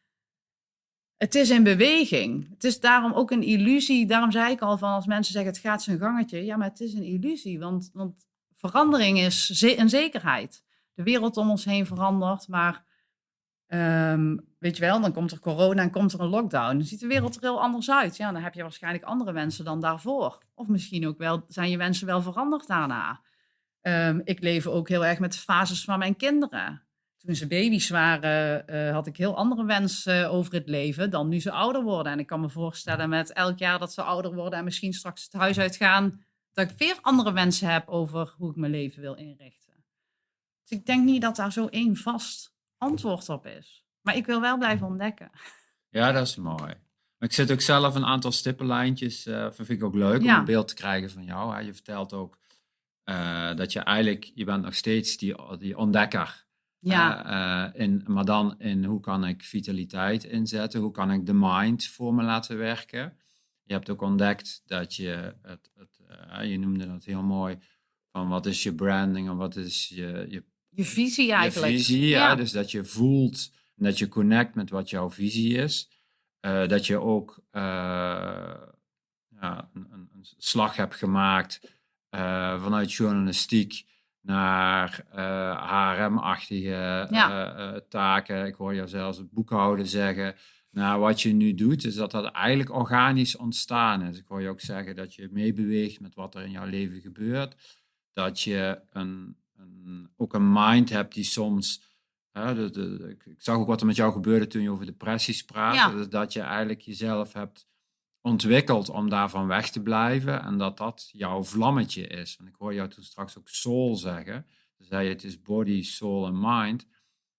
Het 1.18 1.36
is 1.36 1.50
in 1.50 1.64
beweging. 1.64 2.50
Het 2.50 2.64
is 2.64 2.80
daarom 2.80 3.14
ook 3.14 3.32
een 3.32 3.44
illusie. 3.44 4.06
Daarom 4.06 4.32
zei 4.32 4.52
ik 4.52 4.62
al 4.62 4.78
van 4.78 4.94
als 4.94 5.06
mensen 5.06 5.34
zeggen 5.34 5.52
het 5.52 5.62
gaat 5.62 5.84
zijn 5.84 6.00
gangetje. 6.00 6.46
Ja, 6.46 6.58
maar 6.58 6.68
het 6.68 6.80
is 6.80 6.94
een 6.94 7.04
illusie. 7.04 7.60
Want, 7.60 7.90
want 7.94 8.28
verandering 8.56 9.20
is 9.20 9.62
een 9.62 9.90
zekerheid. 9.90 10.64
De 10.94 11.04
wereld 11.04 11.38
om 11.38 11.50
ons 11.50 11.66
heen 11.66 11.86
verandert. 11.86 12.48
Maar 12.48 12.84
ehm, 13.68 14.38
weet 14.60 14.78
je 14.78 14.82
wel, 14.82 15.02
dan 15.02 15.14
komt 15.14 15.32
er 15.32 15.40
corona 15.40 15.82
en 15.82 15.92
komt 15.92 16.14
er 16.14 16.20
een 16.20 16.28
lockdown. 16.28 16.78
Dan 16.78 16.86
ziet 16.86 17.00
de 17.00 17.08
wereld 17.08 17.36
er 17.36 17.42
heel 17.42 17.62
anders 17.62 17.92
uit. 17.92 18.18
Ja, 18.18 18.32
dan 18.32 18.42
heb 18.42 18.54
je 18.54 18.62
waarschijnlijk 18.62 19.04
andere 19.04 19.32
wensen 19.32 19.66
dan 19.66 19.80
daarvoor. 19.82 20.44
Of 20.54 20.68
misschien 20.68 21.08
ook 21.08 21.18
wel, 21.18 21.46
zijn 21.48 21.70
je 21.70 21.78
wensen 21.78 22.08
wel 22.08 22.22
veranderd 22.22 22.68
daarna. 22.68 23.22
Um, 23.82 24.22
ik 24.24 24.42
leef 24.42 24.68
ook 24.68 24.90
heel 24.90 25.06
erg 25.06 25.20
met 25.20 25.34
de 25.34 25.40
fases 25.40 25.84
van 25.84 26.00
mijn 26.00 26.16
kinderen. 26.16 26.82
Toen 27.18 27.36
ze 27.36 27.48
baby's 27.48 27.90
waren, 27.90 28.64
uh, 28.70 28.92
had 28.92 29.08
ik 29.08 29.18
heel 29.18 29.36
andere 29.38 29.66
wensen 29.66 30.32
over 30.32 30.54
het 30.54 30.70
leven 30.70 31.10
dan 31.10 31.28
nu 31.28 31.40
ze 31.40 31.52
ouder 31.52 31.84
worden. 31.84 32.12
En 32.12 32.20
ik 32.20 32.28
kan 32.28 32.42
me 32.42 32.50
voorstellen 32.50 33.10
met 33.10 33.34
elk 33.34 33.58
jaar 33.58 33.80
dat 33.80 33.94
ze 33.94 34.02
ouder 34.02 34.34
worden 34.34 34.60
en 34.60 34.66
misschien 34.66 34.94
straks 34.94 35.24
het 35.24 35.34
huis 35.34 35.60
uitgaan, 35.60 36.24
dat 36.54 36.72
ik 36.72 36.78
weer 36.78 36.98
andere 37.02 37.34
wensen 37.34 37.68
heb 37.68 37.88
over 37.88 38.34
hoe 38.38 38.50
ik 38.50 38.56
mijn 38.56 38.72
leven 38.72 39.02
wil 39.02 39.14
inrichten. 39.14 39.84
Dus 40.64 40.80
ik 40.80 40.86
denk 40.86 41.06
niet 41.06 41.22
dat 41.22 41.36
daar 41.36 41.52
zo 41.52 41.68
één 41.68 41.96
vast 41.96 42.54
antwoord 42.78 43.30
op 43.30 43.46
is. 43.46 43.86
Maar 44.02 44.16
ik 44.16 44.26
wil 44.26 44.42
wel 44.42 44.58
blijven 44.58 44.88
ontdekken. 44.88 45.30
Ja, 45.94 46.12
dat 46.12 46.28
is 46.28 46.36
mooi. 46.36 46.74
Ik 47.20 47.34
zit 47.34 47.52
ook 47.52 47.62
zelf 47.62 47.96
een 47.96 48.06
aantal 48.06 48.32
stippenlijntjes, 48.32 49.28
uh, 49.28 49.52
vind 49.52 49.70
ik 49.70 49.84
ook 49.84 49.96
leuk 49.96 50.22
om 50.22 50.30
een 50.30 50.46
beeld 50.46 50.68
te 50.68 50.74
krijgen 50.74 51.10
van 51.12 51.24
jou. 51.24 51.54
Hè. 51.54 51.60
Je 51.60 51.74
vertelt 51.74 52.14
ook 52.14 52.38
uh, 53.12 53.56
dat 53.56 53.74
je 53.74 53.80
eigenlijk, 53.80 54.32
je 54.36 54.46
bent 54.46 54.64
nog 54.64 54.76
steeds 54.76 55.18
die, 55.18 55.36
die 55.58 55.78
ontdekker. 55.78 56.46
Ja. 56.80 57.74
Uh, 57.74 57.82
in, 57.82 58.04
maar 58.08 58.26
dan 58.26 58.60
in 58.60 58.84
hoe 58.84 59.00
kan 59.00 59.26
ik 59.26 59.44
vitaliteit 59.44 60.24
inzetten? 60.24 60.80
Hoe 60.80 60.92
kan 60.92 61.12
ik 61.12 61.26
de 61.26 61.34
mind 61.34 61.86
voor 61.86 62.14
me 62.14 62.24
laten 62.24 62.58
werken? 62.58 63.18
Je 63.64 63.74
hebt 63.74 63.90
ook 63.90 64.02
ontdekt 64.02 64.62
dat 64.66 64.96
je, 64.96 65.36
het, 65.42 65.72
het 65.76 66.00
uh, 66.40 66.50
je 66.50 66.60
noemde 66.60 66.88
dat 66.88 67.04
heel 67.04 67.24
mooi, 67.24 67.58
van 68.12 68.30
wat 68.30 68.46
is 68.46 68.64
je 68.64 68.76
branding 68.76 69.30
en 69.30 69.38
wat 69.38 69.56
is 69.56 69.88
je... 69.88 70.26
Je, 70.30 70.44
je 70.70 70.86
visie 70.86 71.32
eigenlijk. 71.32 71.72
Je 71.72 71.78
visie, 71.78 72.08
ja. 72.08 72.36
Dus 72.36 72.52
dat 72.52 72.72
je 72.72 72.84
voelt, 72.84 73.52
dat 73.76 73.98
je 73.98 74.08
connect 74.08 74.56
met 74.56 74.70
wat 74.70 74.90
jouw 74.90 75.10
visie 75.10 75.58
is. 75.58 75.90
dat 76.68 76.86
je 76.88 77.00
ook 77.00 77.44
ja, 79.42 79.70
een, 79.74 79.88
een, 79.92 80.10
slag 80.38 80.76
hebt 80.76 80.96
gemaakt 80.96 81.81
vanuit 82.62 82.94
journalistiek 82.94 83.86
naar 84.22 85.06
HRM-achtige 85.96 87.08
uh, 87.12 87.76
taken. 87.90 88.46
Ik 88.46 88.56
hoor 88.56 88.76
jou 88.76 88.88
zelfs 88.88 89.18
het 89.18 89.32
boekhouden 89.32 89.88
zeggen. 89.88 90.36
Nou, 90.72 91.00
wat 91.00 91.22
je 91.22 91.34
nu 91.34 91.54
doet, 91.54 91.86
is 91.86 91.96
dat 91.96 92.12
dat 92.12 92.32
eigenlijk 92.32 92.72
organisch 92.72 93.36
ontstaan 93.36 94.02
is. 94.02 94.18
Ik 94.18 94.26
hoor 94.28 94.42
je 94.42 94.50
ook 94.50 94.62
zeggen 94.62 94.96
dat 94.96 95.14
je 95.16 95.30
meebeweegt 95.32 96.00
met 96.00 96.16
wat 96.16 96.36
er 96.36 96.44
in 96.44 96.52
jouw 96.52 96.66
leven 96.66 97.02
gebeurt. 97.02 97.56
Dat 98.14 98.42
je 98.42 98.82
een, 98.90 99.38
een 99.58 100.10
ook 100.18 100.34
een 100.34 100.52
mind 100.52 100.90
hebt 100.90 101.14
die 101.14 101.24
soms... 101.24 101.90
De, 102.32 102.70
de, 102.72 103.16
ik 103.26 103.36
zag 103.38 103.56
ook 103.56 103.68
wat 103.68 103.80
er 103.80 103.86
met 103.86 103.96
jou 103.96 104.14
gebeurde 104.14 104.48
toen 104.48 104.62
je 104.62 104.70
over 104.70 104.86
depressies 104.86 105.44
praatte. 105.44 105.98
Dus 105.98 106.10
dat 106.10 106.34
je 106.34 106.42
eigenlijk 106.42 106.82
jezelf 106.82 107.34
hebt 107.34 107.68
ontwikkeld 108.22 108.90
om 108.90 109.10
daarvan 109.10 109.48
weg 109.48 109.70
te 109.70 109.82
blijven 109.82 110.44
en 110.44 110.58
dat 110.58 110.78
dat 110.78 111.10
jouw 111.12 111.44
vlammetje 111.44 112.08
is. 112.08 112.38
Want 112.38 112.50
ik 112.50 112.56
hoor 112.56 112.74
jou 112.74 112.90
toen 112.90 113.04
straks 113.04 113.38
ook 113.38 113.50
soul 113.50 113.96
zeggen. 113.96 114.46
Dan 114.78 114.88
zei 114.88 115.04
je 115.04 115.10
het 115.14 115.24
is 115.24 115.42
body, 115.42 115.84
soul 115.84 116.26
en 116.26 116.40
mind. 116.40 116.88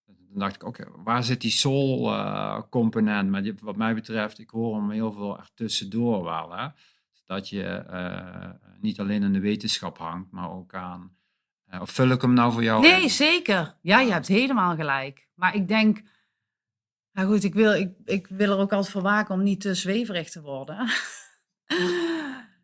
Dan 0.07 0.41
dacht 0.41 0.55
ik, 0.55 0.65
oké, 0.65 0.85
waar 0.97 1.25
zit 1.25 1.41
die 1.41 1.51
soul 1.51 2.13
uh, 2.13 2.61
component? 2.71 3.31
Maar 3.31 3.53
wat 3.61 3.77
mij 3.77 3.95
betreft, 3.95 4.39
ik 4.39 4.51
hoor 4.51 4.77
hem 4.77 4.91
heel 4.91 5.13
veel 5.13 5.39
ertussendoor 5.39 6.25
wel. 6.25 6.53
Hè? 6.53 6.69
Dat 7.27 7.49
je 7.49 7.85
uh, 7.91 8.71
niet 8.81 9.01
alleen 9.01 9.23
in 9.23 9.33
de 9.33 9.41
wetenschap 9.41 9.99
hangt, 9.99 10.31
maar 10.31 10.51
ook 10.51 10.75
aan... 10.75 11.17
Uh, 11.75 11.81
of 11.81 11.91
vul 11.91 12.11
ik 12.11 12.21
hem 12.21 12.33
nou 12.33 12.53
voor 12.53 12.63
jou? 12.63 12.81
Nee, 12.81 13.09
zeker. 13.09 13.79
Ja, 13.83 14.01
je 14.01 14.13
hebt 14.13 14.29
helemaal 14.29 14.75
gelijk. 14.75 15.29
Maar 15.35 15.55
ik 15.55 15.69
denk 15.69 16.03
nou 17.13 17.29
goed, 17.29 17.45
ik 17.45 17.55
wil, 17.55 17.73
ik, 17.73 17.93
ik 18.05 18.27
wil 18.27 18.51
er 18.51 18.59
ook 18.59 18.73
altijd 18.73 18.93
voor 18.93 19.03
waken 19.03 19.35
om 19.35 19.43
niet 19.43 19.61
te 19.61 19.75
zweverig 19.75 20.31
te 20.31 20.41
worden. 20.41 20.79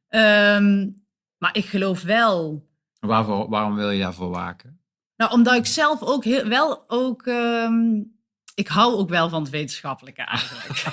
um, 0.08 1.06
maar 1.42 1.56
ik 1.56 1.64
geloof 1.64 2.02
wel. 2.02 2.66
Waarvoor, 3.00 3.48
waarom 3.48 3.74
wil 3.74 3.90
je 3.90 4.02
daarvoor 4.02 4.30
waken? 4.30 4.80
Nou, 5.16 5.32
omdat 5.32 5.54
ik 5.54 5.66
zelf 5.66 6.02
ook 6.02 6.24
heel, 6.24 6.48
wel 6.48 6.84
ook. 6.90 7.26
Um, 7.26 8.16
ik 8.54 8.68
hou 8.68 8.94
ook 8.94 9.08
wel 9.08 9.28
van 9.28 9.42
het 9.42 9.50
wetenschappelijke 9.50 10.22
eigenlijk. 10.22 10.84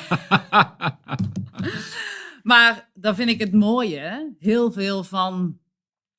maar 2.51 2.89
dan 2.93 3.15
vind 3.15 3.29
ik 3.29 3.39
het 3.39 3.53
mooie. 3.53 4.35
Heel 4.39 4.71
veel 4.71 5.03
van. 5.03 5.59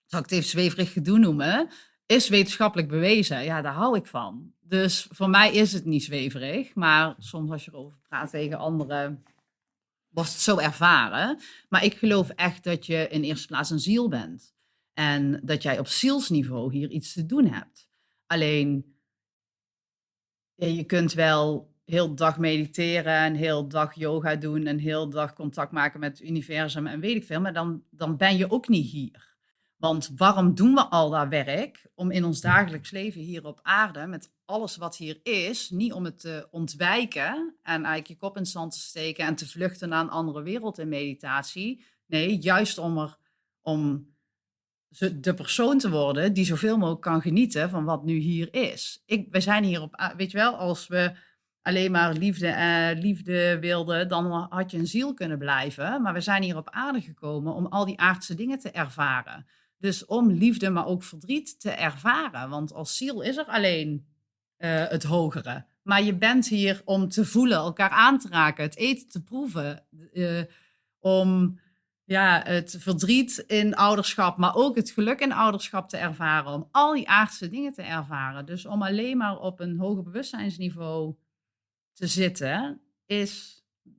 Zal 0.07 0.19
ik 0.19 0.25
het 0.25 0.35
even 0.35 0.51
zweverig 0.51 0.93
gedoe 0.93 1.19
noemen? 1.19 1.69
Is 2.07 2.29
wetenschappelijk 2.29 2.89
bewezen. 2.89 3.45
Ja, 3.45 3.63
daar 3.63 3.73
hou 3.73 3.97
ik 3.97 4.07
van. 4.07 4.53
Dus 4.69 5.07
voor 5.11 5.31
mij 5.31 5.53
is 5.53 5.73
het 5.73 5.85
niet 5.85 6.05
zweverig, 6.05 6.75
maar 6.75 7.15
soms 7.19 7.51
als 7.51 7.65
je 7.65 7.71
erover 7.71 7.99
praat 8.09 8.31
tegen 8.31 8.59
anderen, 8.59 9.25
wordt 10.09 10.31
het 10.31 10.41
zo 10.41 10.59
ervaren. 10.59 11.39
Maar 11.69 11.85
ik 11.85 11.95
geloof 11.95 12.29
echt 12.29 12.65
dat 12.65 12.87
je 12.87 13.09
in 13.09 13.23
eerste 13.23 13.47
plaats 13.47 13.71
een 13.71 13.79
ziel 13.79 14.09
bent. 14.09 14.55
En 14.93 15.41
dat 15.45 15.63
jij 15.63 15.79
op 15.79 15.87
zielsniveau 15.87 16.73
hier 16.73 16.91
iets 16.91 17.13
te 17.13 17.27
doen 17.27 17.47
hebt. 17.47 17.89
Alleen, 18.27 18.97
je 20.55 20.85
kunt 20.85 21.13
wel 21.13 21.75
heel 21.85 22.15
dag 22.15 22.39
mediteren 22.39 23.19
en 23.19 23.35
heel 23.35 23.69
dag 23.69 23.95
yoga 23.95 24.37
doen 24.37 24.67
en 24.67 24.79
heel 24.79 25.11
dag 25.11 25.35
contact 25.35 25.73
maken 25.73 26.01
met 26.01 26.19
het 26.19 26.29
universum 26.29 26.87
en 26.87 27.01
weet 27.01 27.17
ik 27.17 27.25
veel, 27.25 27.41
maar 27.41 27.53
dan, 27.53 27.83
dan 27.91 28.17
ben 28.17 28.37
je 28.37 28.51
ook 28.51 28.69
niet 28.69 28.91
hier. 28.91 29.36
Want 29.77 30.13
waarom 30.17 30.55
doen 30.55 30.75
we 30.75 30.85
al 30.85 31.11
dat 31.11 31.29
werk? 31.29 31.87
Om 31.95 32.11
in 32.11 32.25
ons 32.25 32.41
dagelijks 32.41 32.91
leven 32.91 33.21
hier 33.21 33.45
op 33.45 33.61
aarde, 33.63 34.07
met 34.07 34.33
alles 34.45 34.77
wat 34.77 34.97
hier 34.97 35.21
is, 35.23 35.71
niet 35.71 35.93
om 35.93 36.05
het 36.05 36.21
te 36.21 36.49
ontwijken 36.51 37.55
en 37.63 37.85
eigenlijk 37.85 38.07
je 38.07 38.17
kop 38.17 38.37
in 38.37 38.43
het 38.43 38.51
zand 38.51 38.73
te 38.73 38.79
steken 38.79 39.27
en 39.27 39.35
te 39.35 39.49
vluchten 39.49 39.89
naar 39.89 40.01
een 40.01 40.11
andere 40.11 40.43
wereld 40.43 40.79
in 40.79 40.89
meditatie. 40.89 41.85
Nee, 42.07 42.39
juist 42.39 42.79
om, 42.79 42.99
er, 42.99 43.19
om 43.61 44.15
de 44.99 45.35
persoon 45.35 45.79
te 45.79 45.91
worden 45.91 46.33
die 46.33 46.45
zoveel 46.45 46.77
mogelijk 46.77 47.03
kan 47.03 47.21
genieten 47.21 47.71
van 47.71 47.85
wat 47.85 48.05
nu 48.05 48.17
hier 48.17 48.55
is. 48.55 49.03
Ik, 49.07 49.27
we 49.31 49.41
zijn 49.41 49.65
hier 49.65 49.83
op, 49.83 50.13
weet 50.17 50.31
je 50.31 50.37
wel, 50.37 50.57
als 50.57 50.87
we 50.87 51.13
alleen 51.63 51.91
maar 51.91 52.13
liefde, 52.13 52.47
uh, 52.47 53.03
liefde 53.03 53.59
wilden, 53.61 54.09
dan 54.09 54.47
had 54.51 54.71
je 54.71 54.79
een 54.79 54.87
ziel 54.87 55.15
kunnen 55.15 55.39
blijven. 55.39 56.03
Maar 56.03 56.13
we 56.13 56.21
zijn 56.21 56.43
hier 56.43 56.57
op 56.57 56.71
aarde 56.71 57.01
gekomen 57.01 57.55
om 57.55 57.67
al 57.67 57.85
die 57.85 58.01
aardse 58.01 58.35
dingen 58.35 58.59
te 58.59 58.71
ervaren. 58.71 59.47
Dus 59.79 60.05
om 60.05 60.31
liefde, 60.31 60.71
maar 60.71 60.87
ook 60.87 61.03
verdriet 61.03 61.61
te 61.61 61.71
ervaren. 61.71 62.51
Want 62.51 62.73
als 62.73 62.97
ziel 62.97 63.21
is 63.21 63.37
er 63.37 63.47
alleen 63.47 64.07
uh, 64.59 64.89
het 64.89 65.03
hogere. 65.03 65.65
Maar 65.83 66.03
je 66.03 66.15
bent 66.15 66.49
hier 66.49 66.83
om 66.85 67.09
te 67.09 67.25
voelen, 67.25 67.57
elkaar 67.57 67.91
aan 67.91 68.19
te 68.19 68.29
raken, 68.29 68.65
het 68.65 68.77
eten 68.77 69.09
te 69.09 69.23
proeven. 69.23 69.87
eh, 70.13 70.43
om 70.99 71.61
ja, 72.05 72.43
het 72.45 72.77
verdriet 72.79 73.39
in 73.47 73.75
ouderschap, 73.75 74.37
maar 74.37 74.55
ook 74.55 74.77
het 74.77 74.91
geluk 74.91 75.21
in 75.21 75.33
ouderschap 75.33 75.89
te 75.89 75.97
ervaren. 75.97 76.53
Om 76.53 76.69
al 76.71 76.95
die 76.95 77.09
aardse 77.09 77.49
dingen 77.49 77.73
te 77.73 77.83
ervaren. 77.83 78.47
Dus 78.47 78.67
om 78.67 78.83
alleen 78.83 79.17
maar 79.17 79.39
op 79.39 79.61
een 79.61 79.79
hoger 79.79 80.03
bewustzijnsniveau 80.03 81.15
te 81.93 82.07
zitten, 82.07 82.81
is, 83.07 83.56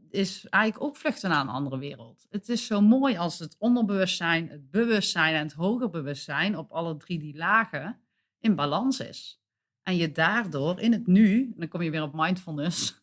is 0.10 0.46
eigenlijk 0.50 0.84
ook 0.84 0.96
vluchten 0.98 1.30
naar 1.30 1.42
een 1.42 1.50
andere 1.50 1.78
wereld. 1.78 2.26
Het 2.30 2.50
is 2.50 2.66
zo 2.66 2.82
mooi 2.82 3.18
als 3.18 3.40
het 3.40 3.56
onderbewustzijn, 3.60 4.50
het 4.50 4.72
bewustzijn 4.72 5.36
en 5.36 5.44
het 5.44 5.54
hoger 5.54 5.90
bewustzijn 5.90 6.58
op 6.58 6.72
alle 6.72 6.98
drie 6.98 7.20
die 7.20 7.38
lagen 7.38 8.00
in 8.40 8.56
balans 8.56 9.00
is. 9.00 9.42
En 9.84 9.96
je 9.96 10.12
daardoor 10.12 10.80
in 10.80 10.92
het 10.92 11.08
nu, 11.08 11.44
en 11.44 11.54
dan 11.58 11.68
kom 11.68 11.82
je 11.82 11.92
weer 11.92 12.02
op 12.02 12.14
mindfulness, 12.14 13.02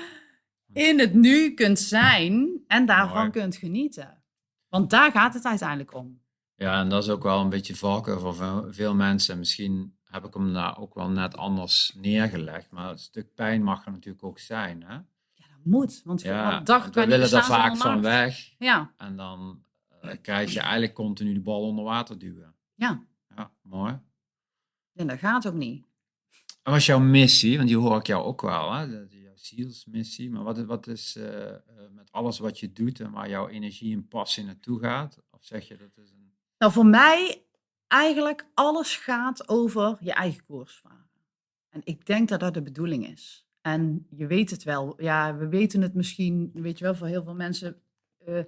in 0.72 0.98
het 0.98 1.14
nu 1.14 1.54
kunt 1.54 1.78
zijn 1.78 2.62
en 2.66 2.86
daarvan 2.86 3.18
Mooi. 3.18 3.30
kunt 3.30 3.56
genieten. 3.56 4.22
Want 4.68 4.90
daar 4.90 5.10
gaat 5.10 5.34
het 5.34 5.44
uiteindelijk 5.44 5.94
om. 5.94 6.20
Ja, 6.54 6.80
en 6.80 6.88
dat 6.88 7.02
is 7.02 7.08
ook 7.08 7.22
wel 7.22 7.40
een 7.40 7.48
beetje 7.48 7.76
valken 7.76 8.20
voor 8.20 8.34
veel, 8.34 8.66
veel 8.72 8.94
mensen. 8.94 9.38
Misschien 9.38 9.96
heb 10.04 10.24
ik 10.24 10.34
hem 10.34 10.52
daar 10.52 10.78
ook 10.78 10.94
wel 10.94 11.08
net 11.08 11.36
anders 11.36 11.92
neergelegd, 11.96 12.70
maar 12.70 12.90
een 12.90 12.98
stuk 12.98 13.34
pijn 13.34 13.62
mag 13.62 13.86
er 13.86 13.92
natuurlijk 13.92 14.24
ook 14.24 14.38
zijn. 14.38 14.82
Hè? 14.82 14.98
Moet. 15.66 16.02
Want 16.04 16.22
Ja, 16.22 16.60
kan 16.64 16.82
we 16.92 17.00
willen 17.06 17.20
bestaan 17.20 17.42
vaak 17.44 17.76
van 17.76 18.00
weg. 18.02 18.50
Ja, 18.58 18.92
En 18.96 19.16
dan 19.16 19.62
eh, 20.00 20.10
krijg 20.22 20.52
je 20.52 20.60
eigenlijk 20.60 20.94
continu 20.94 21.32
de 21.32 21.40
bal 21.40 21.62
onder 21.62 21.84
water 21.84 22.18
duwen. 22.18 22.54
ja. 22.74 23.04
Ja, 23.36 23.50
mooi. 23.62 23.98
En 24.94 25.06
dat 25.06 25.18
gaat 25.18 25.46
ook 25.46 25.54
niet. 25.54 25.84
En 26.62 26.72
wat 26.72 26.80
is 26.80 26.86
jouw 26.86 26.98
missie? 26.98 27.56
Want 27.56 27.68
die 27.68 27.76
hoor 27.78 27.98
ik 27.98 28.06
jou 28.06 28.24
ook 28.24 28.42
wel, 28.42 28.72
hè? 28.72 28.82
Jouw 29.10 29.32
zielsmissie. 29.34 30.30
Maar 30.30 30.42
wat, 30.42 30.58
is- 30.58 30.64
wat 30.64 30.86
is 30.86 31.16
eh, 31.16 31.48
eh, 31.48 31.60
met 31.90 32.12
alles 32.12 32.38
wat 32.38 32.58
je 32.60 32.72
doet 32.72 33.00
en 33.00 33.10
waar 33.10 33.28
jouw 33.28 33.48
energie 33.48 33.94
en 33.94 34.08
passie 34.08 34.44
naartoe 34.44 34.80
gaat? 34.80 35.18
Of 35.30 35.44
zeg 35.44 35.68
je 35.68 35.76
dat 35.76 35.96
is 36.04 36.10
een... 36.10 36.32
Nou, 36.58 36.72
voor 36.72 36.86
mij 36.86 37.42
eigenlijk 37.86 38.46
alles 38.54 38.96
gaat 38.96 39.48
over 39.48 39.96
je 40.00 40.12
eigen 40.12 40.44
koers 40.44 40.76
varen. 40.82 41.10
En 41.68 41.80
ik 41.84 42.06
denk 42.06 42.28
dat 42.28 42.40
dat 42.40 42.54
de 42.54 42.62
bedoeling 42.62 43.06
is. 43.08 43.45
En 43.66 44.06
je 44.10 44.26
weet 44.26 44.50
het 44.50 44.62
wel. 44.62 45.02
Ja, 45.02 45.36
we 45.36 45.48
weten 45.48 45.80
het 45.80 45.94
misschien, 45.94 46.50
weet 46.54 46.78
je 46.78 46.84
wel, 46.84 46.94
voor 46.94 47.06
heel 47.06 47.24
veel 47.24 47.34
mensen. 47.34 47.82
eh, 48.24 48.38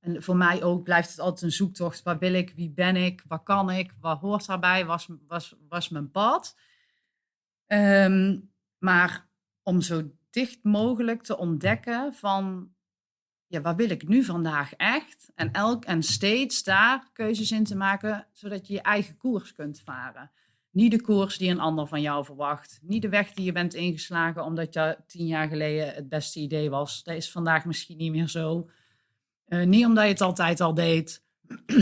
en 0.00 0.22
voor 0.22 0.36
mij 0.36 0.62
ook 0.62 0.82
blijft 0.82 1.10
het 1.10 1.18
altijd 1.18 1.42
een 1.42 1.52
zoektocht. 1.52 2.02
Waar 2.02 2.18
wil 2.18 2.34
ik? 2.34 2.52
Wie 2.56 2.70
ben 2.70 2.96
ik? 2.96 3.24
Wat 3.28 3.42
kan 3.42 3.70
ik? 3.70 3.94
Wat 4.00 4.18
hoort 4.20 4.46
daarbij? 4.46 4.86
Was, 4.86 5.08
was, 5.26 5.56
was 5.68 5.88
mijn 5.88 6.10
pad? 6.10 6.58
Ehm, 7.66 8.38
maar 8.78 9.28
om 9.62 9.80
zo 9.80 10.10
dicht 10.30 10.58
mogelijk 10.62 11.22
te 11.22 11.38
ontdekken 11.38 12.14
van 12.14 12.72
ja, 13.46 13.60
wat 13.60 13.76
wil 13.76 13.90
ik 13.90 14.08
nu 14.08 14.24
vandaag 14.24 14.74
echt? 14.74 15.30
En, 15.34 15.52
elk, 15.52 15.84
en 15.84 16.02
steeds 16.02 16.62
daar 16.62 17.10
keuzes 17.12 17.50
in 17.50 17.64
te 17.64 17.76
maken, 17.76 18.26
zodat 18.32 18.66
je 18.66 18.72
je 18.72 18.82
eigen 18.82 19.16
koers 19.16 19.52
kunt 19.52 19.80
varen. 19.80 20.30
Niet 20.78 20.90
de 20.90 21.00
koers 21.00 21.36
die 21.38 21.50
een 21.50 21.60
ander 21.60 21.86
van 21.86 22.00
jou 22.00 22.24
verwacht. 22.24 22.78
Niet 22.82 23.02
de 23.02 23.08
weg 23.08 23.32
die 23.32 23.44
je 23.44 23.52
bent 23.52 23.74
ingeslagen 23.74 24.44
omdat 24.44 24.74
je 24.74 24.96
tien 25.06 25.26
jaar 25.26 25.48
geleden 25.48 25.94
het 25.94 26.08
beste 26.08 26.40
idee 26.40 26.70
was. 26.70 27.02
Dat 27.02 27.14
is 27.14 27.30
vandaag 27.30 27.64
misschien 27.64 27.96
niet 27.96 28.12
meer 28.12 28.28
zo. 28.28 28.70
Eh, 29.44 29.66
niet 29.66 29.84
omdat 29.86 30.04
je 30.04 30.10
het 30.10 30.20
altijd 30.20 30.60
al 30.60 30.74
deed. 30.74 31.22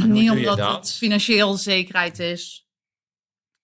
niet 0.07 0.31
omdat 0.31 0.57
dat? 0.57 0.77
het 0.77 0.93
financieel 0.93 1.55
zekerheid 1.55 2.19
is. 2.19 2.69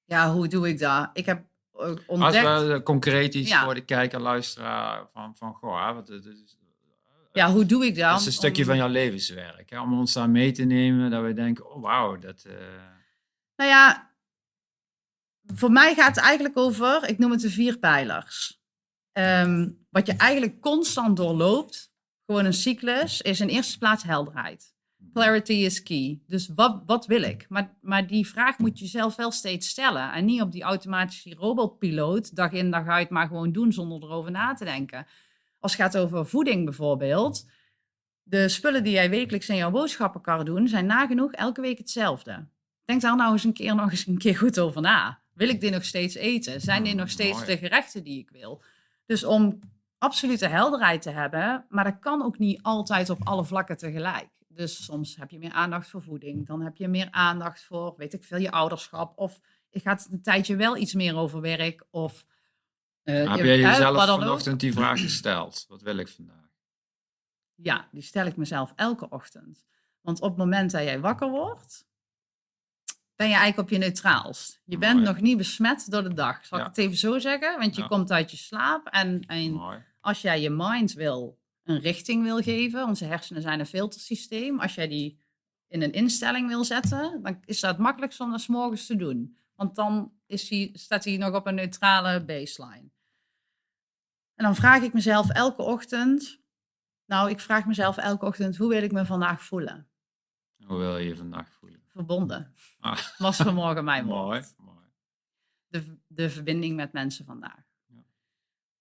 Ja, 0.04 0.32
hoe 0.32 0.48
doe 0.48 0.68
ik 0.68 0.78
dat? 0.78 1.10
Ik 1.12 1.26
heb 1.26 1.44
eh, 1.74 1.80
Als 1.80 1.98
ontdekt... 2.06 2.44
we 2.44 2.74
eh, 2.74 2.82
concreet 2.82 3.34
iets 3.34 3.50
Ja. 3.50 3.64
voor 3.64 3.74
de 3.74 3.84
kijker, 3.84 4.20
luisteraar 4.20 5.06
van, 5.12 5.36
van 5.36 5.54
goh, 5.54 5.94
wat, 5.94 6.08
het 6.08 6.24
is, 6.24 6.56
Ja, 7.32 7.50
hoe 7.52 7.66
doe 7.66 7.86
ik 7.86 7.94
dat? 7.96 8.10
dat 8.10 8.20
is 8.20 8.26
een 8.26 8.32
stukje 8.32 8.62
Om- 8.62 8.68
van 8.68 8.76
jouw 8.76 8.88
levenswerk. 8.88 9.70
Hè? 9.70 9.80
Om 9.80 9.98
ons 9.98 10.12
daar 10.12 10.30
mee 10.30 10.52
te 10.52 10.64
nemen, 10.64 11.10
dat 11.10 11.22
we 11.22 11.32
denken, 11.32 11.70
oh 11.74 11.82
wauw, 11.82 12.18
dat... 12.18 12.44
eh, 12.44 12.54
Nou 13.56 13.70
ja, 13.70 14.10
voor 15.54 15.72
mij 15.72 15.94
gaat 15.94 16.14
het 16.14 16.24
eigenlijk 16.24 16.58
over, 16.58 17.08
ik 17.08 17.18
noem 17.18 17.30
het 17.30 17.40
de 17.40 17.50
vier 17.50 17.78
pijlers. 17.78 18.60
Ehm, 19.12 19.70
wat 19.90 20.06
je 20.06 20.16
eigenlijk 20.16 20.60
constant 20.60 21.16
doorloopt, 21.16 21.92
gewoon 22.26 22.44
een 22.44 22.52
cyclus, 22.52 23.22
is 23.22 23.40
in 23.40 23.48
eerste 23.48 23.78
plaats 23.78 24.02
helderheid. 24.02 24.74
Clarity 25.12 25.52
is 25.52 25.82
key. 25.82 26.20
Dus 26.26 26.50
wat, 26.54 26.82
wat 26.86 27.06
wil 27.06 27.22
ik? 27.22 27.46
Maar, 27.48 27.74
maar 27.80 28.06
die 28.06 28.26
vraag 28.26 28.58
moet 28.58 28.78
je 28.78 28.86
zelf 28.86 29.16
wel 29.16 29.30
steeds 29.30 29.68
stellen. 29.68 30.12
En 30.12 30.24
niet 30.24 30.42
op 30.42 30.52
die 30.52 30.62
automatische 30.62 31.34
robotpiloot, 31.34 32.36
dag 32.36 32.52
in 32.52 32.70
dag 32.70 32.86
uit, 32.86 33.10
maar 33.10 33.26
gewoon 33.26 33.52
doen 33.52 33.72
zonder 33.72 34.02
erover 34.02 34.30
na 34.30 34.54
te 34.54 34.64
denken. 34.64 35.06
Als 35.58 35.72
het 35.72 35.80
gaat 35.80 35.96
over 35.96 36.26
voeding 36.26 36.64
bijvoorbeeld, 36.64 37.46
de 38.22 38.48
spullen 38.48 38.84
die 38.84 38.92
jij 38.92 39.10
wekelijks 39.10 39.48
in 39.48 39.56
jouw 39.56 39.70
boodschappenkar 39.70 40.44
doen, 40.44 40.68
zijn 40.68 40.86
nagenoeg 40.86 41.32
elke 41.32 41.60
week 41.60 41.78
hetzelfde. 41.78 42.46
Denk 42.84 43.00
daar 43.00 43.16
nou 43.16 43.32
eens 43.32 43.44
een 43.44 43.52
keer 43.52 43.74
nog 43.74 43.90
eens 43.90 44.06
een 44.06 44.18
keer 44.18 44.36
goed 44.36 44.60
over 44.60 44.80
na. 44.80 45.21
Wil 45.42 45.50
ik 45.50 45.60
dit 45.60 45.72
nog 45.72 45.84
steeds 45.84 46.14
eten? 46.14 46.60
Zijn 46.60 46.84
dit 46.84 46.94
nog 46.94 47.10
steeds 47.10 47.32
Mooi. 47.38 47.46
de 47.46 47.58
gerechten 47.58 48.04
die 48.04 48.18
ik 48.18 48.30
wil? 48.30 48.62
Dus 49.06 49.24
om 49.24 49.58
absolute 49.98 50.46
helderheid 50.46 51.02
te 51.02 51.10
hebben, 51.10 51.66
maar 51.68 51.84
dat 51.84 51.98
kan 51.98 52.22
ook 52.24 52.38
niet 52.38 52.62
altijd 52.62 53.10
op 53.10 53.18
alle 53.24 53.44
vlakken 53.44 53.76
tegelijk. 53.76 54.28
Dus 54.48 54.84
soms 54.84 55.16
heb 55.16 55.30
je 55.30 55.38
meer 55.38 55.52
aandacht 55.52 55.88
voor 55.90 56.02
voeding, 56.02 56.46
dan 56.46 56.60
heb 56.62 56.76
je 56.76 56.88
meer 56.88 57.08
aandacht 57.10 57.62
voor, 57.62 57.94
weet 57.96 58.12
ik 58.12 58.24
veel, 58.24 58.38
je 58.38 58.50
ouderschap. 58.50 59.18
Of 59.18 59.40
gaat 59.70 60.02
het 60.02 60.12
een 60.12 60.22
tijdje 60.22 60.56
wel 60.56 60.76
iets 60.76 60.94
meer 60.94 61.16
over 61.16 61.40
werk. 61.40 61.84
Of, 61.90 62.26
eh, 63.02 63.28
heb 63.30 63.38
je- 63.38 63.44
jij 63.44 63.58
jezelf 63.58 64.08
ook. 64.08 64.18
vanochtend 64.20 64.60
die 64.60 64.72
vraag 64.72 65.00
gesteld? 65.08 65.64
Wat 65.68 65.82
wil 65.82 65.96
ik 65.96 66.08
vandaag? 66.08 66.50
Ja, 67.54 67.88
die 67.92 68.02
stel 68.02 68.26
ik 68.26 68.36
mezelf 68.36 68.72
elke 68.76 69.08
ochtend. 69.08 69.64
Want 70.00 70.20
op 70.20 70.28
het 70.28 70.38
moment 70.38 70.70
dat 70.70 70.82
jij 70.82 71.00
wakker 71.00 71.30
wordt, 71.30 71.86
ben 73.22 73.30
je 73.30 73.36
eigenlijk 73.36 73.68
op 73.68 73.74
je 73.74 73.78
neutraalst. 73.84 74.60
Je 74.64 74.78
bent 74.78 74.94
Mooi. 74.94 75.06
nog 75.06 75.20
niet 75.20 75.36
besmet 75.36 75.90
door 75.90 76.02
de 76.02 76.14
dag. 76.14 76.46
Zal 76.46 76.58
Ja. 76.58 76.64
ik 76.64 76.70
het 76.70 76.78
even 76.84 76.96
zo 76.96 77.18
zeggen? 77.18 77.58
Want 77.58 77.74
je 77.76 77.82
Ja. 77.82 77.88
komt 77.88 78.10
uit 78.12 78.30
je 78.30 78.36
slaap 78.36 78.86
en, 78.86 79.20
en 79.26 79.60
als 80.00 80.20
jij 80.22 80.40
je 80.40 80.50
mind 80.50 80.92
wil 80.92 81.40
een 81.62 81.78
richting 81.78 82.22
wil 82.22 82.42
geven, 82.42 82.84
onze 82.86 83.04
hersenen 83.04 83.42
zijn 83.42 83.60
een 83.60 83.66
filtersysteem. 83.66 84.60
Als 84.60 84.74
jij 84.74 84.88
die 84.88 85.20
in 85.68 85.82
een 85.82 85.92
instelling 85.92 86.48
wil 86.48 86.64
zetten, 86.64 87.22
dan 87.22 87.40
is 87.44 87.60
dat 87.60 87.70
het 87.70 87.80
makkelijkst 87.80 88.20
om 88.20 88.30
dat 88.30 88.40
's 88.40 88.46
morgens 88.46 88.86
te 88.86 88.96
doen. 88.96 89.36
Want 89.54 89.74
dan 89.74 90.12
is 90.26 90.70
staat 90.72 91.04
hij 91.04 91.16
nog 91.16 91.34
op 91.34 91.46
een 91.46 91.54
neutrale 91.54 92.24
baseline. 92.24 92.90
En 94.34 94.44
dan 94.44 94.54
vraag 94.54 94.82
ik 94.82 94.92
mezelf 94.92 95.28
elke 95.30 95.62
ochtend, 95.62 96.40
nou, 97.06 97.30
ik 97.30 97.40
vraag 97.40 97.66
mezelf 97.66 97.96
elke 97.96 98.26
ochtend, 98.26 98.56
hoe 98.56 98.68
wil 98.68 98.82
ik 98.82 98.92
me 98.92 99.06
vandaag 99.06 99.42
voelen? 99.42 99.88
Hoe 100.66 100.78
wil 100.78 100.98
je 100.98 101.08
je 101.08 101.16
vandaag 101.16 101.52
voelen? 101.52 101.81
Verbonden. 101.92 102.54
Ah. 102.80 102.98
Was 103.18 103.36
vanmorgen 103.36 103.84
mijn 103.84 104.06
woord. 104.12 104.54
Mooi. 104.56 104.74
mooi. 104.74 104.86
de, 105.66 105.98
de 106.06 106.30
verbinding 106.30 106.76
met 106.76 106.92
mensen 106.92 107.24
vandaag. 107.24 107.64
Ja. 107.86 108.04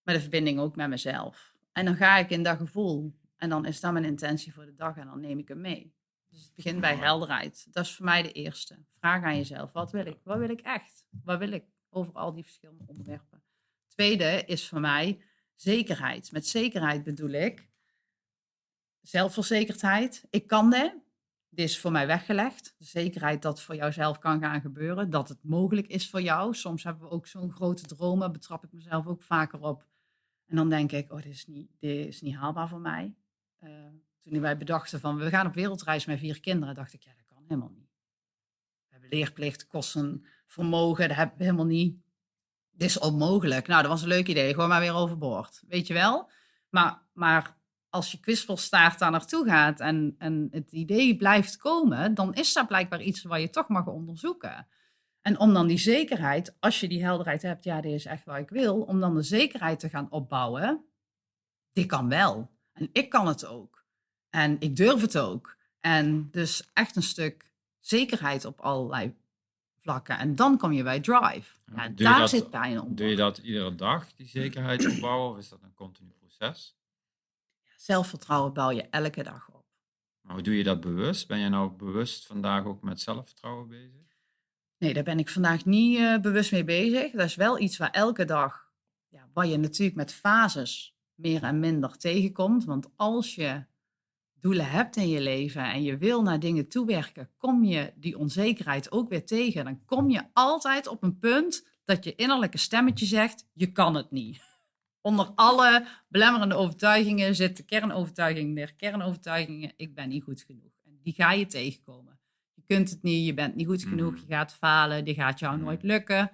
Maar 0.01 0.13
de 0.13 0.21
verbinding 0.21 0.59
ook 0.59 0.75
met 0.75 0.89
mezelf. 0.89 1.53
En 1.71 1.85
dan 1.85 1.95
ga 1.95 2.17
ik 2.17 2.29
in 2.29 2.43
dat 2.43 2.57
gevoel. 2.57 3.19
En 3.37 3.49
dan 3.49 3.65
is 3.65 3.79
dat 3.79 3.93
mijn 3.93 4.05
intentie 4.05 4.53
voor 4.53 4.65
de 4.65 4.75
dag 4.75 4.97
en 4.97 5.05
dan 5.05 5.19
neem 5.19 5.39
ik 5.39 5.47
hem 5.47 5.61
mee. 5.61 5.95
Dus 6.29 6.43
het 6.43 6.55
begint 6.55 6.79
bij 6.79 6.95
helderheid. 6.95 7.67
Dat 7.71 7.85
is 7.85 7.95
voor 7.95 8.05
mij 8.05 8.21
de 8.21 8.31
eerste. 8.31 8.79
Vraag 8.89 9.23
aan 9.23 9.37
jezelf, 9.37 9.71
wat 9.71 9.91
wil 9.91 10.05
ik? 10.05 10.19
Wat 10.23 10.37
wil 10.37 10.49
ik 10.49 10.61
echt? 10.61 11.05
Wat 11.23 11.39
wil 11.39 11.51
ik 11.51 11.65
over 11.89 12.13
al 12.13 12.33
die 12.33 12.43
verschillende 12.43 12.83
onderwerpen? 12.87 13.43
Tweede 13.87 14.43
is 14.45 14.67
voor 14.67 14.79
mij 14.79 15.21
zekerheid. 15.55 16.31
Met 16.31 16.47
zekerheid 16.47 17.03
bedoel 17.03 17.29
ik 17.29 17.69
zelfverzekerdheid. 19.01 20.25
Ik 20.29 20.47
kan 20.47 20.69
dit. 20.69 20.93
Dit 21.53 21.69
is 21.69 21.79
voor 21.79 21.91
mij 21.91 22.07
weggelegd. 22.07 22.75
De 22.77 22.85
zekerheid 22.85 23.41
dat 23.41 23.53
het 23.53 23.65
voor 23.65 23.75
jouzelf 23.75 24.19
kan 24.19 24.39
gaan 24.39 24.61
gebeuren. 24.61 25.09
Dat 25.09 25.29
het 25.29 25.43
mogelijk 25.43 25.87
is 25.87 26.09
voor 26.09 26.21
jou. 26.21 26.53
Soms 26.53 26.83
hebben 26.83 27.03
we 27.03 27.09
ook 27.09 27.27
zo'n 27.27 27.51
grote 27.51 27.85
dromen. 27.85 28.31
Betrap 28.31 28.63
ik 28.63 28.71
mezelf 28.71 29.07
ook 29.07 29.21
vaker 29.21 29.59
op. 29.61 29.85
En 30.45 30.55
dan 30.55 30.69
denk 30.69 30.91
ik, 30.91 31.11
oh, 31.11 31.21
dit 31.21 31.31
is 31.31 31.47
niet, 31.47 31.69
dit 31.79 32.07
is 32.07 32.21
niet 32.21 32.35
haalbaar 32.35 32.69
voor 32.69 32.79
mij. 32.79 33.15
Eh, 33.59 33.69
toen 34.21 34.41
wij 34.41 34.57
bedachten 34.57 34.99
van, 34.99 35.17
we 35.17 35.29
gaan 35.29 35.47
op 35.47 35.53
wereldreis 35.53 36.05
met 36.05 36.19
vier 36.19 36.39
kinderen, 36.39 36.75
dacht 36.75 36.93
ik, 36.93 37.03
ja, 37.03 37.11
dat 37.15 37.25
kan 37.25 37.43
helemaal 37.47 37.69
niet. 37.69 37.89
We 38.87 38.91
hebben 38.97 39.09
leerplicht, 39.09 39.67
kosten, 39.67 40.25
vermogen, 40.45 41.07
dat 41.07 41.17
hebben 41.17 41.37
we 41.37 41.43
helemaal 41.43 41.65
niet. 41.65 41.95
Dit 42.71 42.89
is 42.89 42.99
onmogelijk. 42.99 43.67
Nou, 43.67 43.81
dat 43.81 43.91
was 43.91 44.01
een 44.01 44.07
leuk 44.07 44.27
idee. 44.27 44.53
Gewoon 44.53 44.69
maar 44.69 44.79
weer 44.79 44.93
overboord. 44.93 45.63
Weet 45.67 45.87
je 45.87 45.93
wel? 45.93 46.29
Maar, 46.69 47.01
maar 47.13 47.57
als 47.91 48.11
je 48.11 48.19
kwispelstaart 48.19 48.99
daar 48.99 49.11
naartoe 49.11 49.45
gaat 49.45 49.79
en, 49.79 50.15
en 50.17 50.47
het 50.51 50.71
idee 50.71 51.15
blijft 51.17 51.57
komen, 51.57 52.13
dan 52.13 52.33
is 52.33 52.53
dat 52.53 52.67
blijkbaar 52.67 53.01
iets 53.01 53.21
waar 53.23 53.39
je 53.39 53.49
toch 53.49 53.67
mag 53.67 53.87
onderzoeken. 53.87 54.67
En 55.21 55.39
om 55.39 55.53
dan 55.53 55.67
die 55.67 55.77
zekerheid, 55.77 56.55
als 56.59 56.79
je 56.79 56.87
die 56.87 57.03
helderheid 57.03 57.41
hebt, 57.41 57.63
ja, 57.63 57.81
dit 57.81 57.91
is 57.93 58.05
echt 58.05 58.25
wat 58.25 58.37
ik 58.37 58.49
wil, 58.49 58.81
om 58.81 58.99
dan 58.99 59.15
de 59.15 59.21
zekerheid 59.23 59.79
te 59.79 59.89
gaan 59.89 60.11
opbouwen, 60.11 60.85
die 61.73 61.85
kan 61.85 62.09
wel. 62.09 62.51
En 62.73 62.89
ik 62.93 63.09
kan 63.09 63.27
het 63.27 63.45
ook. 63.45 63.85
En 64.29 64.55
ik 64.59 64.75
durf 64.75 65.01
het 65.01 65.17
ook. 65.17 65.57
En 65.79 66.27
dus 66.31 66.69
echt 66.73 66.95
een 66.95 67.03
stuk 67.03 67.53
zekerheid 67.79 68.45
op 68.45 68.59
allerlei 68.59 69.15
vlakken. 69.81 70.17
En 70.17 70.35
dan 70.35 70.57
kom 70.57 70.71
je 70.71 70.83
bij 70.83 70.99
drive. 70.99 71.57
Ja, 71.75 71.87
daar 71.89 72.19
dat- 72.19 72.29
zit 72.29 72.49
pijn 72.49 72.79
onder. 72.81 72.95
Doe 72.95 73.07
je 73.07 73.15
dat 73.15 73.37
iedere 73.37 73.75
dag, 73.75 74.13
die 74.15 74.27
zekerheid 74.27 74.87
opbouwen, 74.93 75.31
of 75.31 75.37
is 75.37 75.49
dat 75.49 75.61
een 75.63 75.73
continu 75.73 76.09
proces? 76.19 76.75
Zelfvertrouwen 77.81 78.53
bouw 78.53 78.71
je 78.71 78.89
elke 78.89 79.23
dag 79.23 79.49
op. 79.49 79.65
Maar 80.21 80.33
hoe 80.33 80.43
doe 80.43 80.57
je 80.57 80.63
dat 80.63 80.81
bewust? 80.81 81.27
Ben 81.27 81.39
je 81.39 81.49
nou 81.49 81.71
bewust 81.71 82.25
vandaag 82.25 82.65
ook 82.65 82.81
met 82.81 83.01
zelfvertrouwen 83.01 83.67
bezig? 83.67 84.17
Nee, 84.77 84.93
daar 84.93 85.03
ben 85.03 85.19
ik 85.19 85.29
vandaag 85.29 85.65
niet 85.65 85.97
eh, 85.97 86.19
bewust 86.19 86.51
mee 86.51 86.63
bezig. 86.63 87.11
Dat 87.11 87.25
is 87.25 87.35
wel 87.35 87.59
iets 87.59 87.77
waar 87.77 87.89
elke 87.89 88.25
dag, 88.25 88.71
ja, 89.07 89.29
waar 89.33 89.47
je 89.47 89.57
natuurlijk 89.57 89.97
met 89.97 90.13
fases 90.13 90.95
meer 91.15 91.43
en 91.43 91.59
minder 91.59 91.97
tegenkomt. 91.97 92.65
Want 92.65 92.89
als 92.95 93.35
je 93.35 93.63
doelen 94.33 94.69
hebt 94.69 94.95
in 94.95 95.09
je 95.09 95.21
leven 95.21 95.63
en 95.63 95.83
je 95.83 95.97
wil 95.97 96.21
naar 96.23 96.39
dingen 96.39 96.67
toewerken, 96.67 97.29
kom 97.37 97.63
je 97.63 97.93
die 97.95 98.17
onzekerheid 98.17 98.91
ook 98.91 99.09
weer 99.09 99.25
tegen. 99.25 99.65
Dan 99.65 99.85
kom 99.85 100.09
je 100.09 100.23
altijd 100.33 100.87
op 100.87 101.03
een 101.03 101.19
punt 101.19 101.67
dat 101.85 102.03
je 102.03 102.15
innerlijke 102.15 102.57
stemmetje 102.57 103.05
zegt, 103.05 103.47
je 103.53 103.71
kan 103.71 103.95
het 103.95 104.11
niet. 104.11 104.50
Onder 105.01 105.31
alle 105.35 105.87
belemmerende 106.07 106.55
overtuigingen 106.55 107.35
zit 107.35 107.57
de 107.57 107.63
kernovertuiging 107.63 108.55
der 108.55 108.73
kernovertuigingen, 108.75 109.73
ik 109.75 109.93
ben 109.95 110.09
niet 110.09 110.23
goed 110.23 110.41
genoeg. 110.41 110.71
En 110.85 110.99
die 111.03 111.13
ga 111.13 111.31
je 111.31 111.45
tegenkomen. 111.45 112.19
Je 112.53 112.63
kunt 112.67 112.89
het 112.89 113.03
niet, 113.03 113.25
je 113.25 113.33
bent 113.33 113.55
niet 113.55 113.67
goed 113.67 113.83
genoeg, 113.83 114.11
Mm. 114.13 114.19
je 114.27 114.33
gaat 114.33 114.53
falen, 114.53 115.05
dit 115.05 115.15
gaat 115.15 115.39
jou 115.39 115.57
Mm. 115.57 115.63
nooit 115.63 115.83
lukken. 115.83 116.31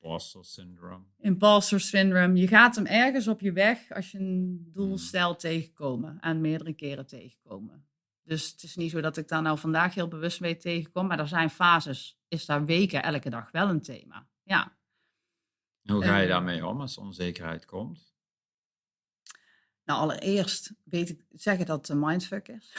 Imposter 0.00 0.44
syndrome. 0.44 1.04
Imposter 1.20 1.80
syndrome, 1.80 2.36
je 2.40 2.48
gaat 2.48 2.74
hem 2.76 2.86
ergens 2.86 3.28
op 3.28 3.40
je 3.40 3.52
weg 3.52 3.90
als 3.90 4.10
je 4.10 4.18
een 4.18 4.68
doel 4.72 4.88
Mm. 4.90 4.96
stelt 4.96 5.40
tegenkomen 5.40 6.20
en 6.20 6.40
meerdere 6.40 6.72
keren 6.72 7.06
tegenkomen. 7.06 7.86
Dus 8.24 8.50
het 8.50 8.62
is 8.62 8.76
niet 8.76 8.90
zo 8.90 9.00
dat 9.00 9.16
ik 9.16 9.28
daar 9.28 9.42
nou 9.42 9.58
vandaag 9.58 9.94
heel 9.94 10.08
bewust 10.08 10.40
mee 10.40 10.56
tegenkom, 10.56 11.06
maar 11.06 11.18
er 11.18 11.28
zijn 11.28 11.50
fases, 11.50 12.18
is 12.28 12.46
daar 12.46 12.64
weken, 12.64 13.02
elke 13.02 13.30
dag 13.30 13.50
wel 13.50 13.68
een 13.68 13.82
thema. 13.82 14.26
Ja. 14.42 14.76
Hoe 15.84 16.02
ga 16.04 16.16
je 16.16 16.22
Eh. 16.22 16.28
daarmee 16.28 16.66
om 16.66 16.80
als 16.80 16.98
onzekerheid 16.98 17.64
komt? 17.66 18.10
Nou, 19.84 20.00
allereerst 20.00 20.72
weet 20.84 21.08
ik 21.08 21.24
zeggen 21.32 21.66
dat 21.66 21.76
het 21.78 21.88
een 21.88 21.98
mindfuck 21.98 22.48
is. 22.48 22.72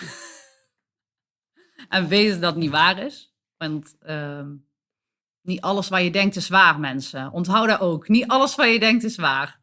en 1.89 2.07
weten 2.07 2.41
dat 2.41 2.53
het 2.53 2.61
niet 2.63 2.71
waar 2.71 2.97
is. 2.99 3.33
Want 3.57 3.95
ehm, 3.99 4.55
niet 5.41 5.61
alles 5.61 5.89
wat 5.89 6.01
je 6.03 6.11
denkt 6.11 6.35
is 6.35 6.49
waar, 6.49 6.79
mensen. 6.79 7.31
Onthoud 7.31 7.67
dat 7.67 7.79
ook. 7.79 8.07
Niet 8.07 8.27
alles 8.27 8.55
wat 8.55 8.71
je 8.71 8.79
denkt 8.79 9.03
is 9.03 9.15
waar. 9.15 9.61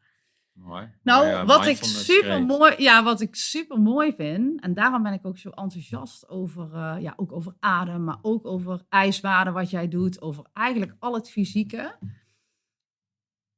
Mooi. 0.53 0.91
Nou, 1.03 1.45
wat 1.45 1.65
ik 1.65 1.83
super 1.83 2.43
mooi, 2.43 2.73
ja, 2.77 3.03
wat 3.03 3.21
ik 3.21 3.35
super 3.35 3.79
mooi 3.79 4.13
vind, 4.15 4.61
en 4.61 4.73
daarom 4.73 5.03
ben 5.03 5.13
ik 5.13 5.25
ook 5.25 5.37
zo 5.37 5.49
enthousiast 5.49 6.29
over, 6.29 6.73
eh, 6.73 6.95
ja, 6.99 7.13
ook 7.15 7.31
over 7.31 7.55
adem, 7.59 8.03
maar 8.03 8.19
ook 8.21 8.45
over 8.45 8.85
ijsbaden, 8.89 9.53
wat 9.53 9.69
jij 9.69 9.87
doet, 9.87 10.21
over 10.21 10.45
eigenlijk 10.53 10.95
al 10.99 11.13
het 11.13 11.29
fysieke. 11.31 11.97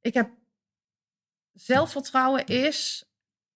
Ik 0.04 0.14
heb 0.14 0.30
zelfvertrouwen 1.52 2.46
is 2.46 3.04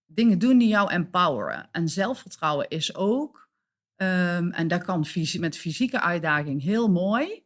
dingen 0.07 0.39
doen 0.39 0.59
die 0.59 0.69
jou 0.69 0.91
empoweren. 0.91 1.69
En 1.73 1.89
zelfvertrouwen 1.89 2.69
is 2.69 2.95
ook, 2.95 3.49
ehm, 3.97 4.51
en 4.51 4.69
dat 4.69 4.85
kan 4.85 5.07
met 5.39 5.59
fysieke 5.59 6.01
uitdaging 6.01 6.63
heel 6.63 6.89
mooi. 6.89 7.45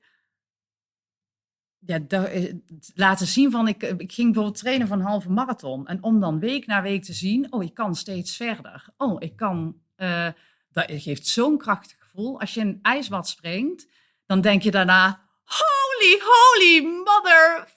Ja, 1.78 2.06
eh, 2.08 2.54
laten 2.94 3.26
zien 3.26 3.50
van, 3.50 3.68
ik, 3.68 3.82
ik 3.82 4.12
ging 4.12 4.32
bijvoorbeeld 4.32 4.62
trainen 4.62 4.86
voor 4.86 4.96
een 4.96 5.02
halve 5.02 5.30
marathon. 5.30 5.86
En 5.86 6.02
om 6.02 6.20
dan 6.20 6.38
week 6.38 6.66
na 6.66 6.82
week 6.82 7.04
te 7.04 7.12
zien, 7.12 7.52
oh, 7.52 7.62
ik 7.62 7.74
kan 7.74 7.96
steeds 7.96 8.36
verder. 8.36 8.88
Oh, 8.96 9.16
ik 9.18 9.36
kan, 9.36 9.80
eh, 9.94 10.28
dat 10.70 10.84
geeft 10.88 11.26
zo'n 11.26 11.58
krachtig 11.58 11.98
gevoel. 11.98 12.40
Als 12.40 12.54
je 12.54 12.60
een 12.60 12.78
ijsbad 12.82 13.28
springt, 13.28 13.86
dan 14.26 14.40
denk 14.40 14.62
je 14.62 14.70
daarna, 14.70 15.20
holy, 15.44 16.20
holy 16.20 16.84
mother, 16.84 17.68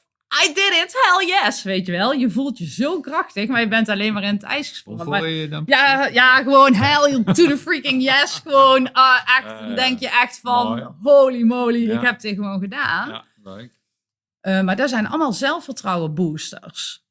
I 0.44 0.48
did 0.48 0.84
it, 0.84 0.96
hell 1.02 1.28
yes, 1.28 1.64
weet 1.64 1.86
je 1.86 1.92
wel. 1.92 2.12
Je 2.14 2.30
voelt 2.30 2.58
je 2.58 2.66
zo 2.66 3.00
krachtig, 3.00 3.48
maar 3.48 3.62
je 3.62 3.68
bent 3.68 3.90
alleen 3.90 4.14
maar 4.14 4.24
in 4.24 4.34
het 4.34 4.44
ijs 4.44 4.70
gesprongen. 4.70 5.10
Maar- 5.10 5.28
je 5.28 5.36
je 5.36 5.48
dan? 5.48 5.64
ja, 5.66 6.06
ja, 6.06 6.36
gewoon 6.44 6.74
hell 6.74 7.24
to 7.24 7.34
the 7.48 7.58
freaking 7.58 8.04
yes. 8.04 8.40
Gewoon, 8.46 8.92
ah, 8.94 9.22
echt, 9.38 9.60
dan 9.60 9.76
denk 9.76 10.00
je 10.00 10.10
echt 10.10 10.40
van, 10.40 10.68
mooi. 10.68 10.88
holy 11.02 11.42
moly, 11.42 11.88
Ja. 11.88 11.94
ik 11.96 12.02
heb 12.02 12.20
dit 12.20 12.36
gewoon 12.36 12.60
gedaan. 12.60 13.10
Ja, 13.10 13.26
leuk. 13.44 13.74
Eh, 14.42 14.62
maar 14.62 14.76
dat 14.76 14.90
zijn 14.90 15.08
allemaal 15.08 15.34
zelfvertrouwen 15.34 16.14
boosters. 16.14 17.04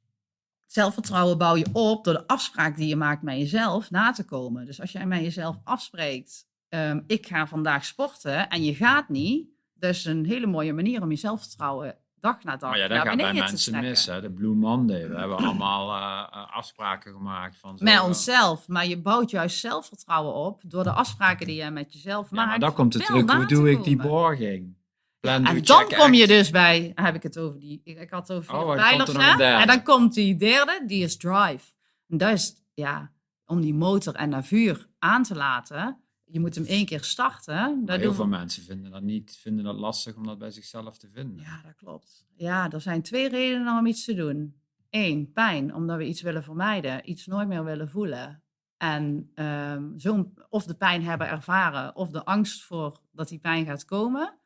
Zelfvertrouwen 0.66 1.38
bouw 1.38 1.56
je 1.56 1.66
op 1.72 2.04
door 2.04 2.14
de 2.14 2.26
afspraak 2.26 2.76
die 2.76 2.88
je 2.88 2.96
maakt 2.96 3.22
met 3.22 3.36
jezelf 3.36 3.90
na 3.90 4.12
te 4.12 4.24
komen. 4.24 4.66
Dus 4.66 4.80
als 4.80 4.92
jij 4.92 5.06
met 5.06 5.20
jezelf 5.20 5.56
afspreekt, 5.64 6.46
ehm, 6.68 7.00
ik 7.06 7.26
ga 7.26 7.46
vandaag 7.46 7.84
sporten 7.84 8.48
en 8.48 8.64
je 8.64 8.74
gaat 8.74 9.08
niet, 9.08 9.48
dat 9.74 9.90
is 9.90 10.04
een 10.04 10.26
hele 10.26 10.46
mooie 10.46 10.72
manier 10.72 11.02
om 11.02 11.10
je 11.10 11.16
zelfvertrouwen 11.16 11.96
dag 12.24 12.42
na 12.42 12.56
dag 12.56 12.70
Maar 12.70 12.78
ja, 12.78 12.88
dat 12.88 12.98
gaat 12.98 13.16
bij 13.16 13.32
mensen 13.32 13.80
mis. 13.80 14.06
Hè? 14.06 14.20
De 14.20 14.30
Blue 14.30 14.54
Monday. 14.54 15.08
We 15.08 15.18
hebben 15.18 15.36
allemaal 15.36 15.94
eh, 15.94 16.38
eh, 16.40 16.56
afspraken 16.56 17.12
gemaakt. 17.12 17.56
Van 17.56 17.78
zo, 17.78 17.84
Met 17.84 17.94
eh, 17.94 18.04
onszelf, 18.04 18.68
maar 18.68 18.86
je 18.86 19.00
bouwt 19.00 19.30
juist 19.30 19.58
zelfvertrouwen 19.58 20.34
op 20.34 20.60
door 20.66 20.82
de 20.84 20.90
afspraken 20.92 21.46
die 21.46 21.56
je 21.62 21.70
met 21.70 21.92
jezelf 21.92 22.30
Ja, 22.30 22.36
maakt. 22.36 22.48
maar 22.48 22.58
dan 22.58 22.72
komt 22.72 22.94
het 22.94 23.06
terug. 23.06 23.32
Hoe 23.32 23.46
doe 23.46 23.70
ik 23.70 23.84
die 23.84 23.96
borging? 23.96 24.76
Plan, 25.20 25.46
En 25.46 25.62
dan 25.62 25.84
kom 25.96 26.14
je 26.14 26.26
dus 26.26 26.50
bij, 26.50 26.92
heb 26.94 27.14
ik 27.14 27.22
het 27.22 27.38
over 27.38 27.60
die, 27.60 27.80
ik, 27.84 28.10
had 28.10 28.28
het 28.28 28.36
over 28.36 28.54
Oh, 28.54 28.70
er 28.70 28.76
pijlers, 28.76 29.14
er. 29.14 29.40
En 29.40 29.66
dan 29.66 29.82
komt 29.82 30.14
die 30.14 30.36
derde, 30.36 30.82
die 30.86 31.04
is 31.04 31.16
drive. 31.16 31.72
En 32.08 32.18
dat 32.18 32.32
is, 32.32 32.54
ja, 32.74 33.12
om 33.44 33.60
die 33.60 33.74
motor 33.74 34.14
en 34.14 34.30
dat 34.30 34.46
vuur 34.46 34.86
aan 34.98 35.22
te 35.22 35.34
laten, 35.34 36.03
je 36.34 36.40
moet 36.40 36.54
hem 36.54 36.64
één 36.64 36.86
keer 36.86 37.04
starten. 37.04 37.82
Heel 37.86 37.98
doen 37.98 38.14
veel 38.14 38.26
mensen 38.26 38.62
vinden 38.62 38.90
dat 38.90 39.02
niet, 39.02 39.36
vinden 39.36 39.64
dat 39.64 39.76
lastig 39.76 40.16
om 40.16 40.26
dat 40.26 40.38
bij 40.38 40.50
zichzelf 40.50 40.98
te 40.98 41.08
vinden. 41.10 41.44
Ja, 41.44 41.62
dat 41.62 41.74
klopt. 41.74 42.26
Ja, 42.36 42.70
er 42.70 42.80
zijn 42.80 43.02
twee 43.02 43.28
redenen 43.28 43.78
om 43.78 43.86
iets 43.86 44.04
te 44.04 44.14
doen. 44.14 44.60
Eén, 44.90 45.32
pijn, 45.32 45.74
omdat 45.74 45.96
we 45.96 46.06
iets 46.06 46.22
willen 46.22 46.42
vermijden, 46.42 47.10
iets 47.10 47.26
nooit 47.26 47.48
meer 47.48 47.64
willen 47.64 47.88
voelen. 47.88 48.42
En 48.76 49.30
zo'n, 49.96 50.34
of 50.48 50.64
de 50.64 50.74
pijn 50.74 51.02
hebben 51.02 51.28
ervaren, 51.28 51.96
of 51.96 52.10
de 52.10 52.24
angst 52.24 52.62
voor 52.62 53.00
dat 53.12 53.28
die 53.28 53.38
pijn 53.38 53.66
gaat 53.66 53.84
komen. 53.84 54.38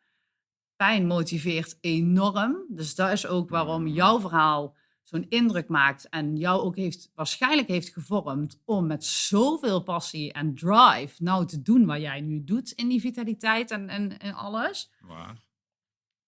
Pijn 0.76 1.06
motiveert 1.06 1.78
enorm. 1.80 2.64
Dus 2.68 2.94
dat 2.94 3.12
is 3.12 3.26
ook 3.26 3.48
waarom 3.48 3.86
jouw 3.86 4.20
verhaal 4.20 4.76
zo'n 5.08 5.26
indruk 5.28 5.68
maakt 5.68 6.08
en 6.08 6.36
jou 6.36 6.60
ook 6.60 6.76
heeft, 6.76 7.10
waarschijnlijk 7.14 7.68
heeft 7.68 7.88
gevormd 7.88 8.60
om 8.64 8.86
met 8.86 9.04
zoveel 9.04 9.82
passie 9.82 10.32
en 10.32 10.54
drive 10.54 11.22
nou 11.22 11.46
te 11.46 11.62
doen 11.62 11.86
wat 11.86 12.00
jij 12.00 12.20
nu 12.20 12.44
doet 12.44 12.70
in 12.70 12.88
die 12.88 13.00
vitaliteit 13.00 13.70
en, 13.70 13.88
en, 13.88 14.18
en 14.18 14.34
alles. 14.34 14.90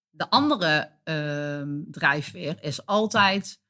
De 0.09 0.29
andere 0.29 0.91
ehm 1.03 1.81
drijfveer 1.91 2.63
is 2.63 2.85
altijd 2.85 3.61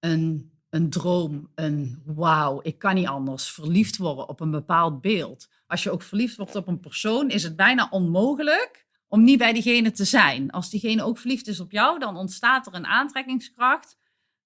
een, 0.00 0.52
een 0.70 0.90
droom, 0.90 1.50
een 1.54 2.02
wauw, 2.04 2.60
ik 2.62 2.78
kan 2.78 2.94
niet 2.94 3.06
anders, 3.06 3.50
verliefd 3.50 3.96
worden 3.96 4.28
op 4.28 4.40
een 4.40 4.50
bepaald 4.50 5.00
beeld. 5.00 5.48
Als 5.66 5.82
je 5.82 5.90
ook 5.90 6.02
verliefd 6.02 6.36
wordt 6.36 6.56
op 6.56 6.68
een 6.68 6.80
persoon, 6.80 7.30
is 7.30 7.42
het 7.42 7.56
bijna 7.56 7.88
onmogelijk 7.90 8.86
om 9.08 9.24
niet 9.24 9.38
bij 9.38 9.52
diegene 9.52 9.90
te 9.90 10.04
zijn. 10.04 10.50
Als 10.50 10.70
diegene 10.70 11.02
ook 11.02 11.18
verliefd 11.18 11.46
is 11.46 11.60
op 11.60 11.72
jou, 11.72 11.98
dan 11.98 12.16
ontstaat 12.16 12.66
er 12.66 12.74
een 12.74 12.86
aantrekkingskracht. 12.86 13.96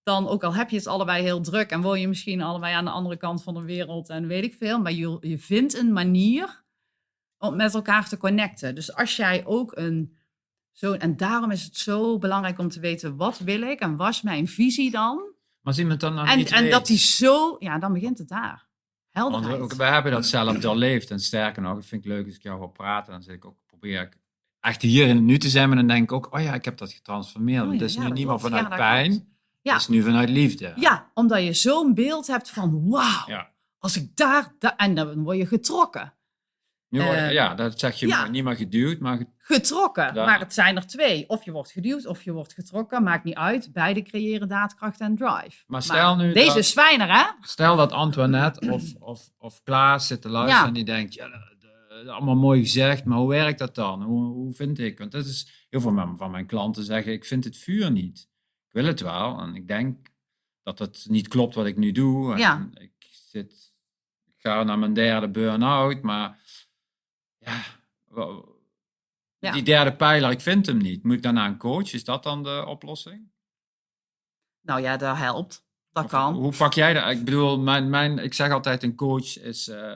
Dan, 0.03 0.29
ook 0.29 0.43
al 0.45 0.55
heb 0.55 0.71
je 0.71 0.77
het 0.77 0.87
allebei 0.87 1.23
heel 1.23 1.41
druk 1.41 1.71
en 1.71 1.81
woon 1.81 2.01
je 2.01 2.09
misschien 2.09 2.43
allebei 2.43 2.75
aan 2.75 2.85
de 2.85 2.91
andere 2.91 3.17
kant 3.17 3.43
van 3.43 3.55
de 3.55 3.63
wereld 3.63 4.09
en 4.09 4.27
weet 4.27 4.45
ik 4.45 4.55
veel, 4.55 4.81
maar 4.81 4.93
je, 4.93 5.17
je 5.21 5.39
vindt 5.39 5.77
een 5.79 5.93
manier 5.93 6.65
om 7.39 7.57
met 7.57 7.75
elkaar 7.75 8.09
te 8.09 8.17
connecten. 8.17 8.75
Dus 8.75 8.95
als 8.95 9.17
jij 9.17 9.45
ook 9.47 9.77
een 9.77 10.17
zo, 10.73 10.93
en 10.93 11.17
daarom 11.17 11.51
is 11.51 11.63
het 11.65 11.77
zo 11.77 12.19
belangrijk 12.19 12.59
om 12.59 12.69
te 12.69 12.81
weten 12.81 13.17
wat 13.17 13.39
wil 13.39 13.63
ik 13.63 13.81
en 13.81 13.97
wat 13.97 14.09
is 14.11 14.23
mijn 14.23 14.49
visie 14.49 14.91
dan. 14.91 15.17
Maar 15.17 15.73
als 15.73 15.79
iemand 15.79 16.01
dan 16.01 16.15
nog 16.15 16.29
En, 16.29 16.37
niet 16.39 16.51
en 16.51 16.63
weet, 16.63 16.71
dat 16.73 16.87
die 16.87 16.99
zo, 16.99 17.57
ja, 17.59 17.79
dan 17.79 17.93
begint 17.93 18.19
het 18.19 18.29
daar. 18.29 18.69
Want 19.13 19.31
Helderheid. 19.35 19.57
we, 19.59 19.65
ook- 19.65 19.73
we 19.73 19.85
hebben 19.85 20.13
dat 20.13 20.27
zelf 20.27 20.59
doorleefd. 20.59 21.11
En 21.11 21.21
sterker 21.21 21.63
nog, 21.63 21.75
dat 21.75 21.87
vind 21.87 22.05
ik 22.05 22.11
leuk 22.11 22.27
als 22.27 22.35
ik 22.35 22.43
jou 22.43 22.59
hoor 22.59 22.71
praten. 22.73 23.13
Dan 23.13 23.23
zit 23.23 23.35
ik 23.35 23.45
ook, 23.45 23.57
probeer 23.67 24.01
ik 24.03 24.19
echt 24.61 24.83
hier 24.83 25.07
in 25.09 25.17
het 25.17 25.25
nu 25.25 25.39
te 25.39 25.49
zijn. 25.49 25.69
Maar 25.69 25.77
dan 25.77 25.87
denk 25.87 26.03
ik 26.03 26.13
ook, 26.13 26.35
oh 26.35 26.41
ja, 26.43 26.55
ik 26.55 26.65
heb 26.65 26.77
dat 26.79 26.93
getransformeerd. 26.93 27.61
Oh 27.63 27.67
Want 27.69 27.79
ja, 27.79 27.85
het 27.87 27.95
is 27.97 28.03
ja, 28.03 28.09
nu 28.09 28.15
niet 28.15 28.27
meer 28.27 28.41
vanuit 28.41 28.69
Ja, 28.69 28.77
pijn. 28.77 29.32
Ja. 29.63 29.73
Het 29.73 29.81
is 29.81 29.89
nu 29.89 30.03
vanuit 30.03 30.29
liefde. 30.29 30.73
Ja, 30.77 31.11
omdat 31.15 31.43
je 31.45 31.53
zo'n 31.53 31.95
beeld 31.95 32.27
hebt 32.27 32.51
van 32.51 32.89
wauw, 32.89 33.25
Ja. 33.27 33.51
als 33.79 33.97
ik 33.97 34.17
daar, 34.17 34.53
da- 34.59 34.77
en 34.77 34.95
dan 34.95 35.23
word 35.23 35.37
je 35.37 35.47
getrokken. 35.47 36.13
Nu 36.89 37.03
word- 37.03 37.17
Eh, 37.17 37.33
ja, 37.33 37.55
dat 37.55 37.79
zeg 37.79 37.95
je 38.01 38.07
ja. 38.07 38.29
niet 38.29 38.45
meer 38.45 38.57
geduwd, 38.57 38.99
maar 38.99 39.17
ge- 39.17 39.27
Getrokken, 39.39 40.15
maar 40.15 40.39
het 40.39 40.55
zijn 40.55 40.77
er 40.77 40.87
twee. 40.87 41.29
Of 41.29 41.45
je 41.45 41.51
wordt 41.53 41.71
geduwd 41.71 42.07
of 42.07 42.23
je 42.23 42.33
wordt 42.33 42.53
getrokken, 42.53 43.03
maakt 43.03 43.25
niet 43.25 43.35
uit. 43.35 43.73
Beide 43.73 44.03
creëren 44.03 44.49
daadkracht 44.49 45.01
en 45.01 45.17
drive. 45.17 45.65
Maar 45.67 45.83
stel 45.83 46.17
nu 46.17 46.33
Deze 46.33 46.47
dat- 46.47 46.57
is 46.57 46.73
fijner, 46.73 47.13
hè? 47.13 47.25
stel 47.41 47.77
dat 47.77 47.93
Antoinette 47.93 48.71
of, 48.71 48.83
of, 48.99 49.31
of 49.39 49.63
Klaas 49.63 50.07
zit 50.07 50.23
te 50.23 50.29
luisteren 50.29 50.61
Ja. 50.63 50.69
en 50.69 50.75
die 50.75 50.85
denkt, 50.85 51.15
ja, 51.15 51.29
dat- 51.29 51.41
dat- 51.89 52.07
allemaal 52.15 52.35
mooi 52.37 52.61
gezegd, 52.61 53.05
maar 53.05 53.19
hoe 53.19 53.29
werkt 53.29 53.59
dat 53.59 53.75
dan? 53.75 54.03
Hoe, 54.03 54.25
hoe 54.25 54.53
vind 54.53 54.79
ik? 54.79 54.99
Want 54.99 55.13
dat 55.13 55.25
is 55.25 55.67
heel 55.71 55.81
veel 55.81 55.95
van- 55.95 56.17
van 56.17 56.31
mijn 56.31 56.47
klanten 56.47 56.85
zeggen, 56.85 57.13
ik 57.13 57.25
vind 57.25 57.45
het 57.45 57.57
vuur 57.57 57.91
niet. 57.91 58.29
Ik 58.73 58.79
wil 58.81 58.87
het 58.87 59.01
wel 59.01 59.39
en 59.39 59.55
ik 59.55 59.69
denk 59.69 60.07
dat 60.63 60.79
het 60.79 61.07
niet 61.09 61.29
klopt 61.29 61.55
wat 61.55 61.67
ik 61.67 61.77
nu 61.77 61.93
doe. 61.93 62.33
En 62.33 62.39
Ja. 62.39 62.69
ik, 62.75 62.93
zit, 63.01 63.75
ik 64.25 64.35
ga 64.39 64.63
naar 64.63 64.79
mijn 64.79 64.93
derde 64.95 65.29
burn-out, 65.29 66.03
maar 66.03 66.39
ja, 67.39 67.63
Ja. 69.39 69.53
Die 69.53 69.63
derde 69.63 69.93
pijler, 69.97 70.31
ik 70.31 70.41
vind 70.41 70.67
hem 70.67 70.77
niet. 70.77 71.03
Moet 71.05 71.25
ik 71.25 71.33
naar 71.33 71.49
een 71.49 71.57
coach? 71.59 71.93
Is 71.93 72.05
dat 72.05 72.23
dan 72.23 72.43
de 72.43 72.65
oplossing? 72.67 73.31
Nou 74.61 74.81
ja, 74.81 74.97
dat 74.97 75.17
helpt. 75.17 75.65
Dat 75.91 76.05
Of 76.05 76.11
kan. 76.11 76.35
Hoe 76.35 76.57
pak 76.57 76.73
jij 76.73 76.93
dat? 76.93 77.11
Ik 77.11 77.25
bedoel, 77.25 77.59
mijn, 77.59 77.91
mijn, 77.91 78.19
ik 78.19 78.35
zeg 78.35 78.51
altijd 78.51 78.83
een 78.83 78.95
coach 78.95 79.39
is, 79.39 79.69
eh, 79.69 79.95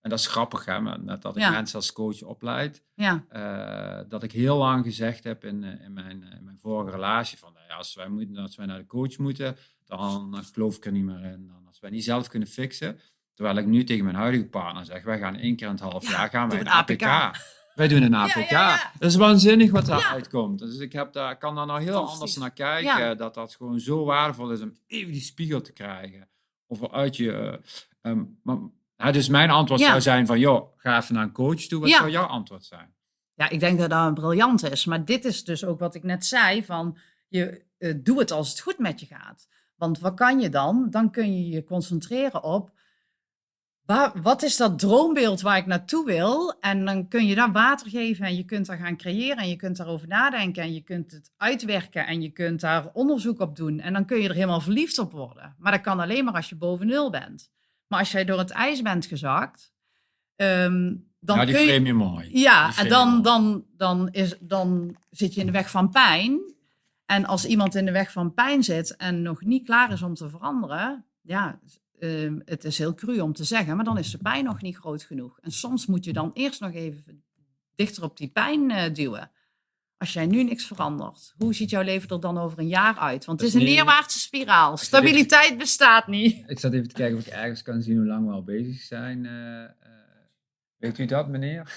en 0.00 0.10
dat 0.10 0.18
is 0.18 0.26
grappig 0.26 0.64
hè, 0.64 0.80
met 0.80 1.22
dat 1.22 1.36
ik 1.36 1.42
Ja. 1.42 1.50
mensen 1.50 1.76
als 1.76 1.92
coach 1.92 2.22
opleid, 2.22 2.82
Ja, 2.94 3.24
eh, 3.28 4.08
dat 4.08 4.22
ik 4.22 4.32
heel 4.32 4.56
lang 4.56 4.84
gezegd 4.84 5.24
heb 5.24 5.44
in, 5.44 5.64
eh, 5.64 5.84
in, 5.84 5.92
mijn, 5.92 6.22
in 6.22 6.44
mijn 6.44 6.58
vorige 6.58 6.90
relatie 6.90 7.38
van, 7.38 7.56
ja, 7.68 7.74
als 7.74 7.94
wij, 7.94 8.08
moeten, 8.08 8.36
als 8.36 8.56
wij 8.56 8.66
naar 8.66 8.78
de 8.78 8.86
coach 8.86 9.18
moeten, 9.18 9.56
dan 9.86 10.42
geloof 10.52 10.76
ik 10.76 10.84
er 10.84 10.92
niet 10.92 11.04
meer 11.04 11.24
in. 11.24 11.46
Dan 11.46 11.66
als 11.66 11.80
wij 11.80 11.90
niet 11.90 12.04
zelf 12.04 12.28
kunnen 12.28 12.48
fixen, 12.48 13.00
terwijl 13.34 13.56
ik 13.56 13.66
nu 13.66 13.84
tegen 13.84 14.04
mijn 14.04 14.16
huidige 14.16 14.46
partner 14.46 14.84
zeg, 14.84 15.02
wij 15.04 15.18
gaan 15.18 15.36
één 15.36 15.56
keer 15.56 15.66
in 15.66 15.72
het 15.72 15.82
half 15.82 16.04
Ja, 16.04 16.10
jaar 16.10 16.28
gaan 16.28 16.48
wij 16.48 16.60
een 16.60 16.66
een 16.66 16.72
APK. 16.72 17.02
APK. 17.02 17.36
Wij 17.74 17.88
doen 17.88 18.02
een 18.02 18.14
APK. 18.14 18.48
ja. 18.50 18.90
Dat 18.98 19.10
is 19.10 19.16
waanzinnig 19.16 19.70
wat 19.70 19.86
daaruit 19.86 20.24
Ja. 20.24 20.30
komt. 20.30 20.58
Dus 20.58 20.78
ik 20.78 20.92
heb 20.92 21.12
daar, 21.12 21.38
kan 21.38 21.54
daar 21.54 21.66
nou 21.66 21.80
heel 21.80 21.92
Fantastisch. 21.92 22.18
anders 22.20 22.36
naar 22.36 22.52
kijken. 22.82 23.16
Dat 23.16 23.34
dat 23.34 23.54
gewoon 23.54 23.80
zo 23.80 24.04
waardevol 24.04 24.50
is 24.50 24.60
om 24.60 24.72
even 24.86 25.12
die 25.12 25.20
spiegel 25.20 25.60
te 25.60 25.72
krijgen. 25.72 26.28
Of 26.66 26.92
uit 26.92 27.16
je... 27.16 27.32
eh, 27.32 28.10
ehm, 28.12 28.24
maar, 28.42 28.56
ja, 28.96 29.10
dus 29.12 29.28
mijn 29.28 29.50
antwoord 29.50 29.80
zou 29.80 30.00
zijn 30.00 30.26
van... 30.26 30.38
joh, 30.38 30.72
ga 30.76 30.98
even 30.98 31.14
naar 31.14 31.22
een 31.22 31.32
coach 31.32 31.60
toe. 31.60 31.80
Wat 31.80 31.90
zou 31.90 32.10
jouw 32.10 32.26
antwoord 32.26 32.64
zijn? 32.64 32.94
Ja, 33.34 33.48
ik 33.48 33.60
denk 33.60 33.78
dat 33.78 33.90
dat 33.90 34.14
briljant 34.14 34.62
is. 34.70 34.84
Maar 34.84 35.04
dit 35.04 35.24
is 35.24 35.44
dus 35.44 35.64
ook 35.64 35.78
wat 35.78 35.94
ik 35.94 36.02
net 36.02 36.26
zei: 36.26 36.64
van 36.64 36.98
je 37.28 37.64
eh, 37.78 37.94
doe 37.96 38.18
het 38.18 38.30
als 38.30 38.50
het 38.50 38.60
goed 38.60 38.78
met 38.78 39.00
je 39.00 39.06
gaat. 39.06 39.48
Want 39.76 39.98
wat 39.98 40.14
kan 40.14 40.40
je 40.40 40.48
dan? 40.48 40.86
Dan 40.90 41.10
kun 41.10 41.36
je 41.36 41.48
je 41.48 41.64
concentreren 41.64 42.42
op 42.42 42.70
waar, 43.88 44.12
wat 44.22 44.42
is 44.42 44.56
dat 44.56 44.78
droombeeld 44.78 45.40
waar 45.40 45.56
ik 45.56 45.66
naartoe 45.66 46.04
wil? 46.04 46.56
En 46.60 46.84
dan 46.84 47.08
kun 47.08 47.26
je 47.26 47.34
daar 47.34 47.52
water 47.52 47.90
geven 47.90 48.26
en 48.26 48.36
je 48.36 48.44
kunt 48.44 48.66
daar 48.66 48.76
gaan 48.76 48.96
creëren 48.96 49.36
en 49.36 49.48
je 49.48 49.56
kunt 49.56 49.76
daarover 49.76 50.08
nadenken 50.08 50.62
en 50.62 50.74
je 50.74 50.80
kunt 50.80 51.10
het 51.10 51.32
uitwerken 51.36 52.06
en 52.06 52.22
je 52.22 52.30
kunt 52.30 52.60
daar 52.60 52.90
onderzoek 52.92 53.40
op 53.40 53.56
doen. 53.56 53.80
En 53.80 53.92
dan 53.92 54.04
kun 54.04 54.20
je 54.20 54.28
er 54.28 54.34
helemaal 54.34 54.60
verliefd 54.60 54.98
op 54.98 55.12
worden. 55.12 55.54
Maar 55.58 55.72
dat 55.72 55.80
kan 55.80 56.00
alleen 56.00 56.24
maar 56.24 56.34
als 56.34 56.48
je 56.48 56.56
boven 56.56 56.86
nul 56.86 57.10
bent. 57.10 57.50
Maar 57.86 57.98
als 57.98 58.12
jij 58.12 58.24
door 58.24 58.38
het 58.38 58.50
ijs 58.50 58.82
bent 58.82 59.06
gezakt, 59.06 59.72
ehm, 60.36 60.94
dan 61.20 61.38
ja, 61.38 61.44
die 61.44 61.54
kun 61.54 61.64
je... 61.64 61.70
frame 61.70 61.86
je 61.86 61.94
mooi. 61.94 62.28
Ja, 62.38 62.76
en 62.76 62.88
dan, 62.88 63.22
dan, 63.22 63.64
dan, 63.76 64.08
is, 64.10 64.34
dan 64.40 64.96
zit 65.10 65.34
je 65.34 65.40
in 65.40 65.46
de 65.46 65.52
weg 65.52 65.70
van 65.70 65.90
pijn. 65.90 66.40
En 67.08 67.24
als 67.24 67.44
iemand 67.44 67.74
in 67.74 67.84
de 67.84 67.92
weg 67.92 68.12
van 68.12 68.34
pijn 68.34 68.62
zit 68.62 68.96
en 68.96 69.22
nog 69.22 69.42
niet 69.42 69.64
klaar 69.64 69.92
is 69.92 70.02
om 70.02 70.14
te 70.14 70.28
veranderen, 70.28 71.04
ja, 71.20 71.60
ehm, 71.98 72.40
het 72.44 72.64
is 72.64 72.78
heel 72.78 72.94
cru 72.94 73.20
om 73.20 73.32
te 73.32 73.44
zeggen, 73.44 73.76
maar 73.76 73.84
dan 73.84 73.98
is 73.98 74.10
de 74.10 74.18
pijn 74.18 74.44
nog 74.44 74.62
niet 74.62 74.76
groot 74.76 75.02
genoeg. 75.02 75.38
En 75.40 75.50
soms 75.50 75.86
moet 75.86 76.04
je 76.04 76.12
dan 76.12 76.30
eerst 76.34 76.60
nog 76.60 76.72
even 76.72 77.24
dichter 77.74 78.02
op 78.02 78.16
die 78.16 78.28
pijn 78.28 78.70
eh, 78.70 78.94
duwen. 78.94 79.30
Als 79.96 80.12
jij 80.12 80.26
nu 80.26 80.42
niks 80.42 80.66
verandert, 80.66 81.34
hoe 81.36 81.54
ziet 81.54 81.70
jouw 81.70 81.82
leven 81.82 82.08
er 82.08 82.20
dan 82.20 82.38
over 82.38 82.58
een 82.58 82.68
jaar 82.68 82.96
uit? 82.98 83.24
Want 83.24 83.40
het 83.40 83.48
is 83.48 83.54
is 83.54 83.60
een 83.60 83.66
neerwaartse 83.68 84.18
spiraal. 84.18 84.76
Stabiliteit 84.76 85.58
bestaat 85.58 86.06
niet. 86.06 86.42
Ik 86.50 86.58
zat 86.58 86.72
even 86.72 86.88
te 86.88 86.94
kijken 86.94 87.18
of 87.18 87.26
ik 87.26 87.32
ergens 87.32 87.62
kan 87.62 87.82
zien 87.82 87.96
hoe 87.96 88.06
lang 88.06 88.26
we 88.26 88.32
al 88.32 88.42
bezig 88.44 88.80
zijn. 88.80 89.26
eh, 89.26 89.64
eh. 89.64 89.70
weet 90.76 90.98
u 90.98 91.04
dat, 91.06 91.28
meneer? 91.28 91.72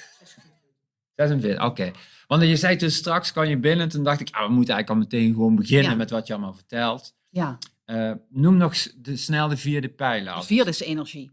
46, 1.15 1.63
oké. 1.65 1.91
Want 2.27 2.41
je 2.43 2.55
zei 2.55 2.75
dus 2.77 2.95
straks 2.95 3.31
kan 3.31 3.49
je 3.49 3.57
binnen. 3.57 3.89
Toen 3.89 4.03
dacht 4.03 4.19
ik, 4.19 4.29
ah, 4.31 4.47
we 4.47 4.53
moeten 4.53 4.73
eigenlijk 4.73 4.89
al 4.89 5.09
meteen 5.09 5.33
gewoon 5.33 5.55
beginnen 5.55 5.91
Ja. 5.91 5.97
met 5.97 6.09
wat 6.09 6.27
je 6.27 6.33
allemaal 6.33 6.53
vertelt. 6.53 7.15
Ja, 7.29 7.57
Eh, 7.85 8.11
noem 8.29 8.57
nog 8.57 8.73
de, 8.95 9.15
snel 9.17 9.47
de 9.47 9.57
vierde 9.57 9.89
pijler. 9.89 10.35
de 10.35 10.43
vierde 10.43 10.69
is 10.69 10.81
energie. 10.81 11.31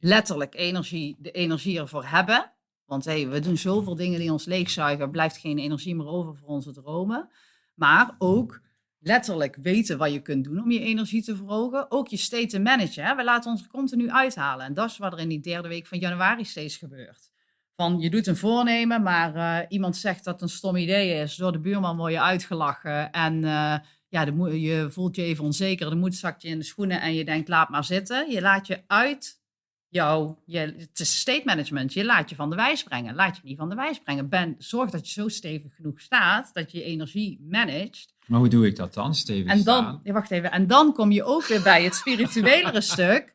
letterlijk 0.00 0.54
energie, 0.54 1.16
de 1.18 1.30
energie 1.30 1.78
ervoor 1.78 2.04
hebben. 2.04 2.52
Want 2.86 3.04
hey, 3.04 3.28
we 3.28 3.40
doen 3.40 3.56
zoveel 3.56 3.94
dingen 3.96 4.18
die 4.20 4.32
ons 4.32 4.44
leegzuigen, 4.44 5.04
er 5.04 5.10
blijft 5.10 5.36
geen 5.36 5.58
energie 5.58 5.94
meer 5.96 6.06
over 6.06 6.36
voor 6.36 6.48
onze 6.48 6.72
dromen. 6.72 7.28
Maar 7.74 8.14
ook 8.18 8.60
letterlijk 8.98 9.56
weten 9.60 9.98
wat 9.98 10.12
je 10.12 10.20
kunt 10.20 10.44
doen 10.44 10.62
om 10.62 10.70
je 10.70 10.80
energie 10.80 11.22
te 11.22 11.36
verhogen. 11.36 11.90
Ook 11.90 12.08
je 12.08 12.16
state 12.16 12.46
te 12.46 12.58
managen. 12.60 13.04
Hè? 13.04 13.14
We 13.16 13.24
laten 13.24 13.50
ons 13.50 13.66
continu 13.66 14.10
uithalen. 14.10 14.66
En 14.66 14.74
dat 14.74 14.90
is 14.90 14.98
wat 14.98 15.12
er 15.12 15.18
in 15.18 15.28
die 15.28 15.40
derde 15.40 15.68
week 15.68 15.86
van 15.86 15.98
januari 15.98 16.44
steeds 16.44 16.76
gebeurt. 16.76 17.31
Van 17.76 18.00
je 18.00 18.10
doet 18.10 18.26
een 18.26 18.36
voornemen, 18.36 19.02
maar 19.02 19.34
eh, 19.34 19.66
iemand 19.68 19.96
zegt 19.96 20.24
dat 20.24 20.34
het 20.34 20.42
een 20.42 20.56
stom 20.56 20.76
idee 20.76 21.20
is. 21.22 21.36
Door 21.36 21.52
de 21.52 21.60
buurman 21.60 21.96
word 21.96 22.12
je 22.12 22.20
uitgelachen. 22.20 23.10
En 23.10 23.44
eh, 23.44 23.74
ja, 24.08 24.24
de 24.24 24.60
je 24.60 24.86
voelt 24.90 25.16
je 25.16 25.22
even 25.22 25.44
onzeker. 25.44 25.90
De 25.90 25.96
moed 25.96 26.14
zakt 26.14 26.42
je 26.42 26.48
in 26.48 26.58
de 26.58 26.64
schoenen 26.64 27.00
en 27.00 27.14
je 27.14 27.24
denkt, 27.24 27.48
laat 27.48 27.68
maar 27.68 27.84
zitten. 27.84 28.30
Je 28.30 28.40
laat 28.40 28.66
je 28.66 28.82
uit 28.86 29.40
jou, 29.88 30.34
je, 30.44 30.58
het 30.58 31.00
is 31.00 31.18
state 31.20 31.42
management. 31.44 31.92
Je 31.92 32.04
laat 32.04 32.30
je 32.30 32.34
van 32.34 32.50
de 32.50 32.56
wijs 32.56 32.82
brengen. 32.82 33.14
Laat 33.14 33.36
je 33.36 33.42
niet 33.44 33.58
van 33.58 33.68
de 33.68 33.74
wijs 33.74 33.98
brengen. 33.98 34.28
Ben, 34.28 34.54
zorg 34.58 34.90
dat 34.90 35.06
je 35.06 35.20
zo 35.20 35.28
stevig 35.28 35.74
genoeg 35.74 36.00
staat, 36.00 36.50
dat 36.52 36.72
je 36.72 36.78
je 36.78 36.84
energie 36.84 37.46
managt. 37.48 38.14
Maar 38.26 38.38
hoe 38.38 38.48
doe 38.48 38.66
ik 38.66 38.76
dat 38.76 38.94
dan, 38.94 39.14
Steven? 39.14 39.50
En 39.50 39.62
dan, 39.62 39.84
staan? 39.84 40.00
wacht 40.12 40.30
even, 40.30 40.50
en 40.50 40.66
dan 40.66 40.92
kom 40.92 41.10
je 41.12 41.24
ook 41.24 41.46
weer 41.46 41.62
bij 41.62 41.84
het 41.84 41.94
spirituelere 41.94 42.80
stuk. 42.94 43.34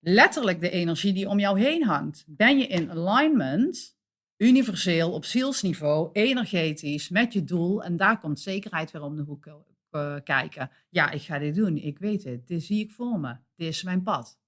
Letterlijk 0.00 0.60
de 0.60 0.70
energie 0.70 1.12
die 1.12 1.28
om 1.28 1.38
jou 1.38 1.60
heen 1.60 1.84
hangt. 1.84 2.24
Ben 2.26 2.58
je 2.58 2.66
in 2.66 2.90
alignment, 2.90 3.96
universeel, 4.36 5.12
op 5.12 5.24
zielsniveau, 5.24 6.10
energetisch, 6.12 7.08
met 7.08 7.32
je 7.32 7.44
doel. 7.44 7.82
En 7.82 7.96
daar 7.96 8.20
komt 8.20 8.40
zekerheid 8.40 8.90
weer 8.90 9.02
om 9.02 9.16
de 9.16 9.22
hoek 9.22 9.46
eh, 9.90 10.16
kijken. 10.24 10.70
Ja, 10.88 11.10
ik 11.10 11.22
ga 11.22 11.38
dit 11.38 11.54
doen. 11.54 11.76
Ik 11.76 11.98
weet 11.98 12.24
het. 12.24 12.46
Dit 12.46 12.62
zie 12.62 12.84
ik 12.84 12.90
voor 12.90 13.20
me. 13.20 13.36
Dit 13.54 13.68
is 13.68 13.82
mijn 13.82 14.02
pad. 14.02 14.38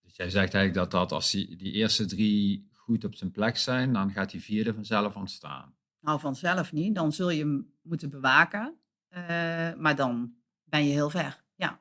Dus 0.00 0.16
jij 0.16 0.30
zegt 0.30 0.54
eigenlijk 0.54 0.74
dat, 0.74 1.00
dat 1.00 1.12
als 1.12 1.30
die, 1.30 1.56
die 1.56 1.72
eerste 1.72 2.06
drie 2.06 2.68
goed 2.72 3.04
op 3.04 3.14
zijn 3.14 3.30
plek 3.30 3.56
zijn, 3.56 3.92
dan 3.92 4.12
gaat 4.12 4.30
die 4.30 4.42
vierde 4.42 4.74
vanzelf 4.74 5.16
ontstaan. 5.16 5.74
Nou, 6.00 6.20
vanzelf 6.20 6.72
niet. 6.72 6.94
Dan 6.94 7.12
zul 7.12 7.30
je 7.30 7.40
hem 7.40 7.74
moeten 7.82 8.10
bewaken. 8.10 8.78
Eh, 9.08 9.74
maar 9.74 9.96
dan 9.96 10.34
ben 10.64 10.84
je 10.84 10.92
heel 10.92 11.10
ver. 11.10 11.44
Ja. 11.54 11.80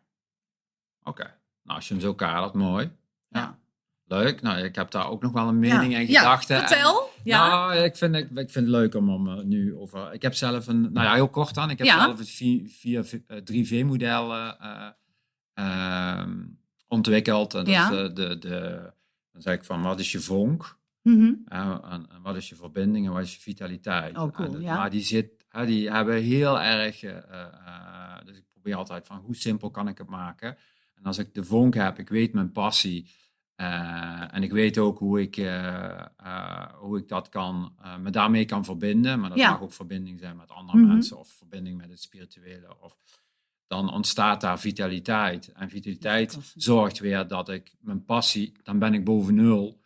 Oké. 1.03 1.36
Nou, 1.67 1.79
als 1.79 1.87
je 1.87 1.93
hem 1.93 2.03
zo 2.03 2.13
kadert, 2.13 2.53
mooi. 2.53 2.91
ja. 3.29 3.57
Leuk. 4.09 4.41
Nou, 4.41 4.57
ik 4.63 4.75
heb 4.75 4.91
daar 4.91 5.09
ook 5.09 5.21
nog 5.21 5.31
wel 5.31 5.47
een 5.47 5.59
mening 5.59 5.91
ja. 5.91 5.97
en 5.99 6.07
Ja, 6.07 6.19
gedachten. 6.19 6.57
Vertel. 6.67 7.09
ja. 7.23 7.47
Nou, 7.47 7.75
ik 7.83 7.95
vind, 7.95 8.15
ik, 8.15 8.29
ik 8.29 8.49
vind 8.49 8.53
het 8.55 8.67
leuk 8.67 8.95
om, 8.95 9.09
om 9.09 9.27
eh, 9.27 9.43
nu 9.43 9.75
over... 9.75 10.13
Ik 10.13 10.21
heb 10.21 10.33
zelf 10.33 10.67
een... 10.67 10.81
Nou 10.81 11.05
ja, 11.07 11.13
heel 11.13 11.29
kort 11.29 11.53
dan. 11.55 11.69
Ik 11.69 11.77
heb 11.77 11.87
Ja. 11.87 11.99
zelf 12.03 12.17
het 13.27 13.51
3V-model 13.51 14.33
ehm, 15.53 16.39
ontwikkeld. 16.87 17.53
En 17.53 17.63
dat 17.63 17.73
Ja. 17.73 17.89
is 17.91 17.97
de, 17.97 18.13
de, 18.13 18.37
de... 18.37 18.91
Dan 19.31 19.41
zeg 19.41 19.53
ik 19.53 19.63
van, 19.63 19.81
wat 19.81 19.99
is 19.99 20.11
je 20.11 20.19
vonk? 20.19 20.77
Mhm. 21.01 21.31
Eh, 21.45 21.77
en, 21.89 22.05
en 22.09 22.21
wat 22.21 22.35
is 22.35 22.49
je 22.49 22.55
verbinding 22.55 23.05
en 23.05 23.11
wat 23.13 23.21
is 23.21 23.33
je 23.35 23.41
vitaliteit? 23.41 24.17
Oh, 24.17 24.31
cool, 24.33 24.59
ja. 24.59 24.75
Maar 24.75 24.89
die, 24.89 25.01
zit, 25.03 25.29
die 25.65 25.91
hebben 25.91 26.21
heel 26.21 26.59
erg... 26.61 27.03
eh, 27.03 27.17
eh, 27.17 28.25
dus 28.25 28.37
ik 28.37 28.43
probeer 28.51 28.75
altijd 28.75 29.05
van, 29.05 29.17
hoe 29.17 29.35
simpel 29.35 29.69
kan 29.71 29.87
ik 29.87 29.97
het 29.97 30.07
maken? 30.09 30.57
En 30.97 31.03
als 31.03 31.17
ik 31.17 31.33
de 31.33 31.43
vonk 31.43 31.73
heb, 31.73 31.99
ik 31.99 32.09
weet 32.09 32.33
mijn 32.33 32.51
passie... 32.51 33.09
eh, 33.55 34.33
en 34.33 34.43
ik 34.43 34.51
weet 34.51 34.77
ook 34.77 34.99
hoe 34.99 35.21
ik, 35.21 35.37
eh, 35.37 35.99
eh, 36.17 36.73
hoe 36.73 36.97
ik 36.97 37.07
dat 37.07 37.29
kan, 37.29 37.75
me 38.01 38.09
daarmee 38.09 38.45
kan 38.45 38.65
verbinden. 38.65 39.19
Maar 39.19 39.29
dat 39.29 39.37
Ja. 39.37 39.51
mag 39.51 39.61
ook 39.61 39.73
verbinding 39.73 40.19
zijn 40.19 40.35
met 40.35 40.49
andere 40.51 40.77
Mhm. 40.77 40.87
mensen 40.87 41.17
of 41.19 41.27
verbinding 41.29 41.77
met 41.77 41.89
het 41.89 42.01
spirituele. 42.01 42.75
Of, 42.81 42.97
dan 43.67 43.91
ontstaat 43.93 44.41
daar 44.41 44.59
vitaliteit. 44.59 45.51
En 45.51 45.69
vitaliteit 45.69 46.37
zorgt 46.55 46.99
weer 46.99 47.27
dat 47.27 47.49
ik 47.49 47.75
mijn 47.79 48.05
passie, 48.05 48.51
dan 48.63 48.79
ben 48.79 48.93
ik 48.93 49.03
boven 49.03 49.35
nul. 49.35 49.81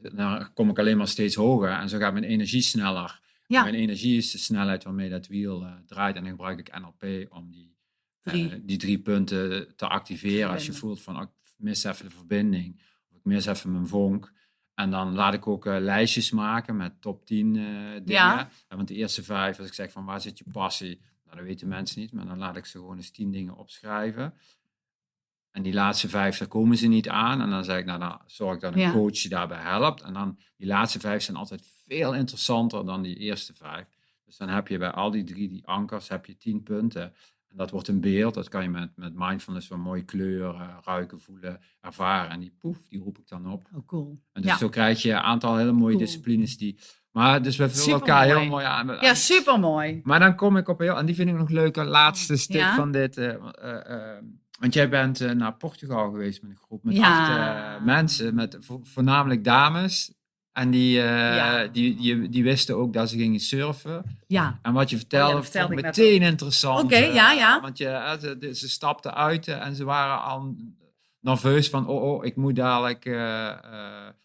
Dan 0.00 0.52
kom 0.54 0.70
ik 0.70 0.78
alleen 0.78 0.96
maar 0.96 1.08
steeds 1.08 1.34
hoger 1.34 1.70
en 1.70 1.88
zo 1.88 1.98
gaat 1.98 2.12
mijn 2.12 2.24
energie 2.24 2.62
sneller. 2.62 3.20
Ja. 3.46 3.62
Mijn 3.62 3.74
energie 3.74 4.16
is 4.16 4.30
de 4.30 4.38
snelheid 4.38 4.84
waarmee 4.84 5.10
dat 5.10 5.26
wiel 5.26 5.66
draait. 5.86 6.16
En 6.16 6.22
dan 6.22 6.30
gebruik 6.30 6.58
ik 6.58 6.78
NLP 6.80 7.32
om 7.32 7.50
die, 7.50 7.76
Drie. 8.28 8.64
die 8.64 8.76
drie 8.78 8.98
punten 8.98 9.76
te 9.76 9.88
activeren. 9.88 10.50
Als 10.50 10.66
je 10.66 10.72
voelt 10.72 11.02
van 11.02 11.16
oh, 11.16 11.22
ik 11.22 11.28
mis 11.56 11.84
even 11.84 12.04
de 12.04 12.10
verbinding, 12.10 12.80
of 13.10 13.16
ik 13.16 13.24
mis 13.24 13.46
even 13.46 13.72
mijn 13.72 13.86
vonk. 13.86 14.32
En 14.74 14.90
dan 14.90 15.14
laat 15.14 15.34
ik 15.34 15.46
ook 15.46 15.66
eh, 15.66 15.76
lijstjes 15.78 16.30
maken 16.30 16.76
met 16.76 17.00
top 17.00 17.26
10 17.26 17.56
eh, 17.56 17.62
dingen. 17.92 18.04
Ja. 18.06 18.50
En 18.68 18.76
want 18.76 18.88
de 18.88 18.94
eerste 18.94 19.22
vijf, 19.24 19.58
als 19.58 19.66
ik 19.66 19.74
zeg 19.74 19.92
van 19.92 20.04
waar 20.04 20.20
zit 20.20 20.38
je 20.38 20.44
passie, 20.52 21.00
nou, 21.24 21.36
dat 21.36 21.46
weten 21.46 21.68
mensen 21.68 22.00
niet, 22.00 22.12
maar 22.12 22.26
dan 22.26 22.38
laat 22.38 22.56
ik 22.56 22.64
ze 22.66 22.78
gewoon 22.78 22.96
eens 22.96 23.10
10 23.10 23.30
dingen 23.30 23.56
opschrijven. 23.56 24.34
En 25.50 25.62
die 25.62 25.72
laatste 25.72 26.08
vijf, 26.08 26.38
daar 26.38 26.48
komen 26.48 26.76
ze 26.76 26.86
niet 26.86 27.08
aan. 27.08 27.40
En 27.40 27.50
dan 27.50 27.64
zeg 27.64 27.78
ik, 27.78 27.84
nou, 27.84 27.98
dan 27.98 28.20
zorg 28.26 28.54
ik 28.54 28.60
dat 28.60 28.72
een 28.72 28.80
Ja. 28.80 28.92
coach 28.92 29.18
je 29.18 29.28
daarbij 29.28 29.62
helpt. 29.62 30.02
En 30.02 30.12
dan, 30.12 30.38
die 30.56 30.66
laatste 30.66 31.00
vijf 31.00 31.22
zijn 31.22 31.36
altijd 31.36 31.62
veel 31.86 32.14
interessanter 32.14 32.84
dan 32.84 33.02
die 33.02 33.16
eerste 33.16 33.54
vijf. 33.54 33.86
Dus 34.24 34.36
dan 34.36 34.48
heb 34.48 34.68
je 34.68 34.78
bij 34.78 34.90
al 34.90 35.10
die 35.10 35.24
drie, 35.24 35.48
die 35.48 35.66
ankers, 35.66 36.08
heb 36.08 36.26
je 36.26 36.36
tien 36.36 36.62
punten. 36.62 37.14
En 37.50 37.56
dat 37.56 37.70
wordt 37.70 37.88
een 37.88 38.00
beeld, 38.00 38.34
dat 38.34 38.48
kan 38.48 38.62
je 38.62 38.68
met, 38.68 38.90
met 38.96 39.12
mindfulness 39.14 39.68
wel 39.68 39.78
mooi 39.78 40.04
kleuren, 40.04 40.80
ruiken, 40.84 41.20
voelen, 41.20 41.60
ervaren. 41.80 42.30
En 42.30 42.40
die 42.40 42.54
poef, 42.58 42.88
die 42.88 43.00
roep 43.00 43.18
ik 43.18 43.28
dan 43.28 43.52
op. 43.52 43.68
Oh, 43.74 43.86
cool. 43.86 44.22
En 44.32 44.42
dus 44.42 44.50
ja. 44.50 44.56
zo 44.56 44.68
krijg 44.68 45.02
je 45.02 45.10
een 45.10 45.16
aantal 45.18 45.56
hele 45.56 45.72
mooie 45.72 45.94
Cool. 45.94 46.04
disciplines 46.06 46.56
die... 46.56 46.78
Maar 47.12 47.42
dus 47.42 47.56
we 47.56 47.68
vullen 47.70 47.92
elkaar 47.92 48.24
heel 48.24 48.44
mooi 48.44 48.64
aan. 48.64 48.86
ja, 49.00 49.14
supermooi. 49.14 50.00
Maar 50.04 50.18
dan 50.20 50.34
kom 50.36 50.56
ik 50.56 50.68
op 50.68 50.78
heel, 50.78 50.96
en 50.96 51.06
die 51.06 51.14
vind 51.14 51.28
ik 51.28 51.36
nog 51.36 51.48
leuker, 51.48 51.84
laatste 51.84 52.36
stuk 52.36 52.56
Ja? 52.56 52.74
van 52.74 52.92
dit. 52.92 53.16
eh, 53.16 53.28
eh, 53.34 54.16
eh, 54.16 54.22
want 54.60 54.74
jij 54.74 54.88
bent 54.88 55.34
naar 55.34 55.54
Portugal 55.56 56.10
geweest 56.10 56.42
met 56.42 56.50
een 56.50 56.56
groep 56.56 56.84
met 56.84 56.96
Ja. 56.96 57.72
acht 57.74 57.84
mensen, 57.84 58.34
met 58.34 58.56
vo- 58.60 58.80
voornamelijk 58.82 59.44
dames. 59.44 60.14
En 60.58 60.70
die, 60.70 60.98
eh, 60.98 61.36
Ja. 61.36 61.66
die, 61.66 61.96
die, 61.96 62.28
die 62.28 62.42
wisten 62.42 62.76
ook 62.76 62.92
dat 62.92 63.10
ze 63.10 63.16
gingen 63.16 63.40
surfen. 63.40 64.20
Ja, 64.26 64.58
En 64.62 64.72
wat 64.72 64.90
je 64.90 64.96
vertelde, 64.96 65.32
Oh 65.32 65.38
ja, 65.38 65.42
vertelde 65.42 65.66
vond 65.66 65.78
ik 65.78 65.84
net 65.84 65.96
meteen 65.96 66.22
interessant. 66.22 66.84
Oké, 66.84 66.94
eh, 66.94 67.14
ja, 67.14 67.32
ja. 67.32 67.60
Want 67.60 67.78
je, 67.78 67.88
eh, 67.88 68.52
ze, 68.52 68.68
stapten 68.68 69.14
uit 69.14 69.48
en 69.48 69.74
ze 69.74 69.84
waren 69.84 70.22
al 70.22 70.56
nerveus 71.20 71.68
van... 71.68 71.86
Oh, 71.86 72.02
oh 72.02 72.24
ik 72.24 72.36
moet 72.36 72.56
dadelijk 72.56 73.04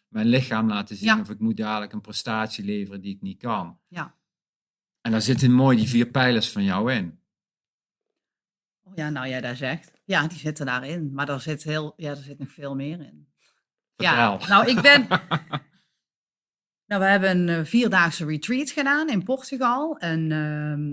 mijn 0.08 0.28
lichaam 0.28 0.68
laten 0.68 0.96
zien. 0.96 1.08
Ja. 1.08 1.20
Of 1.20 1.30
ik 1.30 1.40
moet 1.40 1.58
dadelijk 1.58 1.94
een 1.94 2.02
prestatie 2.02 2.66
leveren 2.66 3.02
die 3.02 3.16
ik 3.16 3.22
niet 3.22 3.40
kan. 3.40 3.78
Ja. 3.88 4.16
En 5.02 5.12
daar 5.12 5.22
zitten 5.22 5.52
mooi 5.52 5.78
die 5.78 5.88
vier 5.88 6.06
pijlers 6.06 6.50
van 6.50 6.64
jou 6.64 6.94
in. 6.94 7.20
Oh 8.84 8.94
ja, 8.96 9.10
nou 9.10 9.28
jij 9.28 9.42
daar 9.42 9.56
zegt. 9.56 9.92
Ja, 10.06 10.28
die 10.28 10.38
zitten 10.38 10.66
daarin. 10.66 11.14
Maar 11.14 11.30
er 11.30 11.42
zit, 11.42 11.64
heel, 11.64 11.94
ja, 11.98 12.10
er 12.10 12.16
zit 12.18 12.40
nog 12.40 12.52
veel 12.52 12.76
meer 12.76 13.00
in. 13.00 13.28
Ja, 13.96 14.38
Vertel. 14.38 14.56
nou 14.56 14.70
ik 14.70 14.82
ben... 14.82 15.08
nou, 16.86 17.02
we 17.02 17.08
hebben 17.08 17.38
een 17.38 17.50
eh, 17.50 17.66
vierdaagse 17.66 18.26
retreat 18.26 18.70
gedaan 18.70 19.10
in 19.10 19.24
Portugal. 19.24 19.98
En, 19.98 20.32
ehm, 20.32 20.92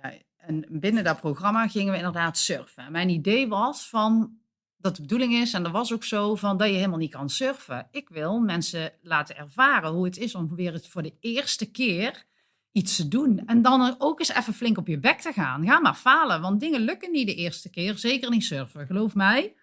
ja, 0.00 0.18
en 0.36 0.66
binnen 0.70 1.04
dat 1.04 1.20
programma 1.20 1.68
gingen 1.68 1.92
we 1.92 1.98
inderdaad 1.98 2.38
surfen. 2.38 2.84
En 2.84 2.92
mijn 2.92 3.08
idee 3.08 3.48
was 3.48 3.88
van... 3.88 4.38
Dat 4.76 4.96
de 4.96 5.02
bedoeling 5.02 5.34
is, 5.34 5.52
en 5.52 5.62
dat 5.62 5.72
was 5.72 5.92
ook 5.92 6.04
zo, 6.04 6.34
van 6.34 6.56
dat 6.56 6.68
je 6.68 6.74
helemaal 6.74 6.98
niet 6.98 7.10
kan 7.10 7.28
surfen. 7.28 7.88
Ik 7.90 8.08
wil 8.08 8.40
mensen 8.40 8.92
laten 9.02 9.36
ervaren 9.36 9.90
hoe 9.90 10.04
het 10.04 10.16
is 10.16 10.34
om 10.34 10.54
weer 10.54 10.80
voor 10.88 11.02
de 11.02 11.16
eerste 11.20 11.70
keer 11.70 12.24
iets 12.72 12.96
te 12.96 13.08
doen. 13.08 13.42
En 13.46 13.62
dan 13.62 13.94
ook 13.98 14.18
eens 14.18 14.34
even 14.34 14.54
flink 14.54 14.78
op 14.78 14.86
je 14.86 14.98
bek 14.98 15.20
te 15.20 15.32
gaan. 15.32 15.66
Ga 15.66 15.80
maar 15.80 15.94
falen, 15.94 16.40
want 16.40 16.60
dingen 16.60 16.80
lukken 16.80 17.10
niet 17.10 17.26
de 17.26 17.34
eerste 17.34 17.70
keer. 17.70 17.98
Zeker 17.98 18.30
niet 18.30 18.44
surfen, 18.44 18.86
geloof 18.86 19.14
mij. 19.14 19.54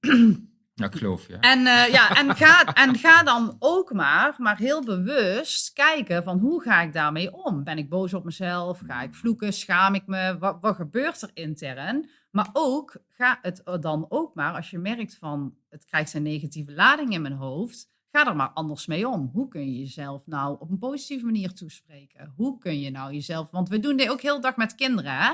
Ja, 0.78 0.84
ik 0.84 0.94
geloof. 0.94 1.28
En, 1.28 1.66
eh, 1.66 1.88
ja, 1.88 2.16
en, 2.16 2.36
ga, 2.36 2.64
en 2.64 2.94
ga 2.94 3.22
dan 3.22 3.56
ook 3.58 3.92
maar, 3.92 4.34
maar 4.36 4.56
heel 4.56 4.84
bewust 4.84 5.72
kijken 5.72 6.22
van 6.22 6.38
hoe 6.38 6.62
ga 6.62 6.80
ik 6.82 6.92
daarmee 6.92 7.34
om? 7.34 7.64
Ben 7.64 7.78
ik 7.78 7.88
boos 7.88 8.14
op 8.14 8.24
mezelf? 8.24 8.80
Ga 8.86 9.02
ik 9.02 9.14
vloeken? 9.14 9.52
Schaam 9.52 9.94
ik 9.94 10.06
me? 10.06 10.38
Wat, 10.38 10.58
wat 10.60 10.74
gebeurt 10.74 11.22
er 11.22 11.30
intern? 11.34 12.10
Maar 12.30 12.48
ook, 12.52 12.96
ga 13.08 13.38
het 13.42 13.62
dan 13.80 14.06
ook 14.08 14.34
maar, 14.34 14.54
als 14.54 14.70
je 14.70 14.78
merkt 14.78 15.16
van 15.16 15.54
het 15.68 15.84
krijgt 15.84 16.14
een 16.14 16.22
negatieve 16.22 16.72
lading 16.72 17.12
in 17.12 17.22
mijn 17.22 17.34
hoofd, 17.34 17.90
ga 18.12 18.26
er 18.26 18.36
maar 18.36 18.50
anders 18.54 18.86
mee 18.86 19.08
om. 19.08 19.30
Hoe 19.32 19.48
kun 19.48 19.72
je 19.72 19.78
jezelf 19.78 20.26
nou 20.26 20.56
op 20.60 20.70
een 20.70 20.78
positieve 20.78 21.24
manier 21.24 21.52
toespreken? 21.52 22.32
Hoe 22.36 22.58
kun 22.58 22.80
je 22.80 22.90
nou 22.90 23.12
jezelf, 23.12 23.50
want 23.50 23.68
we 23.68 23.78
doen 23.78 23.96
dit 23.96 24.10
ook 24.10 24.20
heel 24.20 24.40
dag 24.40 24.56
met 24.56 24.74
kinderen 24.74 25.16
hè? 25.16 25.32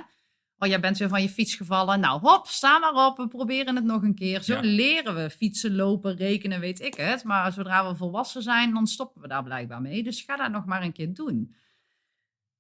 Oh, 0.58 0.68
jij 0.68 0.80
bent 0.80 0.98
weer 0.98 1.08
van 1.08 1.22
je 1.22 1.28
fiets 1.28 1.54
gevallen. 1.54 2.00
Nou, 2.00 2.20
hop, 2.20 2.46
sta 2.46 2.78
maar 2.78 3.06
op. 3.06 3.16
We 3.16 3.28
proberen 3.28 3.76
het 3.76 3.84
nog 3.84 4.02
een 4.02 4.14
keer. 4.14 4.42
Zo 4.42 4.54
Ja. 4.54 4.60
leren 4.60 5.14
we 5.14 5.30
fietsen, 5.30 5.74
lopen, 5.74 6.16
rekenen, 6.16 6.60
weet 6.60 6.80
ik 6.80 6.94
het. 6.94 7.24
Maar 7.24 7.52
zodra 7.52 7.88
we 7.88 7.96
volwassen 7.96 8.42
zijn, 8.42 8.74
dan 8.74 8.86
stoppen 8.86 9.22
we 9.22 9.28
daar 9.28 9.42
blijkbaar 9.42 9.80
mee. 9.80 10.02
Dus 10.02 10.20
ga 10.22 10.36
dat 10.36 10.50
nog 10.50 10.64
maar 10.64 10.82
een 10.82 10.92
keer 10.92 11.14
doen. 11.14 11.54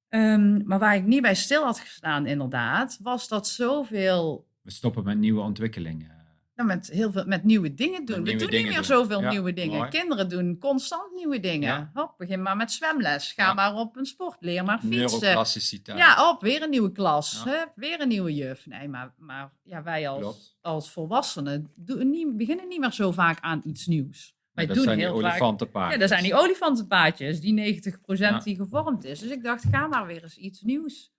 Ehm, 0.08 0.66
maar 0.66 0.78
waar 0.78 0.94
ik 0.96 1.04
niet 1.04 1.22
bij 1.22 1.34
stil 1.34 1.64
had 1.64 1.78
gestaan, 1.80 2.26
inderdaad, 2.26 2.98
was 3.02 3.28
dat 3.28 3.48
zoveel 3.48 4.46
We 4.62 4.70
stoppen 4.70 5.04
met 5.04 5.18
nieuwe 5.18 5.40
ontwikkelingen. 5.40 6.23
Nou, 6.54 6.68
met 6.68 6.86
heel 6.88 7.12
veel 7.12 7.24
met 7.26 7.44
nieuwe 7.44 7.74
dingen 7.74 8.04
doen. 8.04 8.22
Met 8.22 8.32
we 8.32 8.38
doen 8.38 8.50
niet 8.50 8.64
meer 8.66 8.74
doen. 8.74 8.84
zoveel 8.84 9.20
Ja, 9.20 9.30
nieuwe 9.30 9.52
dingen. 9.52 9.78
mooi. 9.78 9.90
Kinderen 9.90 10.28
doen 10.28 10.58
constant 10.58 11.14
nieuwe 11.14 11.40
dingen. 11.40 11.68
Ja. 11.68 11.90
Hop, 11.94 12.14
begin 12.18 12.42
maar 12.42 12.56
met 12.56 12.72
zwemles. 12.72 13.32
Ga 13.32 13.44
Ja. 13.46 13.54
maar 13.54 13.74
op 13.74 13.96
een 13.96 14.06
sport. 14.06 14.36
Leer 14.40 14.64
maar 14.64 14.78
fietsen. 14.80 15.96
Ja, 15.96 16.30
op, 16.30 16.40
weer 16.40 16.62
een 16.62 16.70
nieuwe 16.70 16.92
klas. 16.92 17.44
Hup, 17.44 17.72
weer 17.74 18.00
een 18.00 18.08
nieuwe 18.08 18.34
juf. 18.34 18.66
Nee, 18.66 18.88
maar, 18.88 19.14
maar 19.18 19.52
ja, 19.62 19.82
wij 19.82 20.08
als, 20.08 20.20
Klopt. 20.20 20.56
als 20.60 20.90
volwassenen 20.90 21.72
doen 21.76 22.10
niet, 22.10 22.36
beginnen 22.36 22.68
niet 22.68 22.80
meer 22.80 22.92
zo 22.92 23.12
vaak 23.12 23.38
aan 23.40 23.60
iets 23.64 23.86
nieuws. 23.86 24.34
Wij 24.52 24.66
dat 24.66 24.74
doen 24.74 24.84
zijn 24.84 24.96
die 24.98 25.06
heel 25.06 25.20
vaak... 25.20 25.30
olifantenpaardjes. 25.30 25.94
Ja, 25.94 26.00
dat 26.00 26.08
zijn 26.08 26.22
die 26.22 26.34
olifantenpaadjes, 26.34 27.40
die 27.40 27.82
90% 27.82 28.18
Ja. 28.18 28.38
die 28.38 28.56
gevormd 28.56 29.04
is. 29.04 29.18
Dus 29.18 29.30
ik 29.30 29.42
dacht, 29.42 29.64
ga 29.70 29.86
maar 29.86 30.06
weer 30.06 30.22
eens 30.22 30.36
iets 30.36 30.60
nieuws 30.62 31.12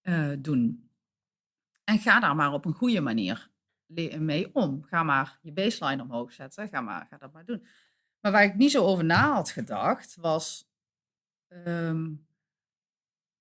eh, 0.00 0.30
doen. 0.38 0.90
En 1.84 1.98
ga 1.98 2.20
daar 2.20 2.36
maar 2.36 2.52
op 2.52 2.64
een 2.64 2.72
goede 2.74 3.00
manier 3.00 3.50
mee 4.18 4.54
om. 4.54 4.82
Ga 4.82 5.02
maar 5.02 5.38
je 5.42 5.52
baseline 5.52 6.02
omhoog 6.02 6.32
zetten. 6.32 6.68
Ga, 6.68 6.80
maar, 6.80 7.06
ga 7.10 7.16
dat 7.16 7.32
maar 7.32 7.44
doen. 7.44 7.66
Maar 8.20 8.32
waar 8.32 8.44
ik 8.44 8.54
niet 8.54 8.70
zo 8.70 8.84
over 8.84 9.04
na 9.04 9.32
had 9.32 9.50
gedacht, 9.50 10.16
was... 10.20 10.68
ehm, 11.48 12.10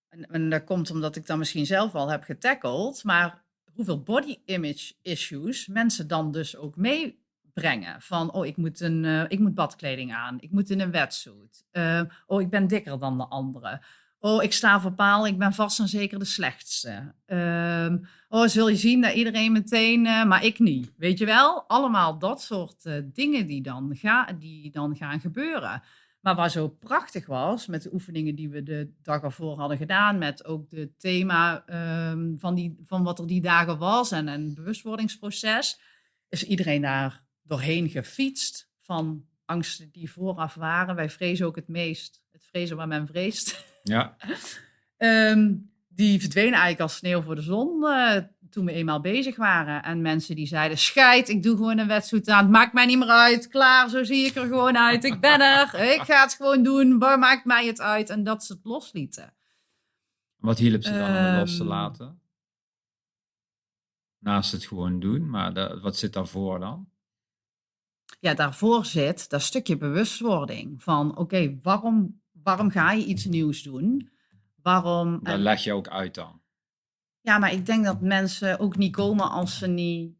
en, 0.09 0.25
en 0.29 0.49
dat 0.49 0.63
komt 0.63 0.91
omdat 0.91 1.15
ik 1.15 1.25
dat 1.25 1.37
misschien 1.37 1.65
zelf 1.65 1.95
al 1.95 2.09
heb 2.09 2.23
getackled, 2.23 3.03
maar 3.03 3.43
hoeveel 3.73 4.03
body 4.03 4.37
image 4.45 4.93
issues 5.01 5.67
mensen 5.67 6.07
dan 6.07 6.31
dus 6.31 6.57
ook 6.57 6.75
meebrengen. 6.75 8.01
Van, 8.01 8.33
oh, 8.33 8.45
ik 8.45 8.57
moet, 8.57 8.79
een, 8.79 9.05
eh, 9.05 9.23
ik 9.27 9.39
moet 9.39 9.55
badkleding 9.55 10.13
aan, 10.13 10.39
ik 10.39 10.51
moet 10.51 10.69
in 10.69 10.79
een 10.79 10.91
wetsuit. 10.91 11.65
Eh, 11.71 12.01
oh, 12.25 12.41
ik 12.41 12.49
ben 12.49 12.67
dikker 12.67 12.99
dan 12.99 13.17
de 13.17 13.25
anderen. 13.27 13.81
Oh, 14.23 14.43
ik 14.43 14.53
sta 14.53 14.81
voor 14.81 14.93
paal, 14.93 15.27
ik 15.27 15.37
ben 15.37 15.53
vast 15.53 15.79
en 15.79 15.87
zeker 15.87 16.19
de 16.19 16.25
slechtste. 16.25 17.13
Ehm, 17.25 17.97
oh, 18.29 18.47
zul 18.47 18.69
je 18.69 18.75
zien 18.75 19.01
dat 19.01 19.13
iedereen 19.13 19.51
meteen, 19.51 20.05
eh, 20.05 20.23
maar 20.23 20.45
ik 20.45 20.59
niet. 20.59 20.91
Weet 20.97 21.17
je 21.17 21.25
wel? 21.25 21.63
Allemaal 21.67 22.19
dat 22.19 22.41
soort 22.41 22.85
eh, 22.85 22.93
dingen 23.13 23.47
die 23.47 23.61
dan, 23.61 23.95
ga, 23.95 24.25
die 24.39 24.71
dan 24.71 24.95
gaan 24.95 25.19
gebeuren. 25.19 25.83
Maar 26.19 26.35
waar 26.35 26.49
zo 26.49 26.67
prachtig 26.67 27.25
was, 27.25 27.67
met 27.67 27.81
de 27.81 27.93
oefeningen 27.93 28.35
die 28.35 28.49
we 28.49 28.63
de 28.63 28.93
dag 29.01 29.21
ervoor 29.21 29.57
hadden 29.57 29.77
gedaan, 29.77 30.17
met 30.17 30.45
ook 30.45 30.71
het 30.71 30.99
thema 30.99 31.63
ehm, 31.65 32.37
van, 32.37 32.55
die, 32.55 32.77
van 32.83 33.03
wat 33.03 33.19
er 33.19 33.27
die 33.27 33.41
dagen 33.41 33.77
was 33.77 34.11
en 34.11 34.27
een 34.27 34.53
bewustwordingsproces, 34.53 35.79
is 36.29 36.43
iedereen 36.43 36.81
daar 36.81 37.23
doorheen 37.41 37.89
gefietst 37.89 38.69
van 38.79 39.25
angsten 39.45 39.89
die 39.91 40.11
vooraf 40.11 40.53
waren. 40.53 40.95
Wij 40.95 41.09
vrezen 41.09 41.45
ook 41.45 41.55
het 41.55 41.67
meest, 41.67 42.21
het 42.31 42.45
vrezen 42.45 42.77
waar 42.77 42.87
men 42.87 43.07
vreest. 43.07 43.69
Ja, 43.83 44.15
Ehm, 44.97 45.53
die 45.87 46.19
verdwenen 46.19 46.51
eigenlijk 46.51 46.81
als 46.81 46.95
sneeuw 46.95 47.21
voor 47.21 47.35
de 47.35 47.41
zon 47.41 47.85
eh, 47.85 48.17
toen 48.49 48.65
we 48.65 48.71
eenmaal 48.71 49.01
bezig 49.01 49.35
waren. 49.35 49.83
En 49.83 50.01
mensen 50.01 50.35
die 50.35 50.45
zeiden, 50.47 50.77
scheid, 50.77 51.29
ik 51.29 51.43
doe 51.43 51.55
gewoon 51.55 51.77
een 51.77 51.87
wedstrijd 51.87 52.29
aan. 52.29 52.43
Het 52.43 52.51
maakt 52.51 52.73
mij 52.73 52.85
niet 52.85 52.97
meer 52.97 53.07
uit. 53.07 53.47
Klaar, 53.47 53.89
zo 53.89 54.03
zie 54.03 54.25
ik 54.25 54.35
er 54.35 54.47
gewoon 54.47 54.77
uit. 54.77 55.03
Ik 55.03 55.19
ben 55.19 55.39
er. 55.41 55.75
Ik 55.93 56.01
ga 56.01 56.21
het 56.21 56.33
gewoon 56.33 56.63
doen. 56.63 56.99
Waar 56.99 57.19
maakt 57.19 57.45
mij 57.45 57.65
het 57.65 57.81
uit? 57.81 58.09
En 58.09 58.23
dat 58.23 58.43
ze 58.43 58.53
het 58.53 58.65
loslieten. 58.65 59.33
wat 60.37 60.57
hielp 60.57 60.83
ze 60.83 60.91
dan 60.91 61.07
om 61.09 61.15
het 61.15 61.39
los 61.39 61.55
te 61.55 61.59
Ehm. 61.61 61.69
laten? 61.69 62.19
Naast 64.19 64.51
het 64.51 64.65
gewoon 64.65 64.99
doen, 64.99 65.29
maar 65.29 65.79
wat 65.81 65.97
zit 65.97 66.13
daarvoor 66.13 66.59
dan? 66.59 66.89
Ja, 68.19 68.33
daarvoor 68.33 68.85
zit 68.85 69.29
dat 69.29 69.41
stukje 69.41 69.77
bewustwording. 69.77 70.83
Van, 70.83 71.17
oké, 71.17 71.59
waarom, 71.61 72.20
waarom 72.43 72.69
ga 72.71 72.91
je 72.91 73.05
iets 73.05 73.25
nieuws 73.25 73.63
doen? 73.63 74.09
Waarom... 74.61 75.19
Dat 75.23 75.33
en- 75.33 75.39
leg 75.41 75.63
je 75.63 75.73
ook 75.73 75.87
uit 75.87 76.15
dan. 76.15 76.41
Ja, 77.21 77.37
maar 77.37 77.53
ik 77.53 77.65
denk 77.65 77.85
dat 77.85 78.01
mensen 78.01 78.59
ook 78.59 78.77
niet 78.77 78.91
komen 78.95 79.29
als 79.31 79.57
ze 79.57 79.67
niet 79.67 80.15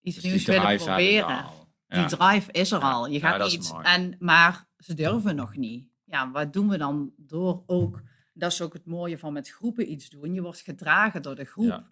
iets 0.00 0.14
Dus 0.16 0.24
nieuws 0.24 0.44
willen 0.44 0.76
proberen. 0.76 1.44
Die 1.88 2.00
Ja. 2.00 2.06
drive 2.06 2.52
is 2.52 2.72
er 2.72 2.80
Ja. 2.80 2.90
al. 2.90 3.06
Je 3.06 3.20
gaat 3.20 3.52
iets. 3.52 3.72
En, 3.82 4.16
maar 4.18 4.64
ze 4.78 4.94
durven 4.94 5.36
nog 5.36 5.56
niet. 5.56 5.88
Ja, 6.04 6.30
wat 6.30 6.52
doen 6.52 6.68
we 6.68 6.76
dan 6.78 7.12
door 7.16 7.62
ook... 7.66 8.02
Dat 8.34 8.52
is 8.52 8.60
ook 8.62 8.72
het 8.72 8.86
mooie 8.86 9.18
van 9.18 9.32
met 9.32 9.48
groepen 9.48 9.90
iets 9.92 10.08
doen. 10.08 10.34
Je 10.34 10.42
wordt 10.42 10.60
gedragen 10.60 11.22
door 11.22 11.34
de 11.34 11.44
groep. 11.44 11.82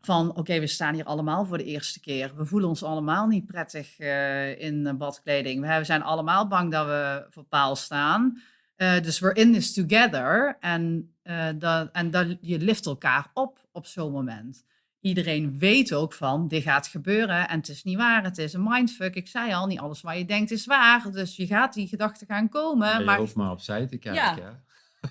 Van, 0.00 0.36
oké, 0.36 0.60
we 0.60 0.66
staan 0.66 0.94
hier 0.94 1.04
allemaal 1.04 1.44
voor 1.44 1.58
de 1.58 1.64
eerste 1.64 2.00
keer. 2.00 2.36
We 2.36 2.46
voelen 2.46 2.68
ons 2.68 2.82
allemaal 2.82 3.26
niet 3.26 3.46
prettig 3.46 3.98
eh, 3.98 4.60
in 4.60 4.96
badkleding. 4.98 5.76
We 5.78 5.84
zijn 5.84 6.02
allemaal 6.02 6.48
bang 6.48 6.70
dat 6.70 6.86
we 6.86 7.26
voor 7.30 7.44
paal 7.44 7.76
staan. 7.76 8.40
Eh, 8.82 9.02
dus 9.02 9.18
we're 9.18 9.34
in 9.34 9.52
this 9.52 9.72
together. 9.72 10.56
En, 10.60 11.12
eh, 11.22 11.48
dat, 11.54 11.88
en 11.92 12.10
dat, 12.10 12.36
je 12.40 12.58
lift 12.58 12.86
elkaar 12.86 13.30
op 13.34 13.58
op 13.72 13.86
zo'n 13.86 14.12
moment. 14.12 14.64
Iedereen 15.00 15.58
weet 15.58 15.92
ook 15.92 16.12
van, 16.12 16.48
dit 16.48 16.62
gaat 16.62 16.86
gebeuren 16.86 17.48
en 17.48 17.58
het 17.58 17.68
is 17.68 17.82
niet 17.82 17.96
waar. 17.96 18.24
Het 18.24 18.38
is 18.38 18.52
een 18.52 18.62
mindfuck. 18.62 19.14
Ik 19.14 19.28
zei 19.28 19.52
al, 19.52 19.66
niet 19.66 19.78
alles 19.78 20.00
wat 20.00 20.16
je 20.16 20.24
denkt 20.24 20.50
is 20.50 20.66
waar. 20.66 21.12
Dus 21.12 21.36
je 21.36 21.46
gaat 21.46 21.74
die 21.74 21.88
gedachten 21.88 22.26
gaan 22.26 22.48
komen. 22.48 22.88
Ja, 22.88 22.98
je 22.98 23.04
maar 23.04 23.18
hoeft 23.18 23.34
maar 23.34 23.50
opzij 23.50 23.86
te 23.86 23.96
kijken. 23.96 24.42
Ja. 24.42 24.62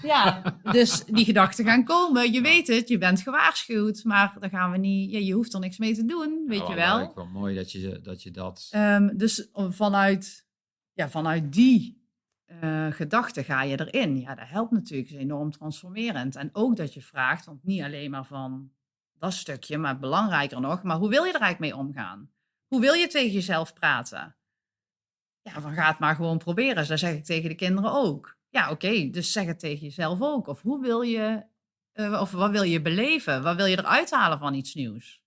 ja, 0.01 0.41
dus 0.71 1.05
die 1.05 1.25
gedachten 1.25 1.65
gaan 1.65 1.83
komen. 1.83 2.31
Je 2.31 2.41
weet 2.41 2.67
het, 2.67 2.87
je 2.87 2.97
bent 2.97 3.21
gewaarschuwd. 3.21 4.03
Maar 4.03 4.35
daar 4.39 4.49
gaan 4.49 4.71
we 4.71 4.77
niet, 4.77 5.11
ja, 5.11 5.19
je 5.19 5.33
hoeft 5.33 5.53
er 5.53 5.59
niks 5.59 5.77
mee 5.77 5.95
te 5.95 6.05
doen, 6.05 6.43
weet 6.47 6.67
je 6.67 6.73
wel 6.73 7.13
wel 7.15 7.25
mooi 7.25 7.55
dat 7.55 7.71
je 7.71 7.99
dat. 8.03 8.23
Je 8.23 8.31
dat 8.31 8.67
Ehm, 8.71 9.17
dus 9.17 9.49
vanuit, 9.53 10.45
ja, 10.93 11.09
vanuit 11.09 11.53
die 11.53 12.00
eh 12.59 12.87
gedachte 12.91 13.43
ga 13.43 13.63
je 13.63 13.79
erin. 13.79 14.19
Ja, 14.19 14.35
dat 14.35 14.47
helpt 14.47 14.71
natuurlijk 14.71 15.09
is 15.09 15.15
enorm 15.15 15.51
transformerend. 15.51 16.35
En 16.35 16.49
ook 16.53 16.75
dat 16.75 16.93
je 16.93 17.01
vraagt, 17.01 17.45
want 17.45 17.63
niet 17.63 17.81
alleen 17.81 18.11
maar 18.11 18.25
van 18.25 18.71
dat 19.13 19.33
stukje, 19.33 19.77
maar 19.77 19.99
belangrijker 19.99 20.61
nog, 20.61 20.83
maar 20.83 20.97
hoe 20.97 21.09
wil 21.09 21.23
je 21.23 21.33
er 21.33 21.41
eigenlijk 21.41 21.73
mee 21.73 21.85
omgaan? 21.85 22.31
Hoe 22.67 22.81
wil 22.81 22.93
je 22.93 23.07
tegen 23.07 23.31
jezelf 23.31 23.73
praten? 23.73 24.35
Ja, 25.41 25.61
van 25.61 25.73
ga 25.73 25.87
het 25.87 25.99
maar 25.99 26.15
gewoon 26.15 26.37
proberen. 26.37 26.87
Dat 26.87 26.99
zeg 26.99 27.13
ik 27.13 27.23
tegen 27.23 27.49
de 27.49 27.55
kinderen 27.55 27.91
ook. 27.91 28.37
Ja, 28.49 28.71
oké, 28.71 29.09
dus 29.09 29.31
zeg 29.31 29.45
het 29.45 29.59
tegen 29.59 29.85
jezelf 29.85 30.21
ook. 30.21 30.47
Of 30.47 30.61
hoe 30.61 30.81
wil 30.81 31.01
je, 31.01 31.43
eh, 31.91 32.21
of 32.21 32.31
wat 32.31 32.51
wil 32.51 32.63
je 32.63 32.81
beleven? 32.81 33.43
Wat 33.43 33.55
wil 33.55 33.65
je 33.65 33.77
eruit 33.77 34.11
halen 34.11 34.39
van 34.39 34.53
iets 34.53 34.73
nieuws? 34.73 35.21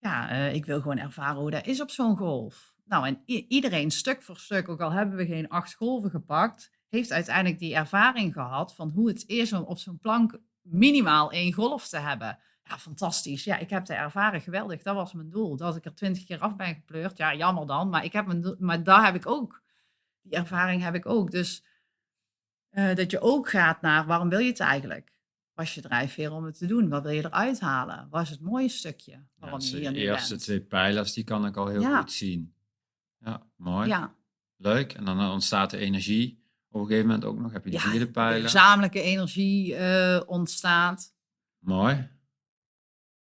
ja, 0.00 0.30
eh, 0.30 0.54
ik 0.54 0.64
wil 0.64 0.80
gewoon 0.80 0.98
ervaren 0.98 1.40
hoe 1.40 1.50
dat 1.50 1.66
is 1.66 1.80
op 1.80 1.90
zo'n 1.90 2.16
golf. 2.16 2.69
Nou, 2.90 3.06
en 3.06 3.22
iedereen 3.26 3.90
stuk 3.90 4.22
voor 4.22 4.36
stuk, 4.36 4.68
ook 4.68 4.80
al 4.80 4.92
hebben 4.92 5.16
we 5.16 5.26
geen 5.26 5.48
acht 5.48 5.74
golven 5.74 6.10
gepakt, 6.10 6.70
heeft 6.88 7.12
uiteindelijk 7.12 7.58
die 7.58 7.74
ervaring 7.74 8.32
gehad 8.32 8.74
van 8.74 8.88
hoe 8.90 9.08
het 9.08 9.24
is 9.26 9.52
om 9.52 9.62
op 9.62 9.78
zo'n 9.78 9.98
plank 9.98 10.38
minimaal 10.60 11.30
één 11.30 11.52
golf 11.52 11.88
te 11.88 11.96
hebben. 11.98 12.38
Ja, 12.62 12.78
fantastisch. 12.78 13.44
Ja, 13.44 13.56
ik 13.58 13.70
heb 13.70 13.80
het 13.80 13.90
ervaren. 13.90 14.40
Geweldig. 14.40 14.82
Dat 14.82 14.94
was 14.94 15.12
mijn 15.12 15.30
doel. 15.30 15.56
Dat 15.56 15.76
ik 15.76 15.84
er 15.84 15.94
twintig 15.94 16.24
keer 16.24 16.38
af 16.38 16.56
ben 16.56 16.74
gepleurd. 16.74 17.16
Ja, 17.16 17.34
jammer 17.34 17.66
dan. 17.66 17.88
Maar, 17.88 18.04
ik 18.04 18.12
heb 18.12 18.26
mijn 18.26 18.40
doel- 18.40 18.56
maar 18.58 18.82
daar 18.82 19.04
heb 19.04 19.14
ik 19.14 19.26
ook. 19.26 19.62
Die 20.22 20.32
ervaring 20.38 20.82
heb 20.82 20.94
ik 20.94 21.06
ook. 21.06 21.30
Dus 21.30 21.64
eh, 22.70 22.94
dat 22.94 23.10
je 23.10 23.20
ook 23.20 23.48
gaat 23.50 23.80
naar 23.80 24.06
waarom 24.06 24.28
wil 24.28 24.38
je 24.38 24.48
het 24.48 24.60
eigenlijk? 24.60 25.12
Was 25.54 25.74
je 25.74 25.80
drijfveer 25.80 26.32
om 26.32 26.44
het 26.44 26.58
te 26.58 26.66
doen? 26.66 26.88
Wat 26.88 27.02
wil 27.02 27.12
je 27.12 27.24
eruit 27.24 27.60
halen? 27.60 28.06
Wat 28.10 28.22
is 28.22 28.30
het 28.30 28.40
mooie 28.40 28.68
stukje 28.68 29.12
Ja, 29.12 29.22
waarom 29.34 29.60
je 29.60 29.70
de 29.70 29.76
hier 29.78 29.90
nu 29.90 29.98
eerste 29.98 30.36
twee 30.36 30.60
pijlers, 30.60 31.12
die 31.12 31.24
kan 31.24 31.46
ik 31.46 31.56
al 31.56 31.66
heel 31.66 31.80
Ja. 31.80 32.00
goed 32.00 32.12
zien. 32.12 32.54
Ja, 33.24 33.42
mooi. 33.56 33.88
Ja, 33.88 34.14
Leuk. 34.56 34.92
En 34.92 35.04
dan 35.04 35.30
ontstaat 35.30 35.70
de 35.70 35.76
energie. 35.78 36.44
Op 36.70 36.80
een 36.80 36.86
gegeven 36.86 37.06
moment 37.06 37.24
ook 37.24 37.38
nog 37.38 37.52
heb 37.52 37.64
je 37.64 37.70
de 37.70 37.76
Ja, 37.76 37.82
vierde 37.82 37.98
de 37.98 38.10
pijler. 38.10 38.42
gezamenlijke 38.42 39.02
energie 39.02 39.74
eh, 39.76 40.20
ontstaat. 40.26 41.14
Mooi. 41.58 42.08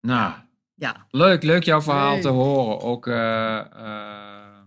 Nou, 0.00 0.32
Ja, 0.74 1.06
leuk, 1.10 1.42
leuk 1.42 1.62
jouw 1.62 1.80
verhaal 1.80 2.12
Leuk. 2.12 2.22
te 2.22 2.28
horen. 2.28 2.80
Ook, 2.80 3.06
eh, 3.06 3.58
eh, 3.58 4.60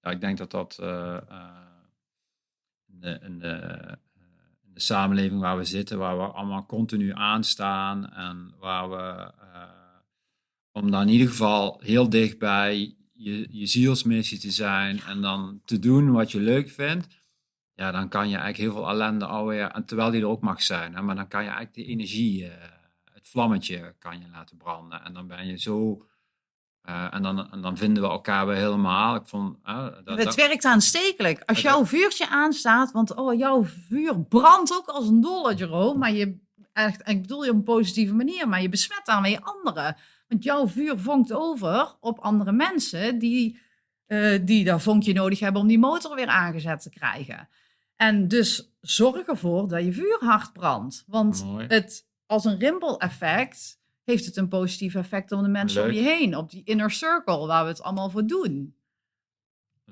ja, 0.00 0.10
ik 0.10 0.20
denk 0.20 0.38
dat 0.38 0.50
dat 0.50 0.78
eh, 0.80 1.16
eh, 1.16 1.48
in, 2.92 3.00
de, 3.00 3.18
in, 3.22 3.38
de, 3.38 3.48
eh, 3.48 3.94
in 4.66 4.72
de 4.74 4.80
samenleving 4.80 5.40
waar 5.40 5.56
we 5.56 5.64
zitten, 5.64 5.98
waar 5.98 6.16
we 6.16 6.24
allemaal 6.24 6.66
continu 6.66 7.12
aanstaan 7.14 8.12
en 8.12 8.54
waar 8.58 8.90
we, 8.90 9.32
eh, 9.52 9.62
om 10.72 10.90
daar 10.90 11.02
in 11.02 11.08
ieder 11.08 11.28
geval 11.28 11.80
heel 11.82 12.08
dichtbij 12.10 12.96
je, 13.16 13.46
je 13.50 13.66
zielsmissie 13.66 14.38
te 14.38 14.50
zijn 14.50 15.00
en 15.00 15.20
dan 15.22 15.60
te 15.64 15.78
doen 15.78 16.12
wat 16.12 16.30
je 16.30 16.40
leuk 16.40 16.70
vindt, 16.70 17.06
ja, 17.74 17.90
dan 17.90 18.08
kan 18.08 18.28
je 18.28 18.36
eigenlijk 18.36 18.56
heel 18.56 18.82
veel 18.82 18.90
ellende 18.90 19.26
alweer, 19.26 19.70
en 19.70 19.84
terwijl 19.84 20.10
die 20.10 20.20
er 20.20 20.28
ook 20.28 20.40
mag 20.40 20.62
zijn, 20.62 20.94
hè, 20.94 21.02
maar 21.02 21.16
dan 21.16 21.28
kan 21.28 21.42
je 21.42 21.48
eigenlijk 21.48 21.76
de 21.76 21.84
energie, 21.84 22.44
eh, 22.44 22.68
het 23.12 23.28
vlammetje 23.28 23.94
kan 23.98 24.18
je 24.18 24.26
laten 24.32 24.56
branden. 24.56 25.04
En 25.04 25.12
dan 25.12 25.26
ben 25.26 25.46
je 25.46 25.58
zo, 25.58 26.06
eh, 26.82 27.14
en, 27.14 27.22
dan, 27.22 27.50
en 27.52 27.60
dan 27.60 27.76
vinden 27.76 28.02
we 28.02 28.08
elkaar 28.08 28.46
weer 28.46 28.56
helemaal. 28.56 29.14
Ik 29.14 29.26
vond, 29.26 29.56
dat, 29.64 29.94
het 30.04 30.24
dat- 30.24 30.34
werkt 30.34 30.64
aanstekelijk. 30.64 31.42
Als 31.44 31.60
jouw 31.60 31.84
vuurtje 31.84 32.28
aanstaat, 32.28 32.92
want 32.92 33.14
oh, 33.14 33.38
jouw 33.38 33.64
vuur 33.64 34.20
brandt 34.20 34.74
ook 34.74 34.86
als 34.86 35.08
een 35.08 35.20
dolle, 35.20 35.54
Jerome. 35.54 35.98
Maar 35.98 36.12
je, 36.12 36.38
echt, 36.72 37.08
ik 37.08 37.20
bedoel 37.20 37.44
je 37.44 37.50
op 37.50 37.56
een 37.56 37.62
positieve 37.62 38.14
manier, 38.14 38.48
maar 38.48 38.62
je 38.62 38.68
besmet 38.68 39.02
daarmee 39.04 39.40
anderen. 39.40 39.96
Want 40.28 40.44
jouw 40.44 40.68
vuur 40.68 40.98
vonkt 40.98 41.32
over 41.32 41.96
op 42.00 42.18
andere 42.18 42.52
mensen 42.52 43.18
die, 43.18 43.60
eh, 44.06 44.38
die 44.42 44.64
dat 44.64 44.82
vonkje 44.82 45.12
nodig 45.12 45.40
hebben 45.40 45.60
om 45.60 45.68
die 45.68 45.78
motor 45.78 46.14
weer 46.14 46.26
aangezet 46.26 46.82
te 46.82 46.90
krijgen. 46.90 47.48
En 47.96 48.28
dus 48.28 48.72
zorg 48.80 49.26
ervoor 49.26 49.68
dat 49.68 49.84
je 49.84 49.92
vuur 49.92 50.16
hard 50.20 50.52
brandt. 50.52 51.04
Want 51.06 51.44
Mooi. 51.44 51.66
het, 51.66 52.06
als 52.26 52.44
een 52.44 52.58
rimpel-effect 52.58 53.78
heeft 54.04 54.24
het 54.24 54.36
een 54.36 54.48
positief 54.48 54.94
effect 54.94 55.32
op 55.32 55.42
de 55.42 55.48
mensen 55.48 55.84
om 55.84 55.90
je 55.90 56.00
heen. 56.00 56.36
Op 56.36 56.50
die 56.50 56.62
inner 56.64 56.90
circle 56.90 57.46
waar 57.46 57.62
we 57.62 57.68
het 57.68 57.82
allemaal 57.82 58.10
voor 58.10 58.26
doen. 58.26 58.74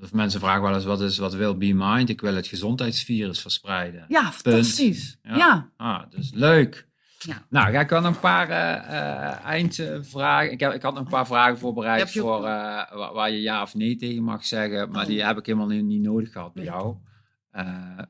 Of 0.03 0.13
mensen 0.13 0.41
vragen 0.41 0.63
wel 0.63 0.75
eens, 0.75 0.85
wat, 0.85 1.01
is, 1.01 1.19
wat 1.19 1.35
wil 1.35 1.57
Be 1.57 1.73
Mind? 1.75 2.09
Ik 2.09 2.21
wil 2.21 2.35
het 2.35 2.47
gezondheidsvirus 2.47 3.41
verspreiden. 3.41 4.05
Ja, 4.09 4.33
fantastisch. 4.33 5.19
Ja. 5.23 5.37
Ja. 5.37 5.71
Ah, 5.77 6.11
dus 6.11 6.31
leuk. 6.33 6.89
Ja. 7.27 7.43
Nou, 7.49 7.73
ga 7.73 7.81
ik 7.81 7.91
een 7.91 8.19
paar 8.21 8.49
eh, 8.51 8.99
eh, 9.31 9.45
eindvragen. 9.45 10.53
Ik, 10.53 10.61
heb, 10.61 10.73
ik 10.73 10.83
had 10.83 10.95
nog 10.95 11.03
een 11.05 11.09
paar 11.11 11.27
vragen 11.27 11.59
voorbereid 11.59 12.13
je 12.13 12.21
voor, 12.21 12.41
wa- 12.41 13.13
waar 13.13 13.31
je 13.31 13.41
ja 13.41 13.63
of 13.63 13.75
nee 13.75 13.97
tegen 13.97 14.23
mag 14.23 14.45
zeggen. 14.45 14.91
Maar 14.91 15.03
Oh. 15.03 15.07
die 15.09 15.25
heb 15.25 15.39
ik 15.39 15.47
helemaal 15.47 15.67
niet, 15.67 15.85
niet 15.85 16.03
nodig 16.03 16.33
gehad 16.33 16.53
bij 16.55 16.63
Nee. 16.65 16.73
jou. 16.73 16.97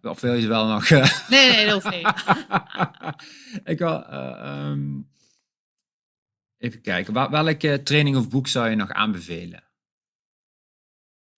Of 0.02 0.20
wil 0.20 0.34
je 0.34 0.40
ze 0.40 0.48
wel 0.48 0.66
nog... 0.66 0.88
Nee, 1.28 1.50
nee, 1.50 1.66
dat 1.66 1.82
hoeft 1.82 1.96
niet. 1.96 2.12
ik 3.72 3.78
wil, 3.78 4.04
eh, 4.06 4.40
ehm, 4.40 4.88
even 6.58 6.80
kijken. 6.80 7.14
Wel- 7.14 7.30
welke 7.30 7.80
training 7.84 8.16
of 8.16 8.28
boek 8.28 8.46
zou 8.46 8.68
je 8.70 8.76
nog 8.76 8.90
aanbevelen? 8.90 9.62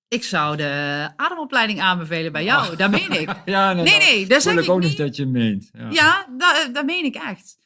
Ik 0.09 0.25
zou 0.25 0.57
de 0.57 1.09
ademopleiding 1.17 1.81
aanbevelen 1.81 2.33
bij 2.33 2.45
jou. 2.45 2.71
Oh. 2.73 2.79
Dat 2.79 2.91
meen 2.91 3.11
ik. 3.21 3.31
Ja, 3.45 3.73
Nee, 3.73 3.85
nee, 3.99 4.27
dat 4.27 4.43
voel 4.43 4.53
zeg 4.53 4.65
ik 4.65 4.71
ook 4.71 4.81
niet. 4.81 4.97
dat 4.97 5.17
je 5.17 5.27
meent. 5.27 5.71
Ja. 5.73 5.89
Ja, 5.91 6.27
dat, 6.39 6.71
dat 6.73 6.85
meen 6.85 7.05
ik 7.05 7.15
echt. 7.15 7.59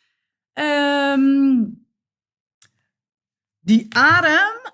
Ehm, 0.52 1.64
die 3.60 3.94
adem, 3.94 4.72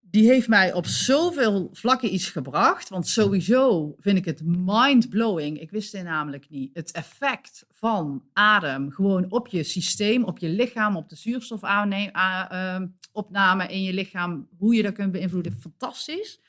die 0.00 0.28
heeft 0.28 0.48
mij 0.48 0.72
op 0.72 0.86
zoveel 0.86 1.68
vlakken 1.72 2.14
iets 2.14 2.30
gebracht. 2.30 2.88
Want 2.88 3.06
sowieso 3.06 3.94
vind 3.98 4.18
ik 4.18 4.24
het 4.24 4.42
mind-blowing. 4.44 5.60
Ik 5.60 5.70
wist 5.70 5.92
dit 5.92 6.04
namelijk 6.04 6.50
niet. 6.50 6.74
Het 6.74 6.90
effect 6.90 7.66
van 7.70 8.24
adem 8.32 8.90
gewoon 8.90 9.30
op 9.30 9.48
je 9.48 9.62
systeem, 9.62 10.24
op 10.24 10.38
je 10.38 10.48
lichaam, 10.48 10.96
op 10.96 11.08
de 11.08 11.16
zuurstofopname 11.16 13.68
in 13.68 13.82
je 13.82 13.92
lichaam. 13.92 14.48
Hoe 14.58 14.74
je 14.74 14.82
dat 14.82 14.94
kunt 14.94 15.12
beïnvloeden, 15.12 15.52
fantastisch. 15.52 16.40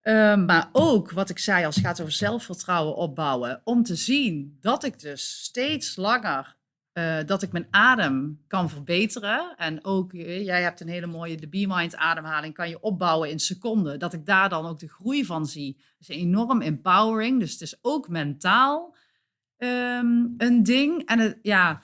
Ehm, 0.00 0.44
maar 0.44 0.68
ook 0.72 1.10
wat 1.10 1.30
ik 1.30 1.38
zei 1.38 1.64
als 1.64 1.74
het 1.74 1.84
gaat 1.84 2.00
over 2.00 2.12
zelfvertrouwen 2.12 2.96
opbouwen. 2.96 3.60
Om 3.64 3.82
te 3.82 3.96
zien 3.96 4.58
dat 4.60 4.84
ik 4.84 5.00
dus 5.00 5.42
steeds 5.42 5.96
langer, 5.96 6.56
eh, 7.00 7.26
dat 7.26 7.42
ik 7.42 7.52
mijn 7.52 7.66
adem 7.70 8.42
kan 8.46 8.70
verbeteren. 8.70 9.54
En 9.56 9.84
ook, 9.84 10.12
eh, 10.12 10.44
jij 10.44 10.62
hebt 10.62 10.80
een 10.80 10.88
hele 10.88 11.06
mooie, 11.06 11.36
de 11.36 11.46
B-Mind 11.46 11.96
ademhaling 11.96 12.54
kan 12.54 12.68
je 12.68 12.80
opbouwen 12.80 13.30
in 13.30 13.38
seconden. 13.38 13.98
Dat 13.98 14.12
ik 14.12 14.26
daar 14.26 14.48
dan 14.48 14.66
ook 14.66 14.78
de 14.78 14.88
groei 14.88 15.24
van 15.24 15.46
zie. 15.46 15.76
Dat 15.76 16.08
is 16.08 16.16
enorm 16.16 16.60
empowering. 16.60 17.40
Dus 17.40 17.52
het 17.52 17.60
is 17.60 17.78
ook 17.82 18.08
mentaal 18.08 18.96
ehm, 19.56 20.26
een 20.36 20.62
ding. 20.62 21.06
En 21.06 21.18
het, 21.18 21.38
ja, 21.42 21.80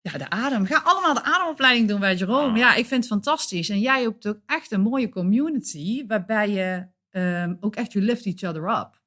ja, 0.00 0.18
de 0.18 0.30
adem. 0.30 0.66
Ga 0.66 0.80
allemaal 0.84 1.14
de 1.14 1.22
ademopleiding 1.22 1.88
doen 1.88 2.00
bij 2.00 2.16
Jerome. 2.16 2.58
Ja, 2.58 2.74
ik 2.74 2.86
vind 2.86 3.00
het 3.04 3.12
fantastisch. 3.12 3.68
En 3.68 3.80
jij 3.80 4.02
hebt 4.02 4.28
ook 4.28 4.40
echt 4.46 4.70
een 4.70 4.80
mooie 4.80 5.08
community 5.08 6.06
waarbij 6.06 6.50
je 6.50 6.86
ehm, 7.10 7.54
ook 7.60 7.76
echt 7.76 7.92
you 7.92 8.04
lift 8.04 8.26
each 8.26 8.42
other 8.42 8.78
up. 8.78 9.00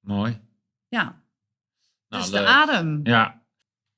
Mooi. 0.00 0.40
Ja, 0.88 1.22
Nou, 2.08 2.22
dus 2.22 2.32
leuk. 2.32 2.40
de 2.40 2.46
adem. 2.46 3.00
Ja, 3.02 3.43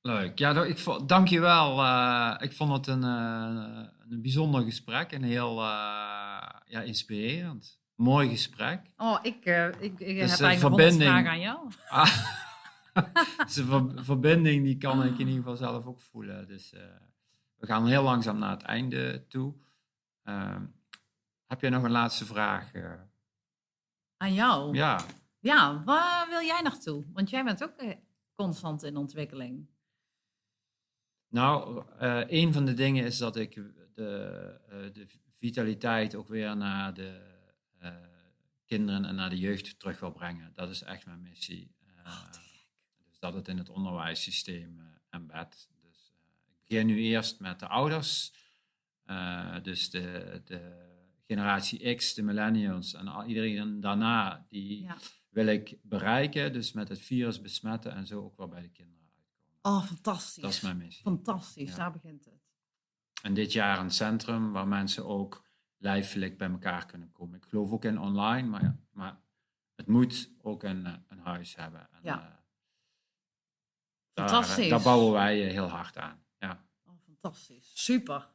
leuk. 0.07 0.39
Ja, 0.39 0.65
ik 0.65 0.79
vond, 0.79 1.09
dank 1.09 1.29
je 1.29 1.41
wel. 1.41 1.83
eh, 1.83 2.35
ik 2.39 2.53
vond 2.53 2.73
het 2.73 2.87
een, 2.87 3.03
eh, 3.05 3.85
een 4.09 4.23
bijzonder 4.23 4.63
gesprek 4.63 5.13
en 5.13 5.23
heel 5.23 5.59
eh, 5.61 6.49
ja, 6.67 6.81
inspirerend. 6.85 7.79
Mooi 7.95 8.29
gesprek. 8.29 8.81
Oh, 8.97 9.19
ik, 9.23 9.45
ik, 9.45 10.01
ik 10.01 10.19
Dus 10.19 10.31
heb 10.31 10.41
eigenlijk 10.41 10.59
verbinding- 10.59 11.11
vragen 11.11 11.31
aan 11.31 11.41
jou. 11.41 11.69
Ah, 11.89 13.05
dus 13.45 13.55
de 13.55 13.65
ver- 13.65 14.05
verbinding 14.05 14.65
die 14.65 14.77
kan 14.79 15.03
ik 15.05 15.13
in 15.13 15.19
ieder 15.19 15.35
geval 15.35 15.57
zelf 15.57 15.87
ook 15.87 16.01
voelen. 16.01 16.49
Dus 16.49 16.71
we 17.57 17.67
gaan 17.67 17.87
heel 17.87 18.03
langzaam 18.03 18.39
naar 18.39 18.51
het 18.51 18.63
einde 18.63 19.25
toe. 19.29 19.55
Ehm, 20.23 20.63
heb 21.47 21.61
jij 21.61 21.71
nog 21.71 21.83
een 21.83 21.91
laatste 21.91 22.25
vraag? 22.27 22.71
Aan 24.17 24.35
jou? 24.35 24.75
Ja, 24.75 25.01
Ja, 25.41 25.83
waar 25.85 26.27
wil 26.29 26.41
jij 26.43 26.61
naartoe? 26.63 27.05
Want 27.13 27.31
jij 27.31 27.45
bent 27.45 27.63
ook 27.63 27.75
constant 28.35 28.83
in 28.83 28.97
ontwikkeling. 28.97 29.67
Nou, 31.29 31.85
eh, 31.99 32.22
een 32.27 32.53
van 32.53 32.64
de 32.64 32.74
dingen 32.74 33.05
is 33.05 33.18
dat 33.18 33.37
ik 33.37 33.59
de, 33.97 34.61
eh, 34.68 34.93
de 34.93 35.07
vitaliteit 35.35 36.14
ook 36.14 36.29
weer 36.29 36.57
naar 36.57 36.95
de 36.95 37.20
eh, 37.79 37.95
kinderen 38.64 39.05
en 39.05 39.14
naar 39.14 39.31
de 39.31 39.39
jeugd 39.39 39.79
terug 39.79 40.01
wil 40.01 40.12
brengen. 40.12 40.53
Dat 40.55 40.70
is 40.70 40.83
echt 40.83 41.07
mijn 41.07 41.22
missie. 41.22 41.74
Eh, 42.05 42.22
dus 43.07 43.18
dat 43.18 43.35
het 43.35 43.49
in 43.49 43.59
het 43.59 43.68
onderwijssysteem 43.68 44.81
embed. 45.11 45.68
Dus 45.83 46.14
ik 46.45 46.68
begin 46.68 46.87
nu 46.87 46.99
eerst 46.99 47.41
met 47.41 47.61
de 47.61 47.66
ouders. 47.66 48.33
Dus 49.62 49.91
de, 49.91 50.43
de, 50.45 50.85
generatie 51.27 51.95
X, 51.95 52.14
de 52.14 52.22
millennials 52.22 52.95
en 52.95 53.09
al, 53.09 53.24
iedereen 53.24 53.81
daarna, 53.81 54.47
die 54.49 54.83
ja. 54.83 54.97
wil 55.29 55.47
ik 55.47 55.79
bereiken. 55.83 56.53
Dus 56.53 56.72
met 56.72 56.89
het 56.89 57.01
virus 57.01 57.41
besmetten 57.41 57.93
en 57.93 58.07
zo 58.07 58.24
ook 58.24 58.37
wel 58.37 58.49
bij 58.49 58.62
de 58.62 58.68
kinderen. 58.68 59.06
Oh, 59.67 59.85
fantastisch. 59.85 60.43
Dat 60.43 60.53
is 60.53 60.61
mijn 60.61 60.77
missie. 60.77 61.03
Fantastisch, 61.03 61.71
ja. 61.71 61.77
daar 61.77 61.93
begint 61.93 62.25
het. 62.25 62.45
En 63.23 63.35
dit 63.35 63.53
jaar 63.53 63.79
een 63.79 63.91
centrum 63.91 64.53
waar 64.53 64.69
mensen 64.69 65.07
ook 65.07 65.45
lijfelijk 65.77 66.39
bij 66.39 66.51
elkaar 66.51 66.87
kunnen 66.87 67.12
komen. 67.12 67.37
Ik 67.37 67.45
geloof 67.45 67.71
ook 67.71 67.85
in 67.85 67.99
online, 67.99 68.49
maar, 68.49 68.62
ja, 68.62 68.79
maar 68.91 69.21
het 69.75 69.87
moet 69.87 70.31
ook 70.43 70.62
een, 70.62 71.05
een 71.09 71.19
huis 71.19 71.57
hebben. 71.57 71.89
En, 71.91 71.99
ja. 72.03 72.19
uh, 72.19 72.35
fantastisch. 74.14 74.57
Daar, 74.57 74.69
daar, 74.69 74.83
bouwen 74.83 75.12
wij 75.12 75.39
heel 75.39 75.69
hard 75.69 75.99
aan. 75.99 76.25
Ja. 76.39 76.64
Oh, 76.85 76.95
fantastisch. 77.05 77.71
Super. 77.75 78.29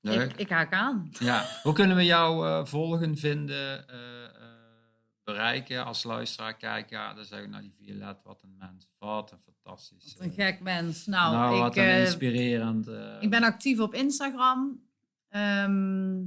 Leuk. 0.00 0.30
Ik, 0.30 0.36
ik 0.36 0.48
haak 0.48 0.72
aan. 0.72 1.10
Ja. 1.18 1.46
Hoe 1.62 1.72
kunnen 1.72 1.96
we 1.96 2.04
jou 2.04 2.46
uh, 2.46 2.64
volgen, 2.64 3.16
vinden, 3.16 3.86
uh, 3.90 4.43
bereiken 5.24 5.84
als 5.84 6.02
luisteraar? 6.02 6.56
Kijk, 6.56 6.90
ja, 6.90 7.14
dan 7.14 7.24
zeggen 7.24 7.46
we 7.46 7.52
nou 7.52 7.62
die 7.62 7.74
Violet, 7.86 8.22
wat 8.22 8.42
een 8.42 8.56
mens. 8.58 8.88
Wat 8.98 9.32
een 9.32 9.38
fantastisch. 9.38 10.14
Wat 10.18 10.26
een 10.26 10.32
gek 10.32 10.60
mens. 10.60 11.06
Nou, 11.06 11.34
nou 11.34 11.54
ik, 11.54 11.60
wat 11.60 11.76
een 11.76 12.00
inspirerend. 12.00 12.88
ik 13.20 13.30
ben 13.30 13.42
actief 13.42 13.78
op 13.78 13.94
Instagram. 13.94 14.82
Ehm 15.28 16.22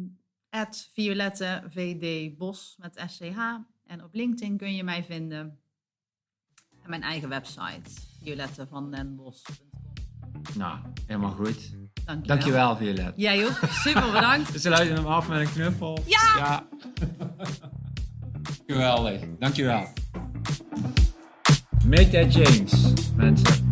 at 0.50 0.90
Violette 0.94 1.64
VD 1.70 2.38
Bos 2.38 2.76
met 2.80 3.04
SCH. 3.08 3.38
En 3.86 4.04
op 4.04 4.14
LinkedIn 4.14 4.58
kun 4.58 4.76
je 4.76 4.84
mij 4.84 5.04
vinden. 5.04 5.60
En 6.84 6.90
mijn 6.90 7.02
eigen 7.02 7.30
website, 7.30 7.92
violettevanddenbos.com. 8.24 9.66
Nou, 10.54 10.80
helemaal 11.06 11.32
goed. 11.32 11.72
Dankjewel. 12.06 12.24
Dankjewel, 12.24 12.76
Violet. 12.76 13.14
Jij 13.16 13.46
ook. 13.46 13.60
Super 13.70 14.12
bedankt. 14.12 14.52
We 14.54 14.60
sluiten 14.60 14.96
hem 14.96 15.06
af 15.06 15.28
met 15.28 15.40
een 15.40 15.54
knuffel. 15.54 16.04
Ja! 16.06 16.38
ja. 16.38 16.68
Geweldig. 18.68 19.22
Dankjewel. 19.40 19.88
Make 21.86 22.10
that 22.10 22.34
change, 22.34 22.94
mensen. 23.16 23.67